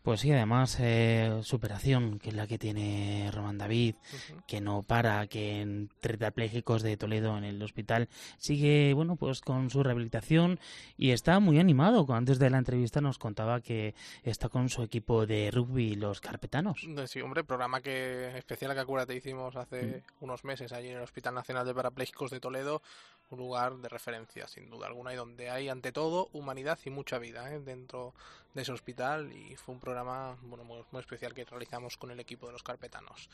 Pues 0.03 0.19
sí, 0.21 0.31
además, 0.31 0.77
eh, 0.79 1.39
superación, 1.41 2.19
que 2.19 2.29
es 2.29 2.35
la 2.35 2.45
que 2.45 2.59
tiene 2.59 3.31
Román 3.33 3.57
David, 3.57 3.95
Ujú. 4.13 4.41
que 4.45 4.61
no 4.61 4.83
para, 4.83 5.25
que 5.25 5.61
en 5.61 5.89
tetrapléjicos 5.99 6.83
de 6.83 6.95
Toledo 6.95 7.35
en 7.37 7.43
el 7.43 7.61
hospital 7.63 8.07
sigue, 8.37 8.93
bueno, 8.93 9.15
pues 9.15 9.41
con 9.41 9.71
su 9.71 9.81
rehabilitación 9.81 10.59
y 10.95 11.09
está 11.09 11.39
muy 11.39 11.59
animado. 11.59 12.05
Antes 12.13 12.37
de 12.37 12.51
la 12.51 12.59
entrevista 12.59 13.01
nos 13.01 13.17
contaba 13.17 13.61
que 13.61 13.95
está 14.23 14.47
con 14.47 14.69
su 14.69 14.83
equipo 14.83 15.25
de 15.25 15.49
rugby, 15.51 15.95
los 15.95 16.21
carpetanos. 16.21 16.87
Sí, 17.07 17.21
hombre, 17.21 17.43
programa 17.43 17.81
que 17.81 18.37
especial 18.37 18.75
que 18.75 18.81
acuérdate 18.81 19.15
hicimos 19.15 19.55
hace 19.55 20.03
unos 20.19 20.43
meses 20.43 20.71
allí 20.71 20.89
en 20.89 20.97
el 20.97 21.03
Hospital 21.03 21.33
Nacional 21.33 21.65
de 21.65 21.73
Parapléjicos 21.73 22.29
de 22.29 22.39
Toledo, 22.39 22.83
un 23.29 23.39
lugar 23.39 23.77
de 23.77 23.89
referencia 23.89 24.47
sin 24.47 24.69
duda 24.69 24.87
alguna 24.87 25.13
y 25.13 25.15
donde 25.15 25.49
hay 25.49 25.69
ante 25.69 25.91
todo 25.91 26.29
humanidad 26.33 26.79
y 26.85 26.89
mucha 26.89 27.17
vida 27.17 27.51
¿eh? 27.53 27.59
dentro 27.59 28.13
de 28.53 28.61
ese 28.61 28.71
hospital 28.71 29.31
y 29.31 29.55
fue 29.55 29.73
un 29.73 29.81
programa 29.81 30.37
bueno 30.43 30.63
muy, 30.63 30.83
muy 30.91 30.99
especial 30.99 31.33
que 31.33 31.45
realizamos 31.45 31.97
con 31.97 32.11
el 32.11 32.19
equipo 32.19 32.47
de 32.47 32.53
los 32.53 32.63
carpetanos. 32.63 33.29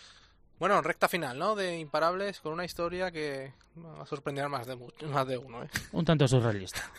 Bueno, 0.60 0.80
recta 0.82 1.08
final, 1.08 1.39
¿no? 1.39 1.56
De 1.56 1.80
Imparables 1.80 2.39
con 2.39 2.54
una 2.54 2.66
historia 2.66 3.12
que 3.12 3.54
va 3.84 4.04
a 4.04 4.06
sorprender 4.06 4.46
a 4.46 4.50
más 4.50 4.68
de, 4.68 4.78
más 5.08 5.28
de 5.28 5.38
uno, 5.38 5.64
¿eh? 5.64 5.70
Un 5.92 6.06
tanto 6.06 6.28
surrealista. 6.28 6.92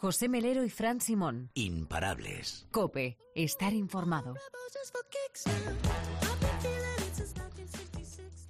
José 0.00 0.28
Melero 0.28 0.64
y 0.64 0.70
Fran 0.70 1.00
Simón. 1.00 1.50
Imparables. 1.54 2.68
Cope, 2.70 3.18
estar 3.34 3.72
informado. 3.72 4.34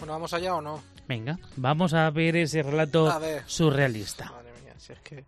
Bueno, 0.09 0.21
¿vamos 0.21 0.33
allá 0.33 0.55
o 0.55 0.63
no? 0.63 0.83
Venga, 1.07 1.39
vamos 1.57 1.93
a 1.93 2.09
ver 2.09 2.35
ese 2.37 2.63
relato 2.63 3.21
ver. 3.21 3.43
surrealista. 3.45 4.31
Madre 4.31 4.53
mía, 4.65 4.73
si 4.79 4.95
es 4.95 5.01
que... 5.01 5.27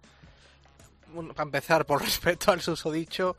Bueno, 1.09 1.35
para 1.35 1.49
empezar, 1.49 1.85
por 1.85 2.01
respeto 2.03 2.51
al 2.51 2.62
susodicho 2.62 3.37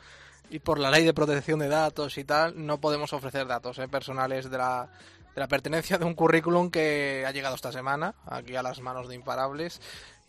y 0.52 0.60
por 0.60 0.78
la 0.78 0.92
ley 0.92 1.04
de 1.04 1.16
protección 1.16 1.58
de 1.58 1.68
datos 1.68 2.20
y 2.20 2.26
tal, 2.26 2.64
no 2.64 2.80
podemos 2.80 3.12
ofrecer 3.14 3.48
datos 3.48 3.80
eh, 3.80 3.88
personales 3.88 4.52
de 4.52 4.58
la, 4.60 4.88
de 5.34 5.42
la 5.42 5.48
pertenencia 5.48 5.98
de 5.98 6.06
un 6.06 6.14
currículum 6.14 6.70
que 6.70 7.26
ha 7.26 7.32
llegado 7.32 7.56
esta 7.56 7.72
semana, 7.72 8.14
aquí 8.28 8.56
a 8.56 8.62
las 8.62 8.80
manos 8.80 9.08
de 9.08 9.16
Imparables. 9.16 9.82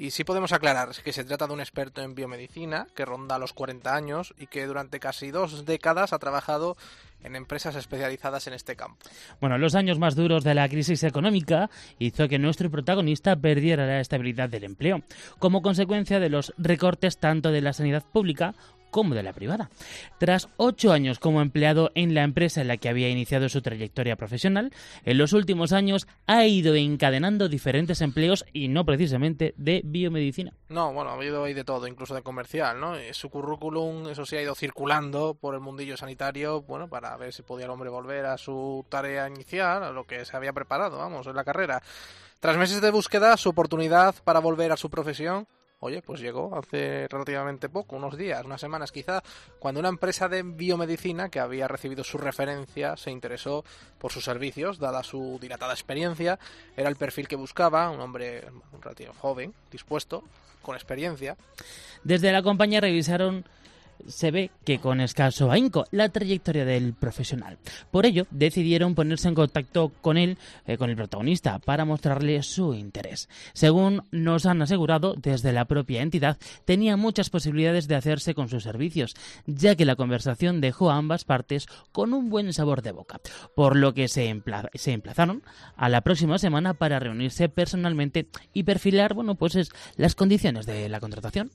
Y 0.03 0.11
sí 0.11 0.25
podemos 0.25 0.53
aclarar 0.53 0.89
que 1.05 1.13
se 1.13 1.23
trata 1.23 1.47
de 1.47 1.53
un 1.53 1.61
experto 1.61 2.03
en 2.03 2.17
biomedicina 2.17 2.89
que 2.93 3.05
ronda 3.05 3.39
los 3.39 3.53
40 3.53 3.95
años 3.95 4.35
y 4.37 4.49
que 4.49 4.67
durante 4.67 4.99
casi 4.99 5.31
dos 5.31 5.65
décadas 5.65 6.13
ha 6.13 6.19
trabajado 6.19 6.77
en 7.23 7.37
empresas 7.37 7.77
especializadas 7.77 8.49
en 8.49 8.55
este 8.55 8.75
campo. 8.75 8.97
Bueno, 9.41 9.59
los 9.59 9.77
años 9.77 10.01
más 10.01 10.17
duros 10.17 10.43
de 10.43 10.57
la 10.57 10.69
crisis 10.69 11.05
económica 11.05 11.71
hizo 12.01 12.27
que 12.27 12.41
nuestro 12.41 12.69
protagonista 12.69 13.37
perdiera 13.37 13.87
la 13.87 14.01
estabilidad 14.01 14.49
del 14.49 14.65
empleo, 14.65 15.03
como 15.39 15.63
consecuencia 15.63 16.19
de 16.19 16.31
los 16.31 16.53
recortes 16.59 17.19
tanto 17.19 17.53
de 17.53 17.61
la 17.61 17.73
sanidad 17.73 18.03
pública 18.03 18.57
como 18.93 19.17
de 19.17 19.25
la 19.25 19.33
privada. 19.33 19.71
Tras 20.19 20.49
ocho 20.59 20.93
años 20.93 21.19
como 21.19 21.43
empleado 21.43 21.91
en 21.97 22.15
la 22.15 22.23
empresa 22.23 22.61
en 22.61 22.69
la 22.69 22.77
que 22.77 22.89
había 22.89 23.09
iniciado 23.09 23.49
su 23.49 23.63
trayectoria 23.63 24.15
profesional, 24.15 24.71
en 25.05 25.19
los 25.19 25.33
últimos 25.33 25.73
años 25.73 26.07
ha 26.29 26.45
ido 26.47 26.77
encadenando 26.77 27.49
diferentes 27.49 28.01
empleos 28.03 28.45
y 28.53 28.69
no 28.69 28.85
precisamente 28.85 29.55
de 29.57 29.81
biomedicina. 29.85 30.53
No, 30.69 30.93
bueno, 30.93 31.11
ha 31.11 31.15
habido 31.15 31.43
ahí 31.43 31.55
de 31.55 31.65
todo, 31.65 31.89
incluso 31.89 32.15
de 32.15 32.23
comercial, 32.23 32.79
¿no? 32.79 32.95
Eh, 32.97 33.13
Su 33.15 33.31
currículum, 33.31 34.09
eso 34.09 34.25
sí, 34.25 34.37
ha 34.37 34.43
ido 34.43 34.55
circulando 34.55 35.35
por 35.35 35.55
el 35.55 35.61
mundillo 35.61 35.97
sanitario, 35.97 36.63
bueno, 36.63 36.89
para 36.89 37.17
ver 37.17 37.33
si 37.33 37.43
podía 37.43 37.65
el 37.65 37.71
hombre 37.71 37.91
volver 37.91 38.27
a 38.27 38.37
su 38.37 38.85
tarea 38.89 39.27
inicial, 39.27 39.83
a 39.83 39.91
lo 39.91 40.05
que 40.05 40.25
se 40.25 40.37
había 40.37 40.53
preparado, 40.53 40.99
vamos, 40.99 41.27
en 41.27 41.35
la 41.35 41.45
carrera. 41.45 41.83
Tras 42.41 42.57
meses 42.59 42.81
de 42.83 42.91
búsqueda, 42.91 43.37
su 43.37 43.49
oportunidad 43.49 44.15
para 44.25 44.41
volver 44.41 44.73
a 44.73 44.77
su 44.77 44.91
profesión, 44.91 45.47
oye, 45.83 46.01
pues 46.01 46.21
llegó 46.21 46.57
hace 46.57 47.09
relativamente 47.09 47.69
poco, 47.69 47.97
unos 47.97 48.17
días, 48.17 48.45
unas 48.45 48.61
semanas 48.61 48.93
quizá, 48.93 49.23
cuando 49.59 49.81
una 49.81 49.89
empresa 49.89 50.29
de 50.29 50.43
biomedicina 50.43 51.29
que 51.29 51.41
había 51.41 51.67
recibido 51.67 52.05
su 52.05 52.19
referencia 52.19 52.97
se 52.97 53.11
interesó 53.11 53.65
por 53.99 54.13
sus 54.13 54.25
servicios, 54.25 54.79
dada 54.79 55.03
su 55.03 55.39
dilatada 55.41 55.73
experiencia, 55.73 56.39
era 56.77 56.89
el 56.89 56.97
perfil 56.97 57.27
que 57.27 57.35
buscaba, 57.35 57.91
un 57.91 58.01
hombre 58.01 58.45
un 58.73 58.81
relativo 58.81 59.13
joven, 59.19 59.53
dispuesto, 59.71 60.23
con 60.63 60.77
experiencia, 60.77 61.37
Desde 62.05 62.31
la 62.31 62.43
compañía 62.43 62.81
revisaron 62.81 63.45
se 64.07 64.31
ve 64.31 64.51
que 64.65 64.79
con 64.79 65.01
escaso 65.01 65.51
ahínco 65.51 65.85
la 65.91 66.09
trayectoria 66.09 66.65
del 66.65 66.95
profesional. 66.95 67.59
Por 67.91 68.07
ello, 68.07 68.27
decidieron 68.31 68.95
ponerse 68.95 69.29
en 69.29 69.35
contacto 69.35 69.93
con 70.01 70.17
él, 70.17 70.39
eh, 70.67 70.77
con 70.77 70.91
el 70.91 70.97
protagonista, 70.97 71.59
para 71.59 71.85
mostrarle 71.85 72.43
su 72.43 72.75
interés. 72.75 73.29
Según 73.53 74.03
nos 74.11 74.47
han 74.47 74.63
asegurado 74.63 75.15
desde 75.15 75.53
la 75.53 75.65
propia 75.65 76.03
entidad, 76.03 76.39
tenía 76.65 76.97
muchas 76.97 77.31
posibilidades 77.31 77.89
de 77.89 77.97
hacerse 77.97 78.35
con 78.35 78.49
sus 78.49 78.63
servicios, 78.63 79.15
ya 79.47 79.75
que 79.75 79.85
la 79.85 79.97
conversación 79.97 80.61
dejó 80.61 80.91
a 80.91 80.97
ambas 80.97 81.25
partes 81.25 81.67
con 81.93 82.13
un 82.13 82.31
buen 82.31 82.53
sabor 82.53 82.83
de 82.83 82.93
boca, 82.93 83.21
por 83.55 83.77
lo 83.77 83.95
que 83.95 84.09
se, 84.09 84.43
se 84.75 84.93
emplazaron 84.93 85.43
a 85.77 85.89
la 85.89 86.01
próxima 86.01 86.39
semana 86.39 86.75
para 86.75 86.99
reunirse 86.99 87.49
personalmente 87.49 88.29
y 88.53 88.65
perfilar, 88.65 89.15
bueno, 89.15 89.35
pues 89.35 89.57
es, 89.57 89.71
las 89.97 90.15
condiciones 90.15 90.67
de 90.67 90.89
la 90.89 91.01
contratación. 91.01 91.51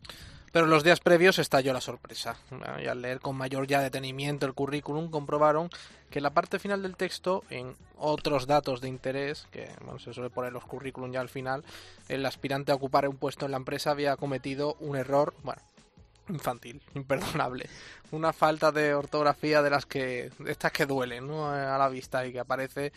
Pero 0.58 0.66
en 0.66 0.72
los 0.72 0.84
días 0.84 1.01
previos 1.01 1.38
estalló 1.38 1.72
la 1.72 1.82
sorpresa. 1.82 2.36
Y 2.84 2.88
al 2.88 3.03
leer 3.03 3.20
con 3.20 3.36
mayor 3.36 3.68
ya 3.68 3.80
detenimiento 3.80 4.47
el 4.47 4.55
currículum, 4.55 5.12
comprobaron 5.12 5.70
que 6.10 6.20
la 6.20 6.32
parte 6.32 6.58
final 6.58 6.82
del 6.82 6.95
texto, 6.95 7.43
en 7.51 7.76
otros 7.95 8.47
datos 8.47 8.82
de 8.82 8.88
interés, 8.88 9.45
que 9.51 9.70
bueno, 9.84 9.99
se 9.99 10.16
suele 10.16 10.32
poner 10.32 10.53
los 10.53 10.66
currículum 10.66 11.12
ya 11.12 11.22
al 11.22 11.30
final, 11.30 11.64
el 12.10 12.26
aspirante 12.26 12.72
a 12.72 12.76
ocupar 12.76 13.08
un 13.08 13.18
puesto 13.18 13.45
en 13.45 13.51
la 13.51 13.58
empresa 13.58 13.91
había 13.91 14.16
cometido 14.16 14.78
un 14.80 14.95
error, 14.95 15.36
bueno, 15.43 15.62
infantil, 16.28 16.82
imperdonable. 16.95 17.70
Una 18.10 18.34
falta 18.34 18.72
de 18.72 18.95
ortografía 18.95 19.62
de 19.62 19.70
las 19.70 19.86
que, 19.86 20.32
estas 20.47 20.72
que 20.72 20.88
duelen 20.88 21.28
¿no? 21.28 21.51
a 21.51 21.78
la 21.78 21.88
vista 21.88 22.26
y 22.26 22.32
que 22.32 22.39
aparece 22.39 22.91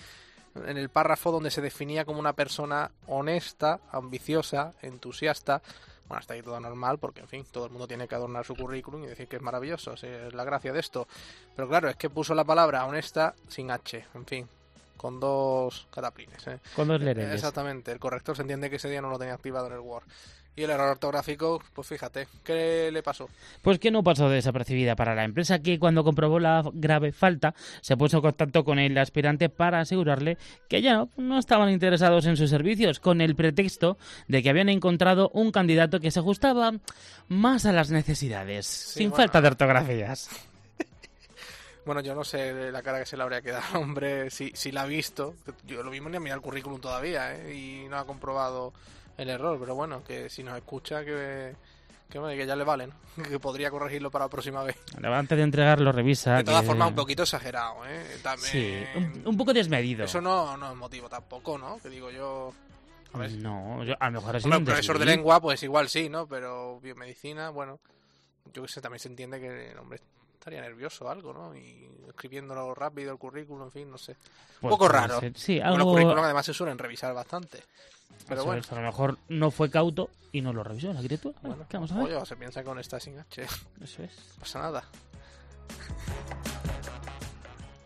en 0.54 0.78
el 0.78 0.88
párrafo 0.88 1.30
donde 1.30 1.50
se 1.50 1.61
definía 1.61 2.06
como 2.06 2.20
una 2.20 2.32
persona 2.32 2.90
honesta, 3.06 3.80
ambiciosa, 3.92 4.72
entusiasta. 4.80 5.61
Bueno, 6.11 6.18
hasta 6.18 6.34
ahí 6.34 6.42
todo 6.42 6.58
normal, 6.58 6.98
porque 6.98 7.20
en 7.20 7.28
fin, 7.28 7.46
todo 7.52 7.66
el 7.66 7.70
mundo 7.70 7.86
tiene 7.86 8.08
que 8.08 8.16
adornar 8.16 8.44
su 8.44 8.56
currículum 8.56 9.04
y 9.04 9.06
decir 9.06 9.28
que 9.28 9.36
es 9.36 9.42
maravilloso, 9.42 9.92
es 9.92 10.34
la 10.34 10.42
gracia 10.42 10.72
de 10.72 10.80
esto. 10.80 11.06
Pero 11.54 11.68
claro, 11.68 11.88
es 11.88 11.94
que 11.94 12.11
puso 12.11 12.34
la 12.34 12.42
palabra 12.42 12.84
honesta 12.84 13.32
sin 13.46 13.70
H, 13.70 14.06
en 14.14 14.26
fin, 14.26 14.48
con 14.96 15.20
dos 15.20 15.86
cataplines. 15.88 16.44
¿eh? 16.48 16.58
Con 16.74 16.88
dos 16.88 17.00
lereles. 17.00 17.32
Exactamente, 17.32 17.92
el 17.92 18.00
corrector 18.00 18.34
se 18.34 18.42
entiende 18.42 18.68
que 18.68 18.76
ese 18.76 18.90
día 18.90 19.00
no 19.00 19.08
lo 19.08 19.20
tenía 19.20 19.34
activado 19.34 19.68
en 19.68 19.74
el 19.74 19.78
Word. 19.78 20.02
Y 20.57 20.64
el 20.64 20.70
error 20.70 20.90
ortográfico, 20.90 21.62
pues 21.72 21.88
fíjate, 21.88 22.26
¿qué 22.44 22.90
le 22.92 23.03
pasó? 23.03 23.28
Pues 23.62 23.78
que 23.78 23.90
no 23.90 24.03
pasó 24.03 24.28
desapercibida 24.28 24.96
para 24.96 25.14
la 25.14 25.24
empresa 25.24 25.61
que 25.61 25.78
cuando 25.78 26.05
comprobó 26.05 26.38
la 26.40 26.62
grave 26.74 27.12
falta 27.12 27.55
se 27.80 27.96
puso 27.96 28.16
en 28.16 28.22
contacto 28.22 28.64
con 28.64 28.78
el 28.78 28.98
aspirante 28.98 29.48
para 29.48 29.80
asegurarle 29.80 30.38
que 30.68 30.82
ya 30.82 30.94
no, 30.94 31.09
no 31.16 31.38
estaban 31.38 31.70
interesados 31.70 32.26
en 32.26 32.36
sus 32.36 32.51
servicios 32.51 33.01
con 33.01 33.20
el 33.20 33.36
pretexto 33.36 33.96
de 34.28 34.42
que 34.42 34.51
habían 34.51 34.68
encontrado 34.68 35.30
un 35.32 35.53
candidato 35.53 36.01
que 36.01 36.11
se 36.11 36.18
ajustaba 36.18 36.72
más 37.28 37.64
a 37.64 37.72
las 37.72 37.90
necesidades, 37.90 38.66
sin 38.66 39.11
bueno. 39.11 39.22
falta 39.22 39.40
de 39.40 39.48
ortografías. 39.48 40.28
Bueno, 41.86 42.03
yo 42.03 42.14
no 42.14 42.24
sé 42.24 42.70
la 42.70 42.82
cara 42.82 43.01
que 43.01 43.07
se 43.07 43.16
le 43.16 43.22
habría 43.22 43.40
quedado, 43.40 43.80
hombre, 43.80 44.30
si, 44.30 44.53
si 44.55 44.70
la 44.70 44.82
ha 44.82 44.86
visto. 44.86 45.34
Yo 45.66 45.82
lo 45.82 45.90
mismo 45.90 46.09
ni 46.09 46.18
a 46.18 46.20
mirar 46.20 46.36
el 46.36 46.42
currículum 46.42 46.78
todavía, 46.78 47.34
¿eh? 47.34 47.55
Y 47.55 47.88
no 47.88 47.96
ha 47.96 48.05
comprobado 48.05 48.72
el 49.22 49.28
error, 49.30 49.58
pero 49.60 49.74
bueno, 49.74 50.02
que 50.04 50.28
si 50.30 50.42
nos 50.42 50.56
escucha, 50.56 51.04
que, 51.04 51.54
que, 52.08 52.18
bueno, 52.18 52.36
que 52.36 52.46
ya 52.46 52.56
le 52.56 52.64
vale, 52.64 52.86
¿no? 52.88 52.94
Que 53.28 53.38
podría 53.38 53.70
corregirlo 53.70 54.10
para 54.10 54.24
la 54.26 54.28
próxima 54.30 54.62
vez. 54.62 54.76
Antes 55.02 55.36
de 55.38 55.44
entregarlo, 55.44 55.92
revisa. 55.92 56.36
De 56.36 56.44
todas 56.44 56.62
que- 56.62 56.66
formas, 56.68 56.88
un 56.88 56.94
poquito 56.94 57.22
exagerado, 57.22 57.86
¿eh? 57.86 58.04
También... 58.22 58.50
Sí, 58.50 58.82
un, 58.96 59.22
un 59.28 59.36
poco 59.36 59.52
desmedido. 59.52 60.04
Eso 60.04 60.20
no, 60.20 60.56
no 60.56 60.70
es 60.70 60.76
motivo 60.76 61.08
tampoco, 61.08 61.58
¿no? 61.58 61.78
Que 61.78 61.88
digo 61.88 62.10
yo... 62.10 62.52
A 63.12 63.18
ver, 63.18 63.32
No, 63.32 63.82
yo- 63.84 63.94
a 63.98 64.06
lo 64.10 64.20
mejor 64.20 64.36
es 64.36 64.44
Hombre, 64.44 64.58
un 64.58 64.64
profesor 64.64 64.98
de 64.98 65.04
lengua, 65.04 65.40
pues 65.40 65.62
igual 65.64 65.88
sí, 65.88 66.08
¿no? 66.08 66.26
Pero 66.28 66.78
biomedicina, 66.80 67.50
bueno, 67.50 67.80
yo 68.54 68.62
que 68.62 68.68
sé, 68.68 68.80
también 68.80 69.00
se 69.00 69.08
entiende 69.08 69.40
que 69.40 69.70
el 69.72 69.78
hombre 69.78 70.00
estaría 70.41 70.62
nervioso 70.62 71.05
o 71.05 71.09
algo, 71.11 71.32
¿no? 71.34 71.55
Y 71.55 71.86
escribiéndolo 72.09 72.74
rápido 72.74 73.12
el 73.12 73.18
currículum, 73.18 73.64
en 73.64 73.70
fin, 73.72 73.91
no 73.91 73.99
sé. 73.99 74.12
Un 74.12 74.16
Pues 74.62 74.70
poco 74.72 74.88
raro. 74.88 75.20
Sí, 75.34 75.61
algo... 75.61 75.93
currículum 75.93 76.24
además 76.24 76.47
se 76.47 76.55
suelen 76.55 76.78
revisar 76.78 77.12
bastante. 77.14 77.62
Pero 78.26 78.45
bueno, 78.45 78.62
a 78.68 78.74
lo 78.74 78.80
mejor 78.80 79.18
no 79.28 79.51
fue 79.51 79.70
cauto 79.70 80.11
y 80.32 80.41
no 80.41 80.53
lo 80.53 80.64
revisó 80.64 80.93
la 80.93 81.01
criatura. 81.01 81.38
Bueno, 81.43 81.57
bueno, 81.57 81.68
¿qué 81.68 81.76
vamos 81.76 81.93
a 81.93 81.97
ver? 81.97 82.16
oye, 82.16 82.26
se 82.26 82.36
piensa 82.36 82.64
con 82.64 82.78
esta 82.78 82.99
sin 82.99 83.18
H, 83.18 83.43
Eso 83.43 84.03
es. 84.03 84.16
no 84.36 84.41
pasa 84.41 84.59
nada. 84.61 84.84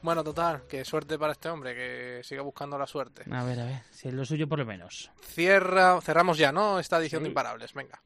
Bueno, 0.02 0.22
total, 0.22 0.62
que 0.68 0.84
suerte 0.84 1.18
para 1.18 1.32
este 1.32 1.48
hombre, 1.48 1.74
que 1.74 2.20
siga 2.22 2.42
buscando 2.42 2.76
la 2.78 2.86
suerte. 2.86 3.24
A 3.32 3.42
ver, 3.44 3.58
a 3.60 3.64
ver, 3.64 3.82
si 3.90 4.08
es 4.08 4.14
lo 4.14 4.24
suyo 4.24 4.46
por 4.46 4.58
lo 4.58 4.66
menos. 4.66 5.10
Cierra, 5.22 5.98
cerramos 6.02 6.36
ya, 6.36 6.52
¿no? 6.52 6.78
Esta 6.78 6.98
edición 6.98 7.20
Sí. 7.20 7.24
de 7.24 7.28
Imparables, 7.30 7.72
venga. 7.72 8.00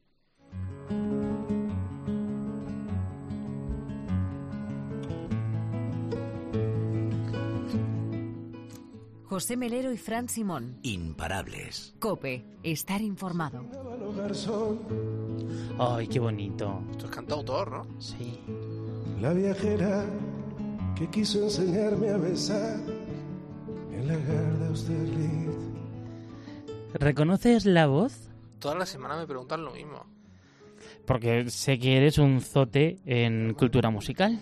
José 9.39 9.55
Melero 9.55 9.93
y 9.93 9.97
Fran 9.97 10.27
Simón. 10.27 10.79
Imparables. 10.83 11.95
Cope, 11.99 12.43
estar 12.61 12.99
informado. 12.99 13.63
Ay, 15.79 16.09
qué 16.09 16.19
bonito. 16.19 16.83
Esto 16.91 17.05
es 17.05 17.11
cantautor, 17.11 17.71
¿no? 17.71 18.01
Sí. 18.01 18.37
La 19.21 19.31
viajera 19.31 20.03
que 20.93 21.07
quiso 21.07 21.41
enseñarme 21.41 22.09
a 22.09 22.17
besar 22.17 22.81
en 23.93 24.07
la 24.09 24.17
Garda 24.17 24.67
Austerlitz. 24.67 25.55
¿Reconoces 26.95 27.65
la 27.65 27.87
voz? 27.87 28.29
Toda 28.59 28.75
la 28.75 28.85
semana 28.85 29.15
me 29.15 29.25
preguntan 29.25 29.63
lo 29.63 29.71
mismo. 29.71 30.05
Porque 31.05 31.49
sé 31.49 31.79
que 31.79 31.95
eres 31.95 32.17
un 32.17 32.41
zote 32.41 32.99
en 33.05 33.53
cultura 33.53 33.89
musical. 33.89 34.37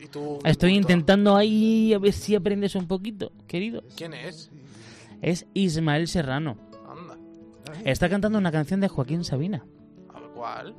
¿Y 0.00 0.06
tú? 0.06 0.38
Estoy 0.44 0.72
tú- 0.72 0.76
intentando 0.78 1.36
ahí 1.36 1.92
a 1.92 1.98
ver 1.98 2.12
si 2.12 2.34
aprendes 2.34 2.74
un 2.74 2.86
poquito, 2.86 3.32
querido. 3.46 3.82
¿Quién 3.96 4.14
es? 4.14 4.50
Es 5.22 5.46
Ismael 5.54 6.06
Serrano. 6.08 6.56
Anda. 6.88 7.16
Está 7.84 8.08
cantando 8.08 8.38
una 8.38 8.52
canción 8.52 8.80
de 8.80 8.88
Joaquín 8.88 9.24
Sabina, 9.24 9.64
¿cuál? 10.34 10.74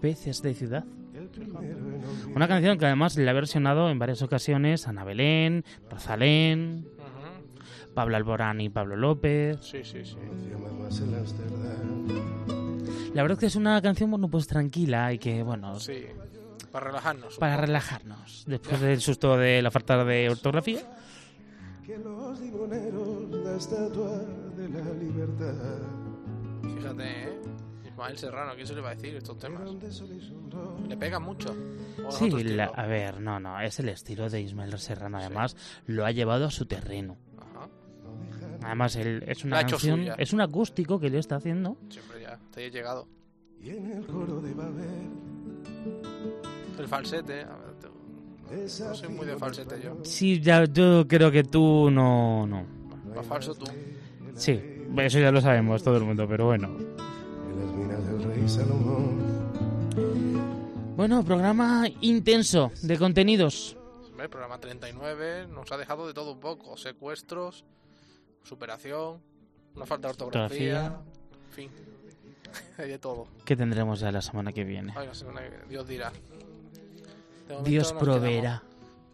Peces 0.00 0.40
de 0.42 0.54
Ciudad. 0.54 0.84
Una 2.34 2.48
canción 2.48 2.78
que 2.78 2.86
además 2.86 3.16
le 3.16 3.28
ha 3.28 3.32
versionado 3.32 3.88
en 3.90 3.98
varias 3.98 4.22
ocasiones 4.22 4.88
Ana 4.88 5.04
Belén, 5.04 5.64
Rosalén, 5.90 6.86
Ujú. 6.98 7.94
Pablo 7.94 8.16
Alborán 8.16 8.60
y 8.60 8.68
Pablo 8.68 8.96
López. 8.96 9.58
Sí, 9.60 9.84
sí, 9.84 10.04
sí. 10.04 10.16
La 13.14 13.22
verdad 13.22 13.36
es 13.36 13.40
que 13.40 13.46
es 13.46 13.56
una 13.56 13.80
canción, 13.80 14.10
bueno, 14.10 14.28
pues 14.28 14.46
tranquila 14.46 15.12
y 15.12 15.18
que, 15.18 15.42
bueno, 15.42 15.78
Sí. 15.78 16.04
Para 16.74 16.86
relajarnos. 16.86 17.38
para 17.38 17.56
relajarnos 17.56 18.44
después 18.48 18.80
del 18.80 19.00
susto 19.00 19.36
de 19.36 19.62
la 19.62 19.70
falta 19.70 20.04
de 20.04 20.28
ortografía. 20.28 20.80
Que 21.86 21.96
los 21.98 22.40
limoneros, 22.40 23.30
la 23.30 23.54
estatua 23.56 24.18
de 24.56 24.68
la 24.70 24.92
libertad. 24.94 25.54
Fíjate, 26.64 27.04
¿eh? 27.28 27.40
Ismael 27.86 28.18
Serrano, 28.18 28.54
¿quién 28.56 28.66
se 28.66 28.74
le 28.74 28.80
va 28.80 28.90
a 28.90 28.94
decir 28.96 29.14
estos 29.14 29.38
temas? 29.38 29.70
¿Le 30.88 30.96
pega 30.96 31.20
mucho? 31.20 31.54
¿O 32.04 32.08
es 32.08 32.14
Sí, 32.16 32.28
la- 32.42 32.64
a 32.64 32.86
ver, 32.86 33.20
no, 33.20 33.38
no, 33.38 33.60
es 33.60 33.78
el 33.78 33.90
estilo 33.90 34.28
de 34.28 34.40
Ismael 34.40 34.76
Serrano, 34.80 35.18
además 35.18 35.56
lo 35.86 36.04
ha 36.04 36.10
llevado 36.10 36.46
a 36.46 36.50
su 36.50 36.66
terreno. 36.66 37.16
Ajá. 37.38 37.68
Además, 38.64 38.96
él, 38.96 39.22
es 39.28 39.44
una 39.44 39.60
canción, 39.64 40.00
suya. 40.00 40.14
es 40.18 40.32
un 40.32 40.40
acústico 40.40 40.98
que 40.98 41.08
le 41.08 41.18
está 41.20 41.36
haciendo. 41.36 41.76
Siempre 41.88 42.22
ya. 42.22 42.36
Te 42.50 42.66
he 42.66 42.70
llegado. 42.72 43.06
Y 43.60 43.70
en 43.70 43.92
el 43.92 44.06
coro 44.06 44.40
de 44.40 44.52
Babel. 44.54 45.33
El 46.78 46.88
falsete. 46.88 47.42
A 47.42 47.56
ver, 47.56 47.74
te- 47.80 48.84
no 48.84 48.94
soy 48.94 49.08
muy 49.08 49.26
de 49.26 49.36
falsete 49.36 49.80
yo. 49.82 49.96
Sí, 50.04 50.40
ya, 50.40 50.64
yo 50.64 51.06
creo 51.08 51.30
que 51.30 51.44
tú 51.44 51.90
no, 51.90 52.46
no. 52.46 52.64
Falso 53.22 53.54
tú. 53.54 53.66
Sí, 54.34 54.60
eso 54.98 55.18
ya 55.18 55.30
lo 55.30 55.40
sabemos 55.40 55.82
todo 55.82 55.96
el 55.96 56.04
mundo, 56.04 56.26
pero 56.28 56.46
bueno. 56.46 56.76
Bueno, 60.96 61.24
programa 61.24 61.84
intenso 62.00 62.70
de 62.82 62.98
contenidos. 62.98 63.76
El 64.18 64.28
programa 64.30 64.58
39 64.58 65.48
nos 65.48 65.70
ha 65.72 65.76
dejado 65.76 66.06
de 66.06 66.14
todo 66.14 66.32
un 66.32 66.40
poco. 66.40 66.76
Secuestros, 66.76 67.64
superación, 68.42 69.20
una 69.74 69.86
falta 69.86 70.08
de 70.08 70.12
ortografía, 70.12 70.98
en 71.48 71.52
fin, 71.52 71.70
de 72.78 72.98
todo. 72.98 73.26
¿Qué 73.44 73.56
tendremos 73.56 74.00
ya 74.00 74.10
la 74.12 74.22
semana 74.22 74.52
que 74.52 74.64
viene? 74.64 74.92
Ay, 74.96 75.08
la 75.08 75.14
semana 75.14 75.42
que- 75.42 75.68
Dios 75.68 75.86
dirá. 75.86 76.12
Dios 77.64 77.92
proveerá. 77.92 78.62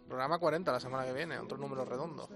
Programa 0.08 0.38
40 0.38 0.72
la 0.72 0.80
semana 0.80 1.04
que 1.04 1.12
viene, 1.12 1.38
otro 1.38 1.56
número 1.56 1.84
redondo. 1.84 2.28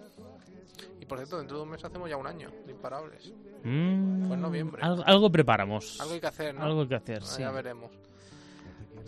Y 1.01 1.07
por 1.07 1.19
cierto, 1.19 1.39
dentro 1.39 1.57
de 1.59 1.63
un 1.65 1.71
mes 1.71 1.85
hacemos 1.85 2.09
ya 2.09 2.17
un 2.17 2.27
año 2.27 2.51
de 2.67 2.73
imparables. 2.73 3.33
Mm, 3.65 4.27
Fue 4.27 4.37
en 4.37 4.41
noviembre. 4.43 4.83
Algo, 4.83 5.03
algo 5.07 5.31
preparamos. 5.31 6.01
Algo 6.01 6.15
hay 6.15 6.21
que 6.21 6.27
hacer, 6.27 6.55
¿no? 6.55 6.63
Algo 6.63 6.83
hay 6.83 6.89
que 6.89 6.95
hacer, 6.95 7.23
Ah, 7.23 7.27
sí. 7.27 7.41
Ya 7.43 7.51
veremos. 7.51 7.91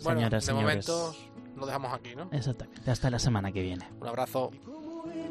Bueno, 0.03 0.19
Señoras, 0.19 0.31
de 0.31 0.41
señores. 0.53 0.87
momento 0.89 1.15
lo 1.55 1.65
dejamos 1.65 1.93
aquí, 1.93 2.15
¿no? 2.15 2.29
Exactamente. 2.31 2.91
Hasta 2.91 3.09
la 3.09 3.19
semana 3.19 3.51
que 3.51 3.61
viene. 3.63 3.87
Un 3.99 4.07
abrazo. 4.07 4.51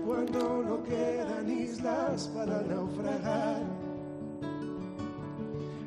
Cuando 0.05 0.63
no 0.63 0.83
quedan 0.85 1.51
islas 1.51 2.29
para 2.35 2.63
naufragar, 2.63 3.63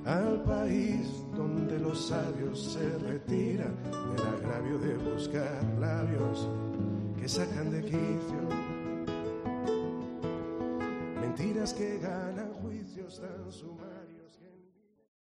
al 0.05 0.41
país 0.43 1.23
donde 1.39 1.79
los 1.79 2.07
sabios 2.07 2.73
se 2.73 2.97
retiran 2.99 3.73
del 3.81 4.27
agravio 4.27 4.77
de 4.77 4.97
buscar 4.97 5.63
labios 5.79 6.49
que 7.17 7.29
sacan 7.29 7.71
de 7.71 7.81
quicio, 7.81 8.41
mentiras 11.21 11.73
que 11.73 11.97
ganan 11.99 12.51
juicios 12.61 13.21
tan 13.21 13.45
que 13.45 13.78